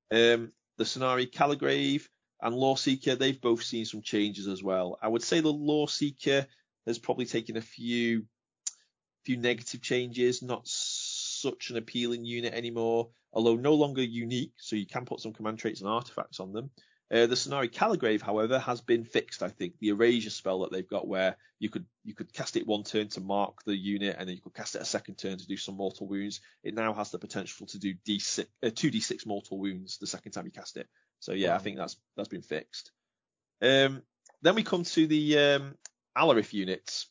[0.09, 2.07] Um, the Scinari Calligrave
[2.41, 4.97] and Loreseeker, they've both seen some changes as well.
[5.01, 6.45] I would say the Loreseeker
[6.87, 8.25] has probably taken a few
[9.25, 14.85] few negative changes, not such an appealing unit anymore, although no longer unique, so you
[14.85, 16.69] can put some command traits and artifacts on them.
[17.11, 19.43] Uh, the Scinari Calligrave, however, has been fixed.
[19.43, 22.65] I think the erasure spell that they've got, where you could you could cast it
[22.65, 25.37] one turn to mark the unit, and then you could cast it a second turn
[25.37, 26.41] to do some mortal wounds.
[26.63, 30.31] It now has the potential to do d6, uh, two d6 mortal wounds the second
[30.31, 30.87] time you cast it.
[31.19, 31.55] So yeah, wow.
[31.55, 32.91] I think that's that's been fixed.
[33.61, 34.01] Um,
[34.41, 35.75] then we come to the um,
[36.17, 37.07] Alarith units.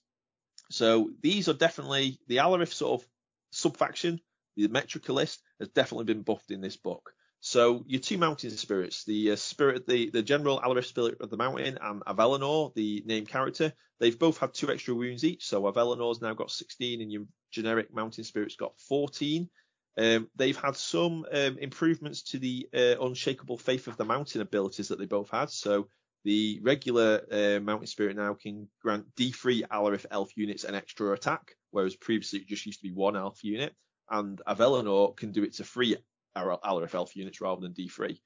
[0.71, 3.09] So these are definitely the Alarith sort of
[3.53, 4.21] subfaction.
[4.57, 7.13] The Metricalist has definitely been buffed in this book.
[7.47, 11.37] So your two mountain spirits, the uh, spirit, the, the general Alarith spirit of the
[11.37, 15.45] mountain and Avalenor, the named character, they've both had two extra wounds each.
[15.45, 19.51] So Avalenor's now got 16 and your generic mountain spirit's got 14.
[19.99, 24.89] Um, they've had some um, improvements to the uh, unshakable faith of the mountain abilities
[24.89, 25.51] that they both had.
[25.51, 25.89] So
[26.25, 31.57] the regular uh, mountain spirit now can grant D3 Alarith elf units an extra attack,
[31.73, 33.75] whereas previously it just used to be one elf unit.
[34.09, 35.99] And Avalenor can do it to three
[36.37, 38.19] Alarith elf units rather than D3.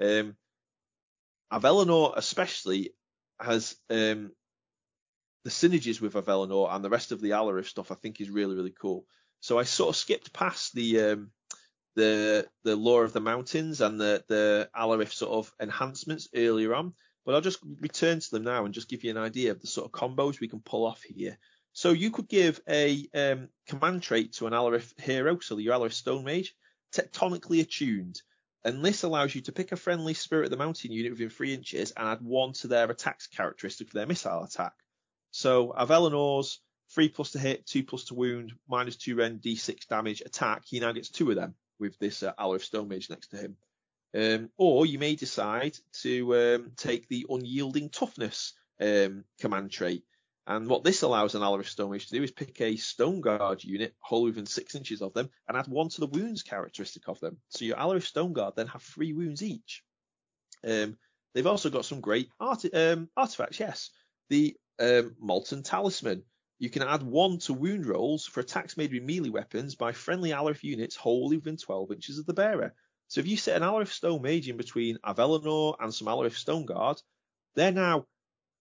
[0.00, 0.36] Um,
[2.16, 2.94] especially
[3.40, 4.32] has um,
[5.44, 7.90] the synergies with Avalenor and the rest of the Alarith stuff.
[7.90, 9.06] I think is really really cool.
[9.40, 11.30] So I sort of skipped past the um,
[11.94, 16.94] the the lore of the mountains and the the Alarith sort of enhancements earlier on,
[17.24, 19.66] but I'll just return to them now and just give you an idea of the
[19.66, 21.38] sort of combos we can pull off here.
[21.72, 25.92] So you could give a um, command trait to an Alarith hero, so your Alarith
[25.92, 26.54] Stone Mage,
[26.92, 28.22] tectonically attuned.
[28.64, 31.54] And this allows you to pick a friendly Spirit of the Mountain unit within three
[31.54, 34.72] inches and add one to their attacks characteristic for their missile attack.
[35.30, 36.60] So Avalenor's
[36.90, 40.62] three plus to hit, two plus to wound, minus two rend, d6 damage attack.
[40.66, 43.56] He now gets two of them with this uh, of Stone Mage next to him.
[44.14, 50.04] Um, or you may decide to um, take the unyielding toughness um, command trait.
[50.48, 53.62] And what this allows an Alarith Stone Mage to do is pick a Stone Guard
[53.62, 57.20] unit, whole within six inches of them, and add one to the wounds characteristic of
[57.20, 57.36] them.
[57.50, 59.84] So your Alarith Stone Guard then have three wounds each.
[60.66, 60.96] Um,
[61.34, 63.90] they've also got some great art- um, artifacts, yes.
[64.30, 66.22] The um, Molten Talisman.
[66.58, 70.30] You can add one to wound rolls for attacks made with melee weapons by friendly
[70.30, 72.74] Alarith units wholly within 12 inches of the bearer.
[73.08, 76.64] So if you set an Alarith Stone Mage in between Avalenor and some Alarith Stone
[76.64, 77.02] Guard,
[77.54, 78.06] they're now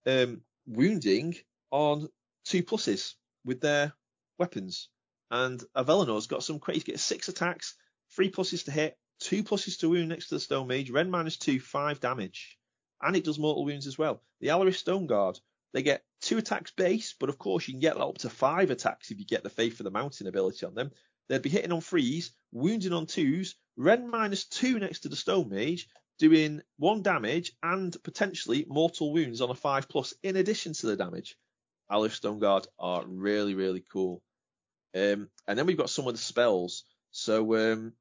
[0.06, 1.38] um, wounding
[1.72, 2.08] on
[2.46, 3.14] two pluses
[3.46, 3.94] with their
[4.38, 4.90] weapons.
[5.30, 6.82] And Avalenor's got some crazy.
[6.82, 7.76] Get six attacks,
[8.16, 11.38] three pluses to hit, two pluses to wound next to the Stone Mage, Ren minus
[11.38, 12.58] two, five damage.
[13.02, 14.22] And it does mortal wounds as well.
[14.40, 15.40] The Alarith Stone Guard,
[15.74, 18.72] they get two attacks base, but of course you can get that up to five
[18.72, 20.92] attacks if you get the Faith of the Mountain ability on them.
[21.28, 25.50] They'd be hitting on threes, wounding on twos, Ren minus two next to the Stone
[25.50, 25.88] Mage,
[26.18, 30.96] doing one damage and potentially mortal wounds on a five plus in addition to the
[30.96, 31.38] damage.
[31.92, 34.22] Alarith Stoneguard are really, really cool.
[34.96, 36.84] Um, and then we've got some of the spells.
[37.12, 37.94] So, um,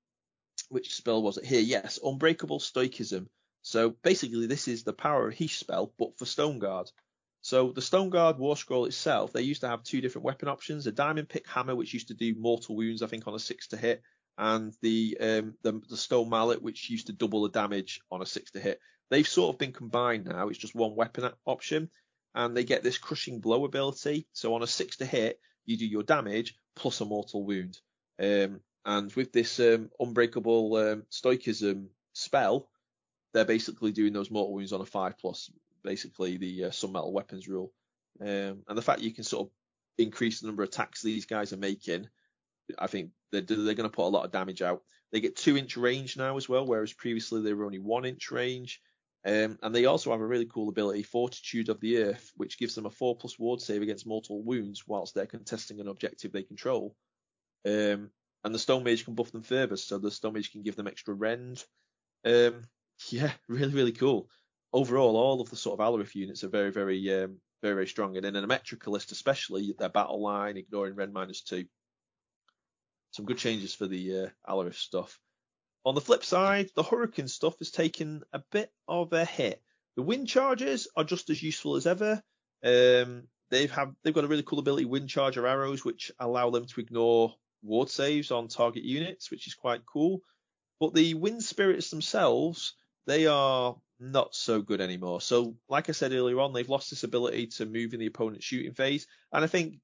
[0.68, 1.60] which spell was it here?
[1.60, 3.28] Yes, Unbreakable Stoicism.
[3.62, 6.90] So basically, this is the power of Hysh spell, but for Stoneguard.
[7.42, 10.92] So the Stoneguard War Scroll itself, they used to have two different weapon options: a
[10.92, 13.76] Diamond Pick Hammer, which used to do mortal wounds, I think, on a six to
[13.76, 14.02] hit,
[14.38, 18.26] and the, um, the, the Stone Mallet, which used to double the damage on a
[18.26, 18.80] six to hit.
[19.10, 20.48] They've sort of been combined now.
[20.48, 21.90] It's just one weapon option,
[22.36, 24.28] and they get this crushing blow ability.
[24.32, 27.78] So on a six to hit, you do your damage plus a mortal wound.
[28.20, 32.68] Um, and with this um, unbreakable um, stoicism spell,
[33.34, 35.50] they're basically doing those mortal wounds on a five plus,
[35.82, 37.72] basically the uh, Sun Metal weapons rule.
[38.20, 39.52] Um, and the fact you can sort of
[39.98, 42.06] increase the number of attacks these guys are making
[42.78, 44.82] I think they're, they're going to put a lot of damage out.
[45.12, 48.30] They get two inch range now as well, whereas previously they were only one inch
[48.30, 48.80] range.
[49.26, 52.76] Um, and they also have a really cool ability, Fortitude of the Earth, which gives
[52.76, 56.44] them a 4 plus ward save against mortal wounds whilst they're contesting an objective they
[56.44, 56.94] control.
[57.66, 58.10] Um,
[58.44, 60.86] and the Stone Mage can buff them further, so the Stone Mage can give them
[60.86, 61.64] extra rend.
[62.24, 62.62] Um,
[63.08, 64.30] yeah, really, really cool.
[64.72, 68.16] Overall, all of the sort of Alarith units are very, very, um, very, very strong.
[68.16, 71.64] And in a Metricalist especially, their battle line, ignoring rend minus two.
[73.10, 75.18] Some good changes for the uh, Alarith stuff.
[75.86, 79.62] On the flip side, the Hurricane stuff has taken a bit of a hit.
[79.94, 82.20] The Wind Chargers are just as useful as ever.
[82.64, 86.66] Um, they've have they've got a really cool ability, Wind Charger arrows, which allow them
[86.66, 90.22] to ignore ward saves on target units, which is quite cool.
[90.80, 92.74] But the Wind Spirits themselves,
[93.06, 95.20] they are not so good anymore.
[95.20, 98.44] So, like I said earlier on, they've lost this ability to move in the opponent's
[98.44, 99.76] shooting phase, and I think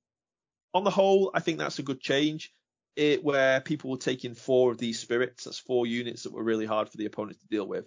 [0.74, 2.53] on the whole, I think that's a good change
[2.97, 5.44] it, where people were taking four of these spirits.
[5.44, 7.86] That's four units that were really hard for the opponent to deal with.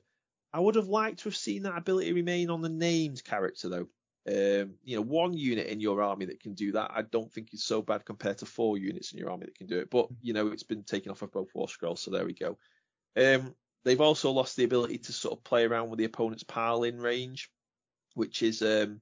[0.53, 3.88] I would have liked to have seen that ability remain on the named character though.
[4.27, 7.53] Um, you know, one unit in your army that can do that, I don't think
[7.53, 9.90] is so bad compared to four units in your army that can do it.
[9.91, 12.57] But you know, it's been taken off of both war scrolls, so there we go.
[13.15, 13.53] Um,
[13.84, 16.99] they've also lost the ability to sort of play around with the opponent's pile in
[16.99, 17.52] range,
[18.15, 18.99] which is um,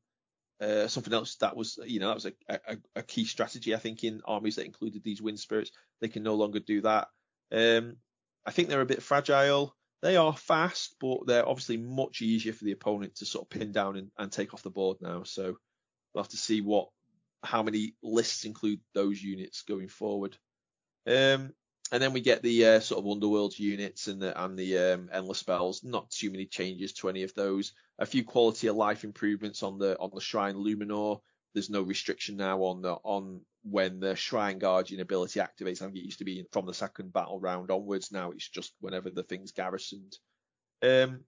[0.60, 3.80] uh, something else that was, you know, that was a, a, a, key strategy, I
[3.80, 5.72] think, in armies that included these wind spirits.
[6.04, 7.08] They can no longer do that.
[7.50, 7.96] Um,
[8.46, 9.74] I think they're a bit fragile.
[10.02, 13.72] They are fast, but they're obviously much easier for the opponent to sort of pin
[13.72, 15.24] down and, and take off the board now.
[15.24, 15.56] So
[16.14, 16.90] we'll have to see what,
[17.42, 20.36] how many lists include those units going forward.
[21.08, 21.54] Um,
[21.94, 25.10] and then we get the uh, sort of Underworld units and the and the um,
[25.10, 25.86] endless spells.
[25.86, 27.72] Not too many changes to any of those.
[27.98, 31.22] A few quality of life improvements on the on the Shrine Luminor.
[31.54, 35.82] There's no restriction now on the on when the Shrine Guardian ability activates.
[35.82, 38.12] I think it used to be from the second battle round onwards.
[38.12, 40.18] Now it's just whenever the thing's garrisoned.
[40.82, 41.22] Um,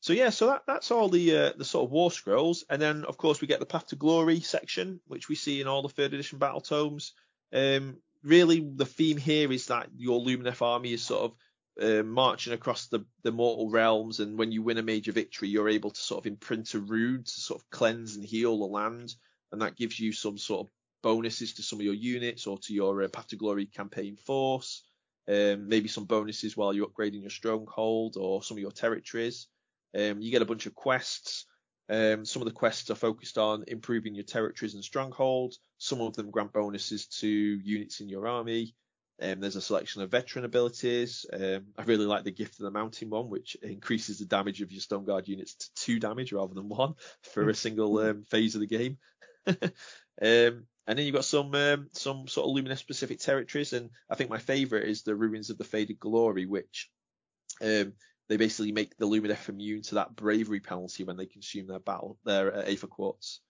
[0.00, 3.04] so yeah, so that, that's all the uh, the sort of war scrolls, and then
[3.04, 5.88] of course we get the Path to Glory section, which we see in all the
[5.88, 7.14] third edition battle tomes.
[7.52, 11.34] Um, really the theme here is that your Lumineth army is sort of
[11.80, 15.68] uh, marching across the, the mortal realms, and when you win a major victory, you're
[15.68, 19.14] able to sort of imprint a rune to sort of cleanse and heal the land,
[19.52, 20.72] and that gives you some sort of
[21.02, 24.82] bonuses to some of your units or to your uh, Path to Glory campaign force.
[25.28, 29.46] Um, maybe some bonuses while you're upgrading your stronghold or some of your territories.
[29.94, 31.46] Um, you get a bunch of quests
[31.90, 35.58] um, some of the quests are focused on improving your territories and strongholds.
[35.78, 38.74] Some of them grant bonuses to units in your army.
[39.20, 41.26] Um, there's a selection of veteran abilities.
[41.32, 44.70] Um, I really like the gift of the mountain one, which increases the damage of
[44.70, 48.54] your stone guard units to two damage rather than one for a single um, phase
[48.54, 48.98] of the game.
[50.20, 54.16] Um, and then you've got some um, some sort of Lumineth specific territories, and I
[54.16, 56.90] think my favourite is the Ruins of the Faded Glory, which
[57.60, 57.92] um,
[58.28, 62.18] they basically make the Lumineth immune to that bravery penalty when they consume their battle,
[62.24, 63.40] their uh, Aether Quartz.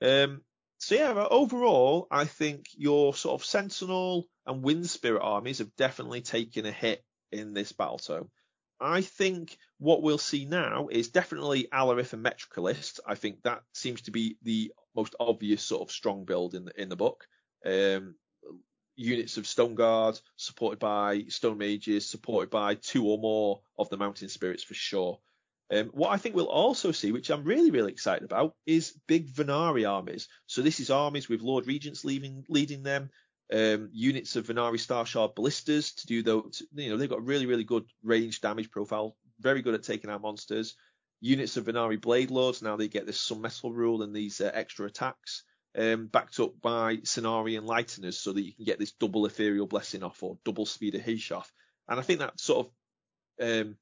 [0.00, 0.42] Um,
[0.78, 6.20] so yeah, overall, I think your sort of Sentinel and Wind Spirit armies have definitely
[6.20, 8.30] taken a hit in this battle tome.
[8.78, 13.00] I think what we'll see now is definitely Alarith and Metricalist.
[13.06, 16.80] I think that seems to be the most obvious sort of strong build in the
[16.80, 17.26] in the book.
[17.64, 18.16] Um,
[18.96, 23.98] units of Stone Guard, supported by Stone Mages, supported by two or more of the
[23.98, 25.20] Mountain Spirits for sure.
[25.70, 29.28] Um, what I think we'll also see, which I'm really, really excited about, is big
[29.28, 30.28] Vanari armies.
[30.46, 33.10] So this is armies with Lord Regents leaving, leading them,
[33.52, 36.62] um, units of Vanari Starshard Ballistas to do those.
[36.74, 40.22] You know, they've got really, really good range damage profile, very good at taking out
[40.22, 40.76] monsters.
[41.26, 44.50] Units of Vanari Blade Lords, now they get this Sun Metal rule and these uh,
[44.54, 45.42] extra attacks
[45.76, 50.02] um, backed up by Scinari Enlighteners so that you can get this double ethereal blessing
[50.02, 51.52] off or double speed of Hysh off.
[51.88, 52.66] And I think that sort
[53.38, 53.76] of um,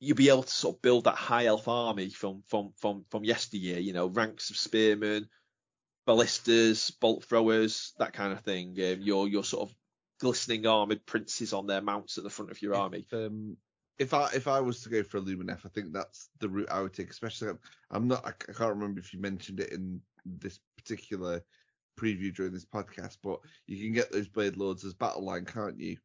[0.00, 3.24] you'll be able to sort of build that high elf army from from from from
[3.24, 3.78] yesteryear.
[3.78, 5.28] You know, ranks of spearmen,
[6.06, 8.76] ballistas, bolt throwers, that kind of thing.
[8.78, 9.76] Um, your your sort of
[10.20, 13.06] glistening armored princes on their mounts at the front of your if, army.
[13.12, 13.56] Um,
[13.98, 16.70] if I if I was to go for a Lumineth, I think that's the route
[16.70, 17.10] I would take.
[17.10, 17.50] Especially,
[17.90, 18.26] I'm not.
[18.26, 21.42] I can't remember if you mentioned it in this particular
[21.98, 25.80] preview during this podcast, but you can get those Blade Lords as battle line, can't
[25.80, 25.96] you?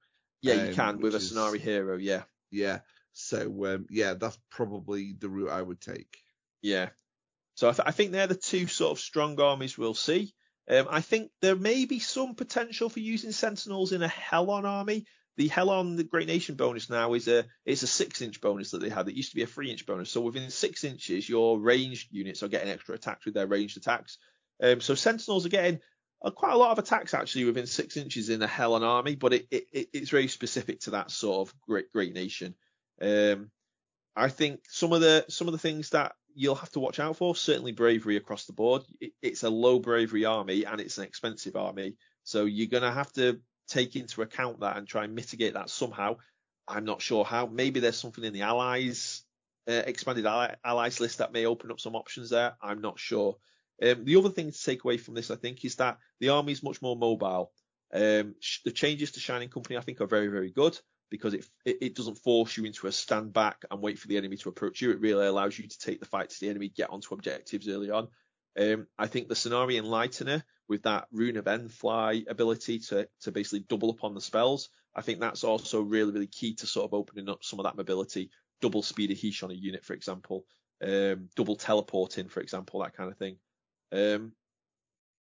[0.41, 1.97] Yeah, um, you can with a is, hero.
[1.97, 2.23] Yeah.
[2.51, 2.79] Yeah.
[3.13, 6.17] So um, yeah, that's probably the route I would take.
[6.61, 6.89] Yeah.
[7.55, 10.33] So I, th- I think they're the two sort of strong armies we'll see.
[10.69, 15.05] Um, I think there may be some potential for using Sentinels in a Helon army.
[15.35, 18.81] The Helon the Great Nation bonus now is a it's a six inch bonus that
[18.81, 19.07] they had.
[19.07, 20.11] It used to be a three inch bonus.
[20.11, 24.19] So within six inches, your ranged units are getting extra attacks with their ranged attacks.
[24.61, 25.79] Um, so Sentinels are getting
[26.23, 29.33] uh, quite a lot of attacks actually within six inches in the Helon army, but
[29.33, 32.53] it, it it's very specific to that sort of great great nation.
[33.01, 33.49] Um,
[34.15, 37.17] I think some of the some of the things that you'll have to watch out
[37.17, 38.83] for certainly bravery across the board.
[39.01, 43.11] It, it's a low bravery army and it's an expensive army, so you're gonna have
[43.13, 46.17] to take into account that and try and mitigate that somehow.
[46.67, 47.45] I'm not sure how.
[47.45, 49.23] Maybe there's something in the allies
[49.67, 52.55] uh, expanded allies list that may open up some options there.
[52.61, 53.37] I'm not sure.
[53.81, 56.51] Um, the other thing to take away from this, I think, is that the army
[56.51, 57.51] is much more mobile.
[57.93, 60.79] Um, sh- the changes to Shining Company, I think, are very, very good
[61.09, 64.17] because it, it, it doesn't force you into a stand back and wait for the
[64.17, 64.91] enemy to approach you.
[64.91, 67.89] It really allows you to take the fight to the enemy, get onto objectives early
[67.89, 68.07] on.
[68.59, 73.31] Um, I think the Scinari Enlightener with that Rune of End fly ability to to
[73.31, 76.85] basically double up on the spells, I think that's also really, really key to sort
[76.85, 78.29] of opening up some of that mobility.
[78.61, 80.45] Double speed of Hysh on a unit, for example,
[80.81, 83.37] um, double teleporting, for example, that kind of thing.
[83.91, 84.33] Um,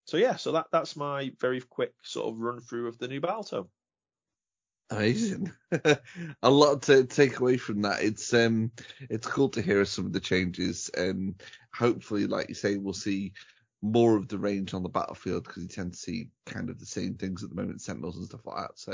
[0.06, 3.22] so yeah, so that that's my very quick sort of run through of the new
[3.22, 3.70] Balto.
[4.92, 5.52] Amazing.
[6.42, 8.02] a lot to take away from that.
[8.02, 8.72] It's um
[9.02, 11.40] it's cool to hear some of the changes and
[11.74, 13.34] hopefully, like you say, we'll see
[13.82, 16.86] more of the range on the battlefield because you tend to see kind of the
[16.86, 18.78] same things at the moment, Sentinels and stuff like that.
[18.78, 18.94] So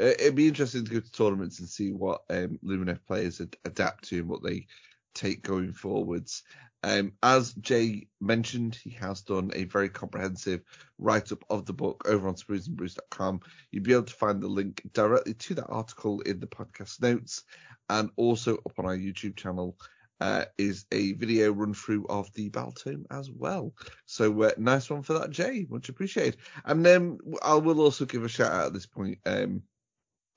[0.00, 3.56] uh, it'd be interesting to go to tournaments and see what um, Lumineth players ad-
[3.64, 4.66] adapt to and what they
[5.14, 6.42] take going forwards.
[6.84, 10.62] Um, as Jay mentioned, he has done a very comprehensive
[10.98, 13.40] write up of the book over on spruesandbrews.com.
[13.70, 17.44] You'll be able to find the link directly to that article in the podcast notes
[17.88, 19.76] and also up on our YouTube channel.
[20.22, 23.74] Uh, is a video run through of the Baltome as well.
[24.06, 25.66] So uh, nice one for that, Jay.
[25.68, 26.36] Much appreciated.
[26.64, 29.18] And then I will also give a shout out at this point.
[29.26, 29.64] Um,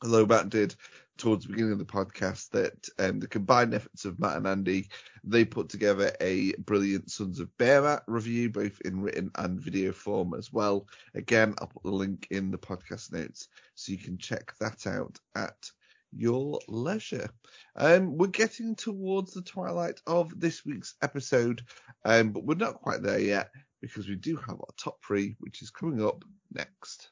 [0.03, 0.76] Matt did
[1.18, 4.90] towards the beginning of the podcast that um, the combined efforts of Matt and Andy,
[5.24, 10.34] they put together a brilliant Sons of Behemat review, both in written and video form
[10.34, 10.88] as well.
[11.14, 15.20] Again, I'll put the link in the podcast notes so you can check that out
[15.36, 15.70] at
[16.16, 17.30] your leisure.
[17.76, 21.62] Um, we're getting towards the twilight of this week's episode,
[22.04, 23.50] um, but we're not quite there yet
[23.82, 27.10] because we do have our top three, which is coming up next.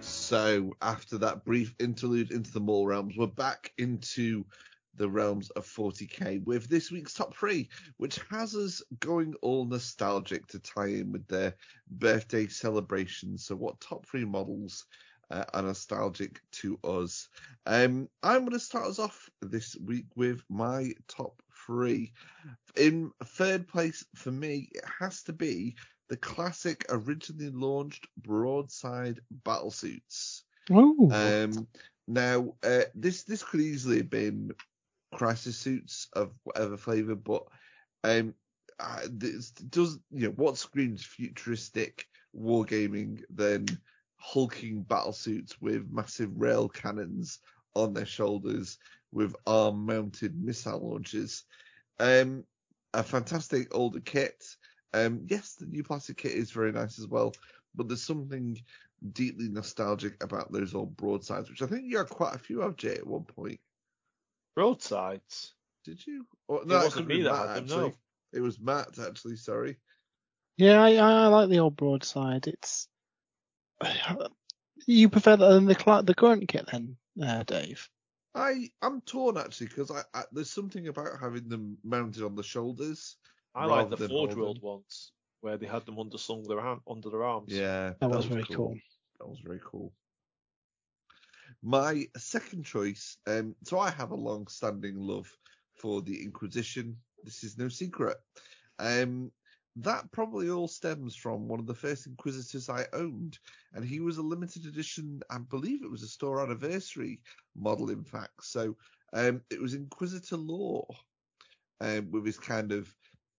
[0.00, 4.44] So after that brief interlude into the Maul realms, we're back into
[4.96, 10.46] the realms of 40k with this week's top three, which has us going all nostalgic
[10.48, 11.54] to tie in with their
[11.90, 13.44] birthday celebrations.
[13.46, 14.86] So, what top three models
[15.30, 17.28] uh, are nostalgic to us?
[17.66, 22.12] Um, I'm going to start us off this week with my top three.
[22.76, 25.76] In third place for me, it has to be
[26.08, 30.42] the classic originally launched broadside battlesuits.
[30.70, 31.66] Oh, Um,
[32.06, 34.52] now, uh, this this could easily have been
[35.14, 37.44] crisis suits of whatever flavour, but
[38.02, 38.34] um,
[38.80, 39.52] uh, does
[40.10, 43.66] you know what screams futuristic wargaming than
[44.16, 47.38] hulking battle suits with massive rail cannons
[47.74, 48.78] on their shoulders
[49.12, 51.44] with arm mounted missile launchers.
[52.00, 52.44] Um,
[52.92, 54.44] a fantastic older kit.
[54.92, 57.32] Um, yes, the new plastic kit is very nice as well,
[57.74, 58.58] but there's something
[59.12, 62.76] deeply nostalgic about those old broadsides, which I think you had quite a few of,
[62.76, 63.60] Jay, at one point.
[64.56, 65.54] Roadsides.
[65.84, 66.26] Did you?
[66.48, 67.88] Or, It wasn't couldn't me that Matt, had them, actually.
[67.88, 67.94] no.
[68.32, 69.36] It was Matt, actually.
[69.36, 69.76] Sorry.
[70.56, 72.46] yeah, I, I like the old broadside.
[72.46, 72.88] It's
[74.86, 77.88] you prefer that than the cl- the current kit then, uh, Dave?
[78.34, 82.42] I I'm torn actually because I, I there's something about having them mounted on the
[82.42, 83.16] shoulders.
[83.54, 84.34] I like rather the than Forge.
[84.34, 87.52] World ones where they had them underslung their hand, under their arms.
[87.52, 88.74] Yeah, That was very cool.
[89.20, 89.92] That was very cool.
[91.66, 95.34] My second choice, um, so I have a long-standing love
[95.80, 96.94] for the Inquisition.
[97.24, 98.18] This is no secret.
[98.78, 99.32] Um,
[99.76, 103.38] that probably all stems from one of the first Inquisitors I owned,
[103.72, 105.22] and he was a limited edition.
[105.30, 107.22] I believe it was a store anniversary
[107.56, 108.44] model, in fact.
[108.44, 108.76] So
[109.14, 110.86] um, it was Inquisitor Law,
[111.80, 112.94] um, with his kind of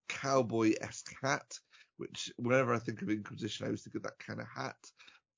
[0.10, 1.60] cowboy-esque hat.
[1.98, 4.76] Which, whenever I think of Inquisition, I always think of that kind of hat.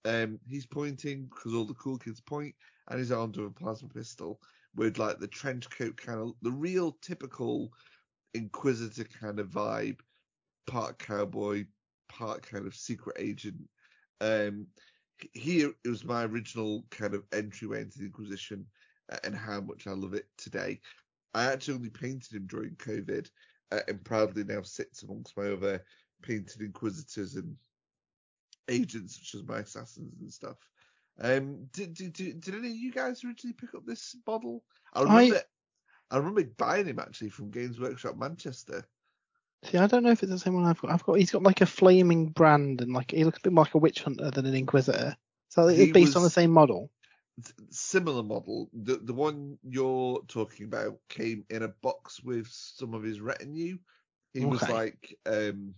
[0.07, 2.55] Um, he's pointing because all the cool kids point,
[2.89, 4.39] and he's armed with a plasma pistol
[4.75, 7.73] with like the trench coat kind of the real typical
[8.33, 9.99] Inquisitor kind of vibe,
[10.67, 11.65] part cowboy,
[12.07, 13.57] part kind of secret agent.
[14.21, 14.67] Um,
[15.33, 18.65] here it was my original kind of entryway into the Inquisition
[19.23, 20.79] and how much I love it today.
[21.33, 23.29] I actually only painted him during COVID
[23.71, 25.83] uh, and proudly now sits amongst my other
[26.21, 27.55] painted Inquisitors and
[28.69, 30.57] agents such as my assassins and stuff.
[31.19, 34.63] Um, did, did, did, did any of you guys originally pick up this model?
[34.93, 35.41] I remember
[36.09, 38.85] I remember buying him actually from Games Workshop Manchester.
[39.65, 40.91] See, I don't know if it's the same one I've got.
[40.91, 43.65] I've got he's got like a flaming brand and like he looks a bit more
[43.65, 45.17] like a witch hunter than an inquisitor.
[45.49, 46.91] So it's based on the same model.
[47.69, 48.69] Similar model.
[48.73, 53.79] The the one you're talking about came in a box with some of his retinue.
[54.33, 55.73] He was like um,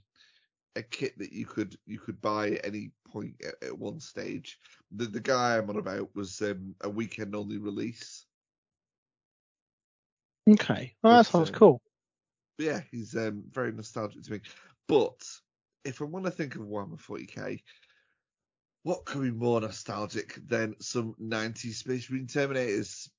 [0.76, 4.60] a kit that you could you could buy at any point at, at one stage.
[4.92, 8.26] The the guy I'm on about was um, a weekend only release.
[10.50, 11.82] Okay, well that sounds uh, cool.
[12.58, 14.42] Yeah, he's um, very nostalgic to me.
[14.88, 15.24] But
[15.86, 17.62] if I want to think of Warhammer 40k,
[18.84, 23.10] what could be more nostalgic than some 90s Space Marine Terminators?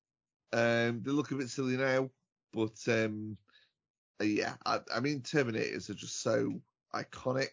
[0.53, 2.09] Um, they look a bit silly now,
[2.53, 3.37] but um,
[4.21, 6.61] yeah, I, I mean Terminators are just so
[6.95, 7.49] iconic.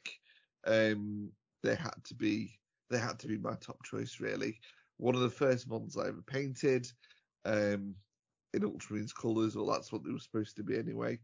[0.67, 1.31] Um,
[1.63, 2.59] they had to be
[2.91, 4.61] they had to be my top choice really.
[4.97, 6.91] One of the first models I ever painted.
[7.45, 7.95] Um,
[8.55, 11.19] in Ultramarines colours, well, that's what they were supposed to be anyway.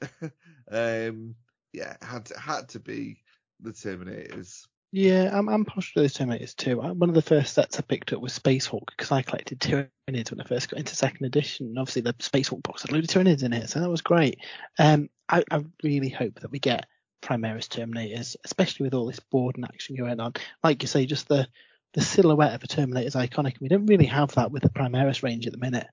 [0.70, 1.34] um,
[1.72, 3.22] yeah, had to, had to be
[3.60, 4.66] the Terminators.
[4.94, 6.78] Yeah, I'm I'm partial to the Terminators too.
[6.78, 10.30] One of the first sets I picked up was Space Hulk because I collected Tyranids
[10.30, 11.66] when I first got into second edition.
[11.68, 14.38] And obviously the Space Hulk box had of Tyranids in it, so that was great.
[14.78, 16.86] Um, I, I really hope that we get
[17.22, 20.34] Primaris Terminators, especially with all this Boarding Action going on.
[20.62, 21.46] Like you say, just the
[21.94, 23.60] the silhouette of a Terminator is iconic.
[23.60, 25.86] We don't really have that with the Primaris range at the minute.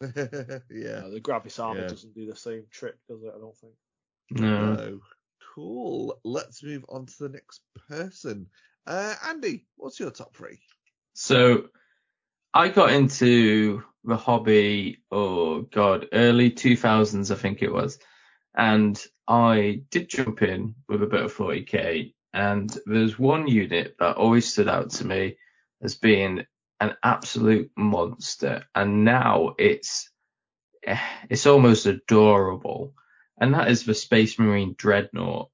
[0.00, 1.02] yeah.
[1.04, 1.88] Uh, the Gravis armor Yeah.
[1.88, 3.32] doesn't do the same trick, does it?
[3.34, 3.74] I don't think.
[4.30, 4.74] No.
[4.74, 5.00] No.
[5.54, 6.18] Cool.
[6.24, 8.46] Let's move on to the next person.
[8.86, 10.58] Uh, Andy, what's your top three?
[11.14, 11.68] So
[12.52, 17.98] I got into the hobby, oh god, early 2000s, I think it was.
[18.54, 22.14] And I did jump in with a bit of 40k.
[22.32, 25.36] And there's one unit that always stood out to me
[25.82, 26.44] as being
[26.80, 28.64] an absolute monster.
[28.74, 30.10] And now it's,
[30.84, 30.98] eh,
[31.30, 32.94] it's almost adorable.
[33.38, 35.50] And that is the Space Marine Dreadnought.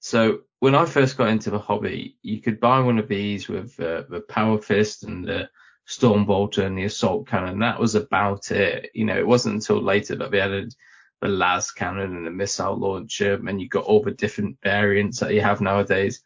[0.00, 3.78] So when I first got into the hobby, you could buy one of these with
[3.80, 5.48] uh, the Power Fist and the
[5.86, 7.58] Storm Bolter and the Assault Cannon.
[7.58, 8.90] That was about it.
[8.94, 10.74] You know, it wasn't until later that they added
[11.20, 15.32] the Las Cannon and the Missile Launcher, and you got all the different variants that
[15.32, 16.22] you have nowadays.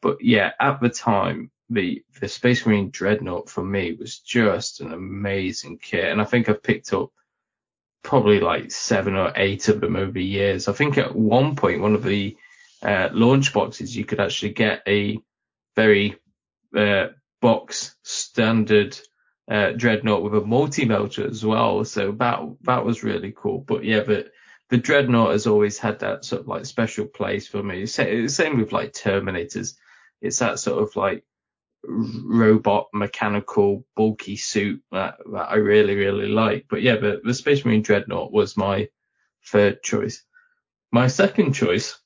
[0.00, 4.92] But yeah, at the time, the the Space Marine Dreadnought for me was just an
[4.92, 7.10] amazing kit, and I think I've picked up
[8.02, 10.68] probably like seven or eight of them over the years.
[10.68, 12.36] I think at one point, one of the
[12.82, 15.18] uh, launch boxes, you could actually get a
[15.76, 16.16] very
[16.76, 17.08] uh,
[17.40, 18.98] box standard
[19.50, 21.84] uh, dreadnought with a multi melter as well.
[21.84, 23.60] So that that was really cool.
[23.60, 24.30] But yeah, but
[24.68, 27.86] the dreadnought has always had that sort of like special place for me.
[27.86, 29.74] Sa- Same with like Terminators.
[30.20, 31.24] It's that sort of like
[31.84, 36.66] robot mechanical bulky suit that, that I really really like.
[36.68, 38.88] But yeah, but the Space Marine Dreadnought was my
[39.46, 40.22] third choice.
[40.92, 41.98] My second choice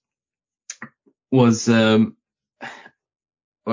[1.33, 2.17] was um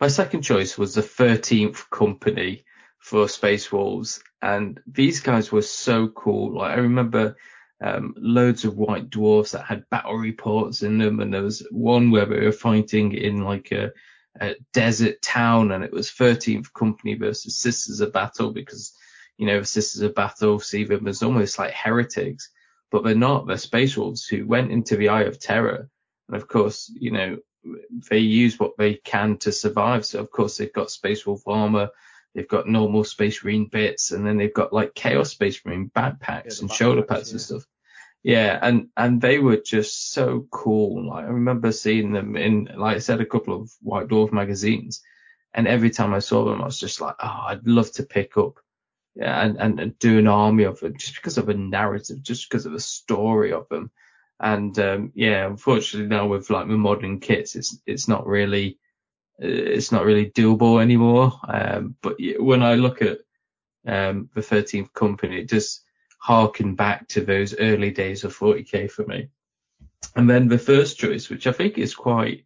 [0.00, 2.64] my second choice was the 13th company
[2.98, 4.22] for Space Wolves.
[4.42, 6.58] And these guys were so cool.
[6.58, 7.36] Like I remember
[7.80, 11.20] um loads of white dwarfs that had battle reports in them.
[11.20, 13.92] And there was one where we were fighting in like a,
[14.40, 15.72] a desert town.
[15.72, 18.92] And it was 13th company versus Sisters of Battle because
[19.36, 22.50] you know Sisters of Battle see them as almost like heretics.
[22.90, 23.46] But they're not.
[23.46, 25.90] They're Space Wolves who went into the Eye of Terror.
[26.28, 27.38] And of course, you know,
[28.10, 30.06] they use what they can to survive.
[30.06, 31.90] So of course they've got Space Wolf armor,
[32.38, 36.58] they've got normal Space Marine bits, and then they've got like Chaos Space Marine backpacks
[36.58, 37.66] the and shoulder pads and stuff.
[38.22, 41.08] Yeah, and and they were just so cool.
[41.08, 45.02] Like I remember seeing them in, like I said, a couple of White Dwarf magazines,
[45.52, 48.36] and every time I saw them, I was just like, oh, I'd love to pick
[48.36, 48.60] up,
[49.16, 52.48] yeah, and and, and do an army of them just because of the narrative, just
[52.48, 53.90] because of the story of them.
[54.38, 58.78] And um, yeah, unfortunately now with like the modern kits, it's it's not really
[59.38, 61.32] it's not really doable anymore.
[61.46, 63.18] Um, but when I look at
[63.86, 65.84] um, the 13th company, it just
[66.18, 69.28] harken back to those early days of 40k for me.
[70.16, 72.44] And then the first choice, which I think is quite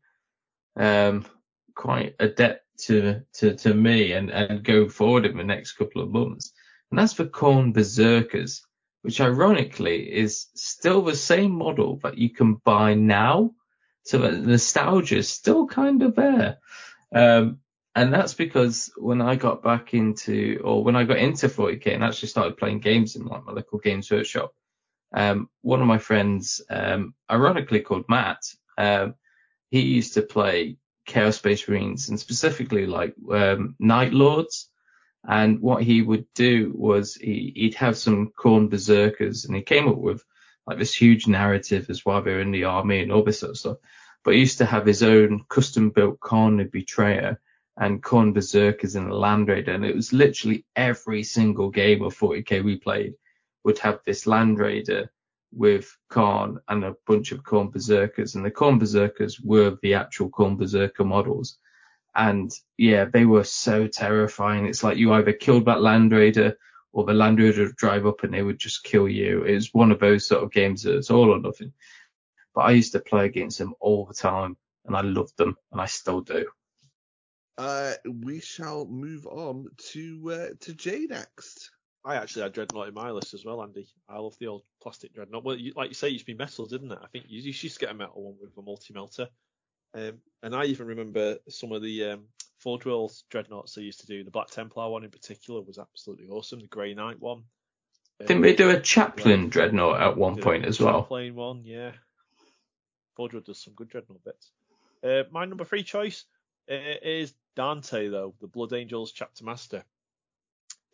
[0.77, 1.27] um,
[1.75, 6.11] quite adept to to to me and and going forward in the next couple of
[6.11, 6.53] months,
[6.91, 8.63] and that's the Khorne Berserkers
[9.03, 13.53] which ironically is still the same model that you can buy now.
[14.05, 16.59] So the nostalgia is still kind of there.
[17.15, 17.59] Um,
[17.95, 22.03] and that's because when I got back into, or when I got into 40k and
[22.03, 24.55] actually started playing games in like my local games workshop,
[25.15, 28.43] um, one of my friends, um, ironically called Matt,
[28.79, 29.15] um,
[29.71, 34.69] he used to play Chaos Space Marines and specifically like, um, Night Lords.
[35.29, 39.87] And what he would do was he, he'd have some Khorne berserkers, and he came
[39.87, 40.25] up with
[40.67, 43.51] like this huge narrative as why they were in the army and all this sort
[43.51, 43.77] of stuff.
[44.25, 47.41] But he used to have his own custom built Khorne Betrayer
[47.77, 52.17] and Khorne berserkers in a Land Raider, and it was literally every single game of
[52.17, 53.15] 40k we played
[53.65, 55.11] would have this Land Raider
[55.53, 60.31] with Khorne and a bunch of Khorne berserkers, and the Khorne berserkers were the actual
[60.31, 61.59] Khorne berserker models.
[62.15, 64.67] And yeah, they were so terrifying.
[64.67, 66.59] It's like you either killed that Land Raider
[66.93, 69.45] or the Land Raider would drive up and they would just kill you.
[69.45, 71.73] It was one of those sort of games that it's all or nothing.
[72.55, 75.81] But I used to play against them all the time and I loved them and
[75.81, 76.47] I still do.
[77.59, 81.71] Uh, we shall move on to uh, to Jay next.
[82.05, 83.87] I actually had Dreadnought in my list as well, Andy.
[84.09, 85.45] I love the old plastic Dreadnought.
[85.45, 86.99] Well, you, like you say, it used to be metal, didn't it?
[87.01, 89.29] I think you, you used to get a metal one with a multi-melter.
[89.95, 92.25] Um, and I even remember some of the um,
[92.63, 94.23] Forge World Dreadnoughts they used to do.
[94.23, 96.61] The Black Templar one in particular was absolutely awesome.
[96.61, 97.43] The Grey Knight one.
[98.21, 101.03] Didn't um, they do a Chaplain Dreadnought at one point as well?
[101.03, 101.91] Chaplain one, yeah.
[103.17, 104.53] Forge World does some good Dreadnought bits.
[105.03, 106.25] Uh, my number three choice
[106.71, 109.85] uh, is Dante, though, the Blood Angels Chapter Master.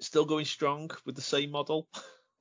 [0.01, 1.86] Still going strong with the same model.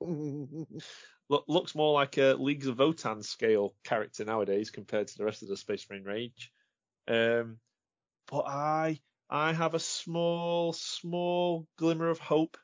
[0.00, 5.42] Look, looks more like a Leagues of Votann scale character nowadays compared to the rest
[5.42, 6.50] of the Space Marine range.
[7.06, 7.58] Um,
[8.30, 9.00] but I
[9.30, 12.56] I have a small small glimmer of hope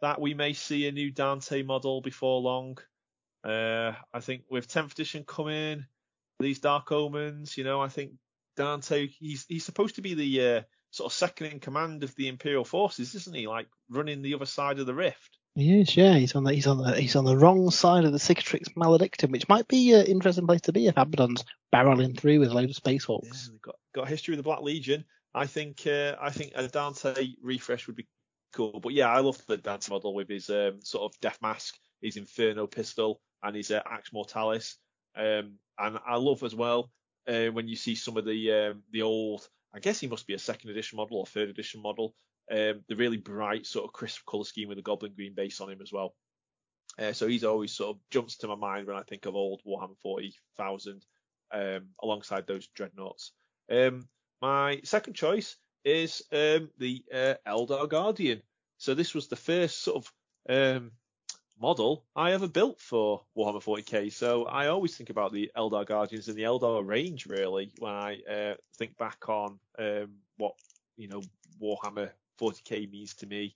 [0.00, 2.78] that we may see a new Dante model before long.
[3.44, 5.84] Uh, I think with 10th edition coming,
[6.38, 8.12] these Dark Omens, you know, I think
[8.56, 12.28] Dante he's he's supposed to be the uh, sort of second in command of the
[12.28, 13.48] Imperial forces, isn't he?
[13.48, 15.38] Like running the other side of the rift.
[15.54, 16.14] He is, yeah.
[16.14, 19.30] He's on the he's on the he's on the wrong side of the Cicatrix Maledictum,
[19.32, 21.44] which might be an interesting place to be if Abaddon's
[21.74, 23.50] barreling through with a load of Space Hulks.
[23.50, 25.04] Yeah, got got history with the Black Legion.
[25.34, 28.08] I think uh, I think a Dante refresh would be
[28.52, 28.80] cool.
[28.80, 32.16] But yeah, I love the Dante model with his um, sort of death mask, his
[32.16, 34.76] Inferno pistol, and his uh, Axe Mortalis.
[35.16, 36.90] Um, and I love as well
[37.26, 39.48] uh, when you see some of the um, the old.
[39.74, 42.14] I guess he must be a second edition model or third edition model
[42.50, 45.70] um, the really bright sort of crisp colour scheme with a goblin green base on
[45.70, 46.14] him as well.
[46.98, 49.62] Uh, so he's always sort of jumps to my mind when I think of old
[49.66, 51.02] Warhammer 40,000
[51.52, 53.32] um, alongside those dreadnoughts.
[53.70, 54.08] Um,
[54.42, 58.42] my second choice is um, the uh, Eldar Guardian.
[58.76, 60.12] So this was the first sort of
[60.48, 60.90] um,
[61.60, 64.12] model I ever built for Warhammer 40k.
[64.12, 68.18] So I always think about the Eldar Guardians and the Eldar range really when I
[68.28, 70.54] uh, think back on um, what
[70.96, 71.22] you know
[71.62, 72.10] Warhammer
[72.40, 73.54] 40k means to me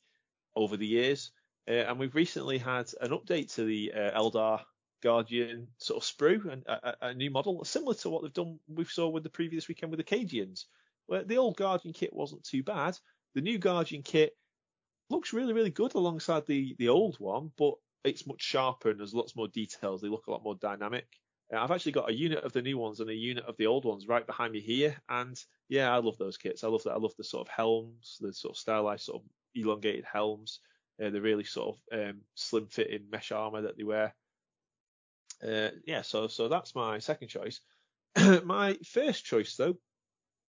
[0.54, 1.32] over the years.
[1.68, 4.60] Uh, and we've recently had an update to the uh, Eldar
[5.02, 8.85] Guardian sort of sprue and a, a, new model similar to what they've done we
[8.85, 10.64] saw with the previous weekend with the Cadians.
[11.06, 12.98] Where the old Guardian kit wasn't too bad.
[13.35, 14.36] The new Guardian kit
[15.09, 17.74] looks really, really good alongside the, the old one, but
[18.05, 20.01] it's much sharper and there's lots more details.
[20.01, 21.06] They look a lot more dynamic.
[21.52, 23.66] Uh, I've actually got a unit of the new ones and a unit of the
[23.66, 26.64] old ones right behind me here, and yeah, I love those kits.
[26.64, 26.93] I love that.
[26.93, 30.60] I love the sort of helms, the sort of stylized sort of elongated helms,
[31.05, 34.14] uh, the really sort of um, slim fitting mesh armor that they wear.
[35.42, 37.60] Uh, yeah, so so that's my second choice.
[38.44, 39.76] my first choice though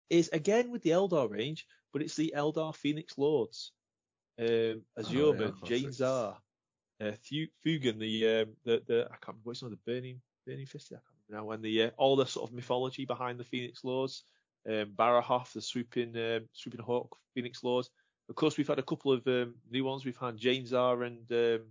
[0.10, 3.72] is again with the Eldar range, but it's the Eldar Phoenix Lords.
[4.40, 6.38] Um, Asurmen, oh, yeah, Jain Zar,
[7.00, 7.12] uh,
[7.66, 10.92] Fuegan, the um, the the I can't remember what's on the Burning Burning Fist.
[10.92, 11.50] I can't remember now.
[11.50, 14.24] When the uh, all the sort of mythology behind the Phoenix Lords,
[14.68, 17.90] um, Baharroth, the swooping um, swooping hawk Phoenix Lords.
[18.30, 20.06] Of course, we've had a couple of um, new ones.
[20.06, 21.62] We've had Jain Zar and um,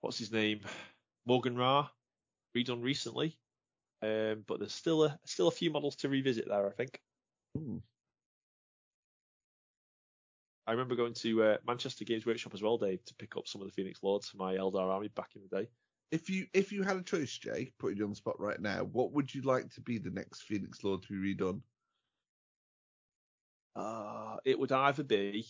[0.00, 0.60] what's his name,
[1.26, 1.88] Maugan Ra,
[2.56, 3.36] redone recently.
[4.02, 7.00] Um, but there's still a still a few models to revisit there, I think.
[7.56, 7.82] Ooh.
[10.66, 13.62] I remember going to uh, Manchester Games Workshop as well, Dave, to pick up some
[13.62, 15.68] of the Phoenix Lords for my Eldar army back in the day.
[16.10, 18.84] If you if you had a choice, Jay, putting you on the spot right now,
[18.92, 21.60] what would you like to be the next Phoenix Lord to be redone?
[23.74, 25.46] Uh, it would either be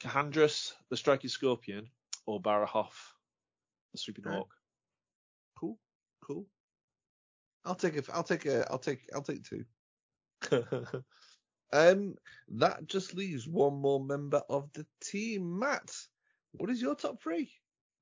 [0.00, 1.88] Karandras, the Striking Scorpion,
[2.26, 2.92] or Baharroth,
[3.94, 4.50] the Sweeping Hawk.
[5.58, 5.78] Cool,
[6.22, 6.46] cool.
[7.64, 9.64] I'll take a, I'll take a, I'll take, I'll take two.
[11.72, 12.14] um,
[12.48, 15.90] that just leaves one more member of the team, Matt.
[16.52, 17.50] What is your top three?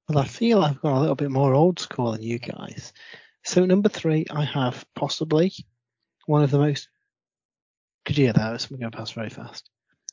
[0.09, 2.93] Well, I feel I've got a little bit more old school than you guys.
[3.45, 5.53] So number three, I have possibly
[6.27, 6.89] one of the most.
[8.05, 8.61] Could you hear that?
[8.61, 9.69] Something going past very fast.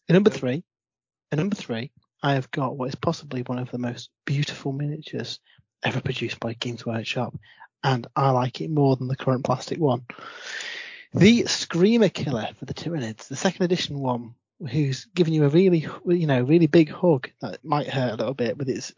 [0.07, 0.63] At number three,
[1.31, 1.91] at number three,
[2.21, 5.39] I have got what is possibly one of the most beautiful miniatures
[5.83, 7.37] ever produced by Games Workshop,
[7.83, 10.05] and I like it more than the current plastic one.
[11.13, 14.35] The Screamer Killer for the Tyranids, the second edition one,
[14.69, 18.33] who's giving you a really, you know, really big hug that might hurt a little
[18.33, 18.91] bit with its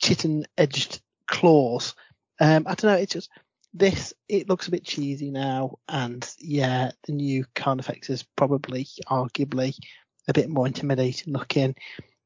[0.00, 1.94] chitin edged claws.
[2.40, 2.98] Um, I don't know.
[2.98, 3.30] It's just
[3.74, 4.14] this.
[4.28, 9.76] It looks a bit cheesy now, and yeah, the new Carnifex is probably, arguably,
[10.28, 11.74] a bit more intimidating looking.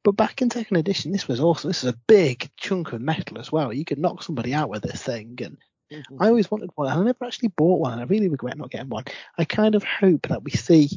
[0.07, 1.69] But back in second edition, this was awesome.
[1.69, 3.73] This is a big chunk of metal as well.
[3.73, 5.59] You could knock somebody out with this thing, and
[5.93, 6.23] mm-hmm.
[6.23, 6.89] I always wanted one.
[6.89, 9.03] and I never actually bought one, and I really regret not getting one.
[9.37, 10.91] I kind of hope that we see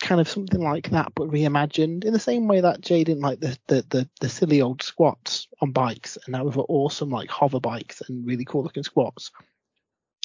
[0.00, 3.40] kind of something like that, but reimagined in the same way that Jay didn't like
[3.40, 7.28] the the the, the silly old squats on bikes, and now we've got awesome like
[7.28, 9.32] hover bikes and really cool looking squats.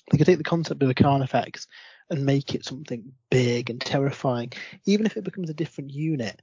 [0.10, 1.68] They could take the concept of the Carnifex
[2.10, 4.54] and make it something big and terrifying,
[4.86, 6.42] even if it becomes a different unit.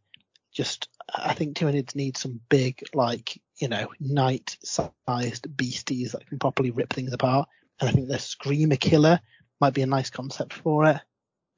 [0.59, 6.73] Just, I think Tyranids need some big, like, you know, knight-sized beasties that can properly
[6.73, 7.49] rip things apart.
[7.79, 9.21] And I think the Screamer Killer
[9.61, 11.01] might be a nice concept for it.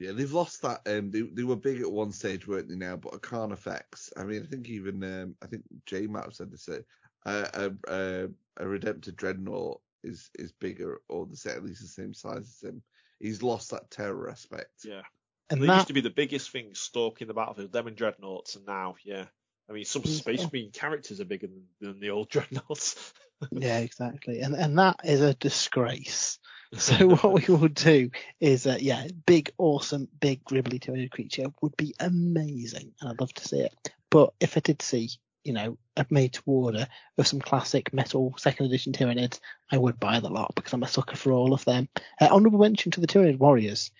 [0.00, 0.82] Yeah, they've lost that.
[0.86, 2.76] Um, they, they were big at one stage, weren't they?
[2.76, 4.12] Now, but a Carnifex.
[4.18, 6.68] I mean, I think even um, I think J Map said this.
[6.68, 6.82] Uh,
[7.24, 8.28] a, a,
[8.58, 12.68] a Redemptor Dreadnought is is bigger, or the set at least the same size as
[12.68, 12.82] him.
[13.18, 14.84] He's lost that terror aspect.
[14.84, 15.02] Yeah.
[15.50, 18.56] And they that, used to be the biggest thing stalking the battlefield, them and dreadnoughts,
[18.56, 19.26] and now, yeah.
[19.68, 23.12] I mean, some Space Marine characters are bigger than, than the old dreadnoughts.
[23.50, 24.40] yeah, exactly.
[24.40, 26.38] And and that is a disgrace.
[26.78, 31.76] So what we will do is, uh, yeah, big, awesome, big, gribbly two-headed creature would
[31.76, 33.74] be amazing, and I'd love to see it.
[34.08, 35.10] But if I did see,
[35.42, 36.86] you know, a made to order
[37.18, 39.40] of some classic metal second edition Tyranids,
[39.72, 41.88] I would buy the lot because I'm a sucker for all of them.
[42.20, 43.90] Uh, honorable mention to the Tyranid Warriors.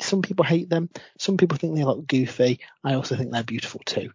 [0.00, 0.88] Some people hate them.
[1.18, 2.60] Some people think they look goofy.
[2.82, 4.10] I also think they're beautiful too.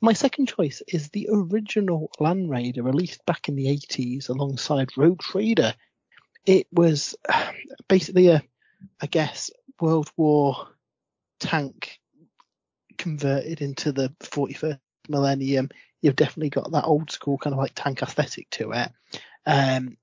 [0.00, 5.20] My second choice is the original Land Raider released back in the 80s alongside Rogue
[5.20, 5.74] Trader
[6.46, 7.14] it was
[7.88, 8.42] basically a,
[9.00, 9.50] I guess,
[9.80, 10.68] World War
[11.38, 11.98] tank
[12.98, 15.70] converted into the 41st millennium.
[16.02, 18.90] You've definitely got that old school kind of like tank aesthetic to it.
[19.46, 19.96] Um,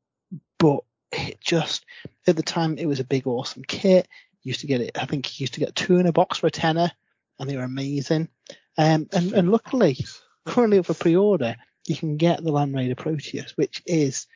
[0.60, 0.80] but
[1.12, 1.86] it just,
[2.28, 4.08] at the time, it was a big, awesome kit.
[4.48, 6.48] Used to get it, I think you used to get two in a box for
[6.48, 6.92] a tenner,
[7.38, 8.30] and they were amazing.
[8.78, 9.98] Um, and, and luckily,
[10.46, 14.28] currently for pre-order, you can get the Land Raider Proteus, which is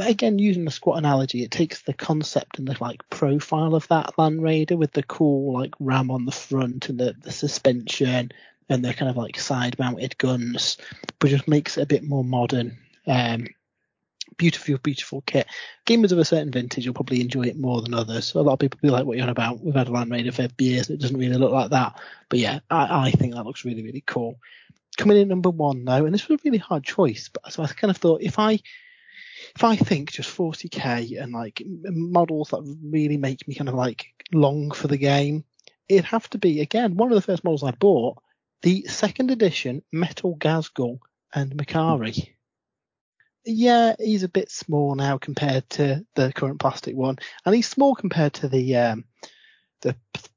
[0.00, 4.18] again using the squat analogy, it takes the concept and the like profile of that
[4.18, 8.30] Land Raider with the cool like ram on the front and the, the suspension
[8.68, 10.76] and the kind of like side mounted guns,
[11.18, 12.78] but just makes it a bit more modern.
[13.06, 13.46] Um,
[14.36, 15.46] beautiful, beautiful kit.
[15.86, 18.34] Gamers of a certain vintage will probably enjoy it more than others.
[18.34, 20.32] A lot of people be like, "What you're on about?" We've had a Land Raider
[20.32, 21.98] for years, and it doesn't really look like that.
[22.28, 24.38] But yeah, I, I think that looks really, really cool.
[24.96, 27.66] Coming in number one though, and this was a really hard choice, but so I
[27.68, 28.60] kind of thought if I
[29.54, 34.06] if I think just 40k and like models that really make me kind of like
[34.32, 35.44] long for the game,
[35.88, 38.18] it'd have to be again one of the first models I bought,
[38.62, 40.98] the second edition Metal Ghazghkull
[41.34, 42.33] and Makari.
[43.44, 47.94] Yeah, he's a bit small now compared to the current plastic one, and he's small
[47.94, 49.04] compared to the um,
[49.82, 49.94] the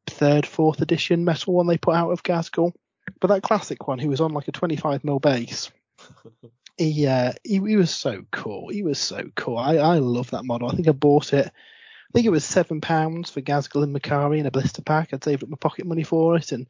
[0.08, 2.74] third, fourth edition metal one they put out of Ghazghkull.
[3.22, 5.72] But that classic one, who was on like a 25 mil base,
[6.78, 8.68] he, uh, he he was so cool.
[8.68, 9.58] He was so cool.
[9.58, 10.70] I I love that model.
[10.70, 11.48] I think I bought it.
[11.48, 15.14] I think it was seven pounds for Ghazghkull and Makari in a blister pack.
[15.14, 16.68] I'd saved up my pocket money for it and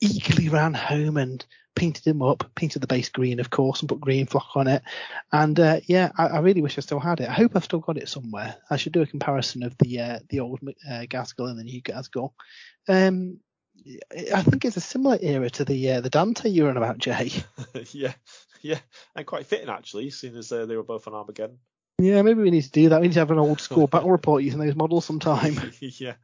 [0.00, 1.44] eagerly ran home and
[1.74, 4.82] painted him up, painted the base green, of course, and put green flock on it.
[5.32, 7.28] And uh, yeah, I, I really wish I still had it.
[7.28, 8.56] I hope I've still got it somewhere.
[8.70, 11.82] I should do a comparison of the uh, the old uh, Ghazghkull and the new
[11.82, 12.32] Ghazghkull.
[12.88, 13.40] Um,
[14.32, 16.98] I think it's a similar era to the uh, the Dante you were on about,
[16.98, 17.30] Jay.
[17.92, 18.12] yeah,
[18.60, 18.78] yeah,
[19.16, 21.58] and quite fitting actually, seeing as uh, they were both on Armageddon.
[21.98, 23.00] Yeah, maybe we need to do that.
[23.00, 25.58] We need to have an old school battle report using those models sometime.
[25.80, 26.14] yeah,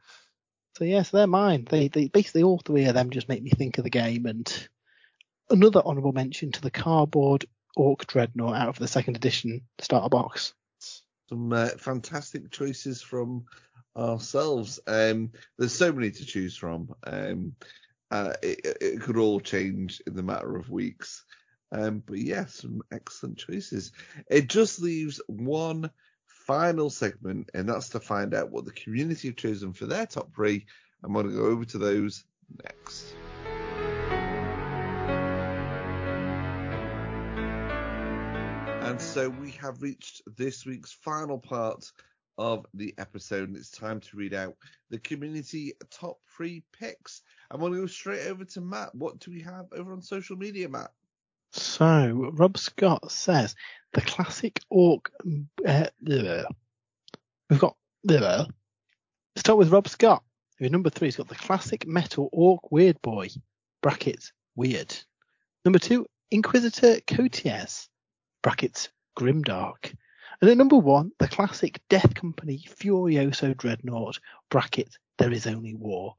[0.77, 1.67] So yes, they're mine.
[1.69, 4.25] They they basically all three of them just make me think of the game.
[4.25, 4.69] And
[5.49, 7.45] another honourable mention to the cardboard
[7.75, 10.53] Orc Dreadnought out of the second edition starter box.
[11.29, 13.45] Some uh, fantastic choices from
[13.95, 14.79] ourselves.
[14.87, 16.93] Um, there's so many to choose from.
[17.03, 17.55] Um,
[18.11, 21.23] uh, it, it could all change in the matter of weeks.
[21.71, 23.91] Um, but yeah, some excellent choices.
[24.29, 25.91] It just leaves one
[26.25, 30.33] final segment, and that's to find out what the community have chosen for their top
[30.33, 30.65] three.
[31.03, 32.23] I'm going to go over to those
[32.63, 33.13] next.
[38.89, 41.85] And so we have reached this week's final part
[42.39, 44.55] of the episode, and it's time to read out
[44.89, 47.21] the community top three picks.
[47.51, 48.95] I'm going to go straight over to Matt.
[48.95, 50.89] What do we have over on social media, Matt?
[51.51, 53.55] So Rob Scott says
[53.93, 55.11] the classic Orc.
[55.63, 55.85] Uh,
[57.47, 57.75] we've got.
[58.07, 58.49] bleh.
[59.35, 60.23] Start with Rob Scott.
[60.57, 63.29] Who number three He's got the classic metal Orc Weird Boy.
[63.83, 64.97] Brackets Weird.
[65.63, 67.87] Number two, Inquisitor Coteaz,
[68.41, 69.93] brackets Grimdark.
[70.41, 76.15] And at number one, the classic Death Company Furioso Dreadnought, bracket There Is Only War.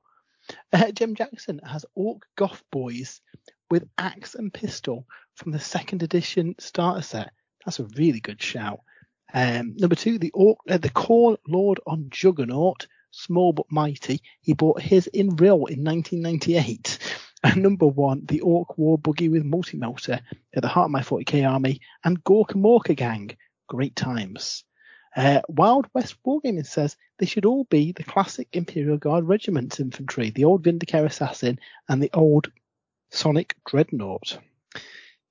[0.72, 3.20] Uh, Jem Jackson has Orc Goth Boys
[3.70, 5.06] with axe and pistol
[5.36, 7.32] from the second edition starter set.
[7.64, 8.80] That's a really good shout.
[9.32, 14.20] Um, number two, the Orc, uh, the Khorne Lord on Juggernaut, small but mighty.
[14.40, 16.98] He bought his in real in 1998.
[17.42, 20.20] And number one, the Orc War Buggy with multi-melta
[20.54, 23.30] at the heart of my 40k army, and Gorkamorka Gang.
[23.66, 24.64] Great times.
[25.16, 30.30] Uh, Wild West Wargaming says they should all be the classic Imperial Guard Regiment infantry,
[30.30, 31.58] the old Vindicare Assassin,
[31.88, 32.52] and the old
[33.10, 34.38] Sonic Dreadnought.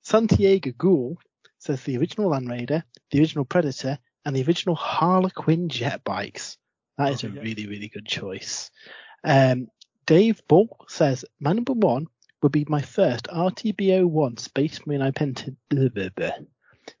[0.02, 1.18] Santiago Ghoul
[1.58, 6.58] says the original Land Raider, the original Predator, and the original Harlequin jet bikes.
[6.98, 7.38] That is a Okay.
[7.40, 8.70] really, really good choice.
[9.24, 9.68] Um,
[10.10, 12.08] Dave Ball says my number one
[12.42, 15.56] would be my first RTB01 Space Marine I painted.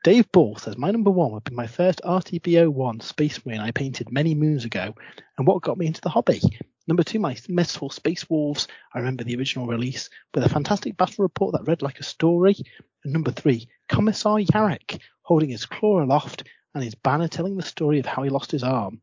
[0.04, 4.12] Dave Ball says my number one would be my first RTB01 Space Marine I painted
[4.12, 4.94] many moons ago,
[5.36, 6.40] and what got me into the hobby.
[6.86, 8.68] Number two, my Merciful Space Wolves.
[8.94, 12.54] I remember the original release with a fantastic battle report that read like a story.
[13.02, 16.44] And number three, Commissar Yarrick holding his claw aloft
[16.76, 19.02] and his banner telling the story of how he lost his arm.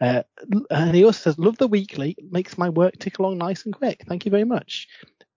[0.00, 0.22] Uh,
[0.70, 4.04] and he also says, love the weekly, makes my work tick along nice and quick.
[4.06, 4.88] Thank you very much.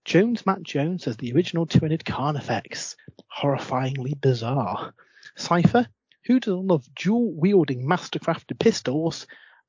[0.05, 2.95] Jones Matt Jones says the original two-ended Carnifex,
[3.37, 4.93] horrifyingly bizarre.
[5.35, 5.87] Cypher,
[6.25, 9.27] who doesn't love dual-wielding mastercrafted pistols?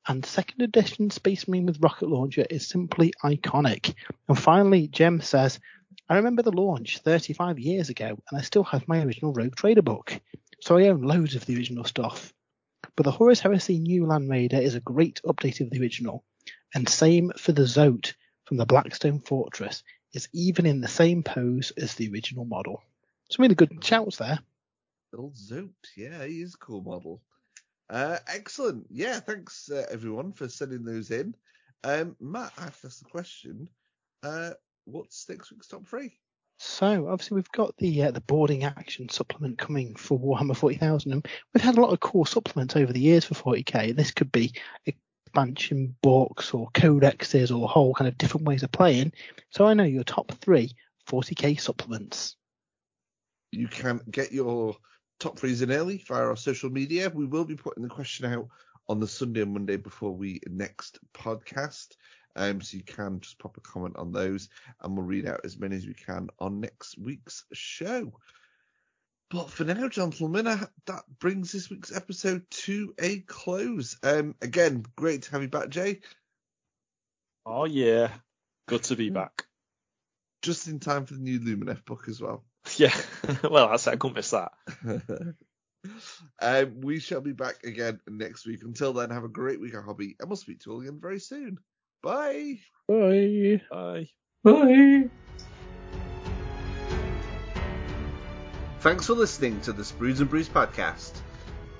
[0.08, 3.94] And second edition Space Marine with rocket launcher is simply iconic.
[4.28, 5.60] And finally, Jem says,
[6.08, 9.82] I remember the launch 35 years ago, and I still have my original Rogue Trader
[9.82, 10.18] book.
[10.60, 12.32] So I own loads of the original stuff.
[13.00, 16.22] But the Horus Heresy New Land Raider is a great update of the original,
[16.74, 18.12] and same for the Zote
[18.44, 19.82] from the Blackstone Fortress
[20.12, 22.82] is even in the same pose as the original model.
[23.30, 24.40] Some really good shouts there.
[25.12, 25.72] Little Zoot.
[25.96, 27.22] Yeah, he is a cool model.
[27.88, 28.84] Uh, excellent.
[28.90, 31.34] Yeah, thanks uh, everyone for sending those in.
[31.82, 33.70] Um, Matt, I have to ask the question.
[34.22, 34.50] Uh,
[34.84, 36.18] what's next week's top three?
[36.62, 41.26] So obviously we've got the uh, the boarding action supplement coming for Warhammer 40,000, and
[41.54, 43.96] we've had a lot of cool supplements over the years for 40k.
[43.96, 44.52] This could be
[44.84, 49.14] expansion books or codexes or whole kind of different ways of playing.
[49.48, 50.76] So I know your top three
[51.08, 52.36] 40k supplements.
[53.52, 54.76] You can get your
[55.18, 57.08] top threes in early via our social media.
[57.08, 58.48] We will be putting the question out
[58.86, 61.96] on the Sunday and Monday before we next podcast.
[62.36, 64.48] Um, so you can just pop a comment on those
[64.80, 68.12] and we'll read out as many as we can on next week's show.
[69.30, 73.96] But for now, gentlemen, uh, that brings this week's episode to a close.
[74.02, 76.00] Um, again, great to have you back, Jay.
[77.46, 78.10] Oh yeah,
[78.66, 79.46] good to be back.
[80.42, 82.44] Just in time for the new Lumineth book as well.
[82.76, 82.94] Yeah,
[83.42, 84.52] well, I said I couldn't miss that.
[86.42, 88.62] um, we shall be back again next week.
[88.62, 90.98] Until then, have a great week at Hobby, and we'll speak to you all again
[91.00, 91.58] very soon.
[92.02, 92.58] Bye.
[92.88, 93.60] Bye.
[93.70, 94.08] Bye.
[94.42, 95.10] Bye.
[98.80, 101.20] Thanks for listening to the Sprues and Brews podcast.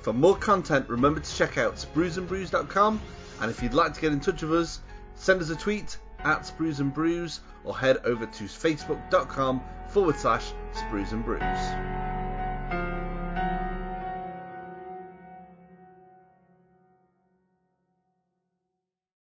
[0.02, 3.01] For more content, remember to check out spruesandbrews.com.
[3.40, 4.80] And if you'd like to get in touch with us,
[5.14, 10.52] send us a tweet at Sprues and Brews or head over to facebook.com forward slash
[10.74, 12.10] Sprues and Brews.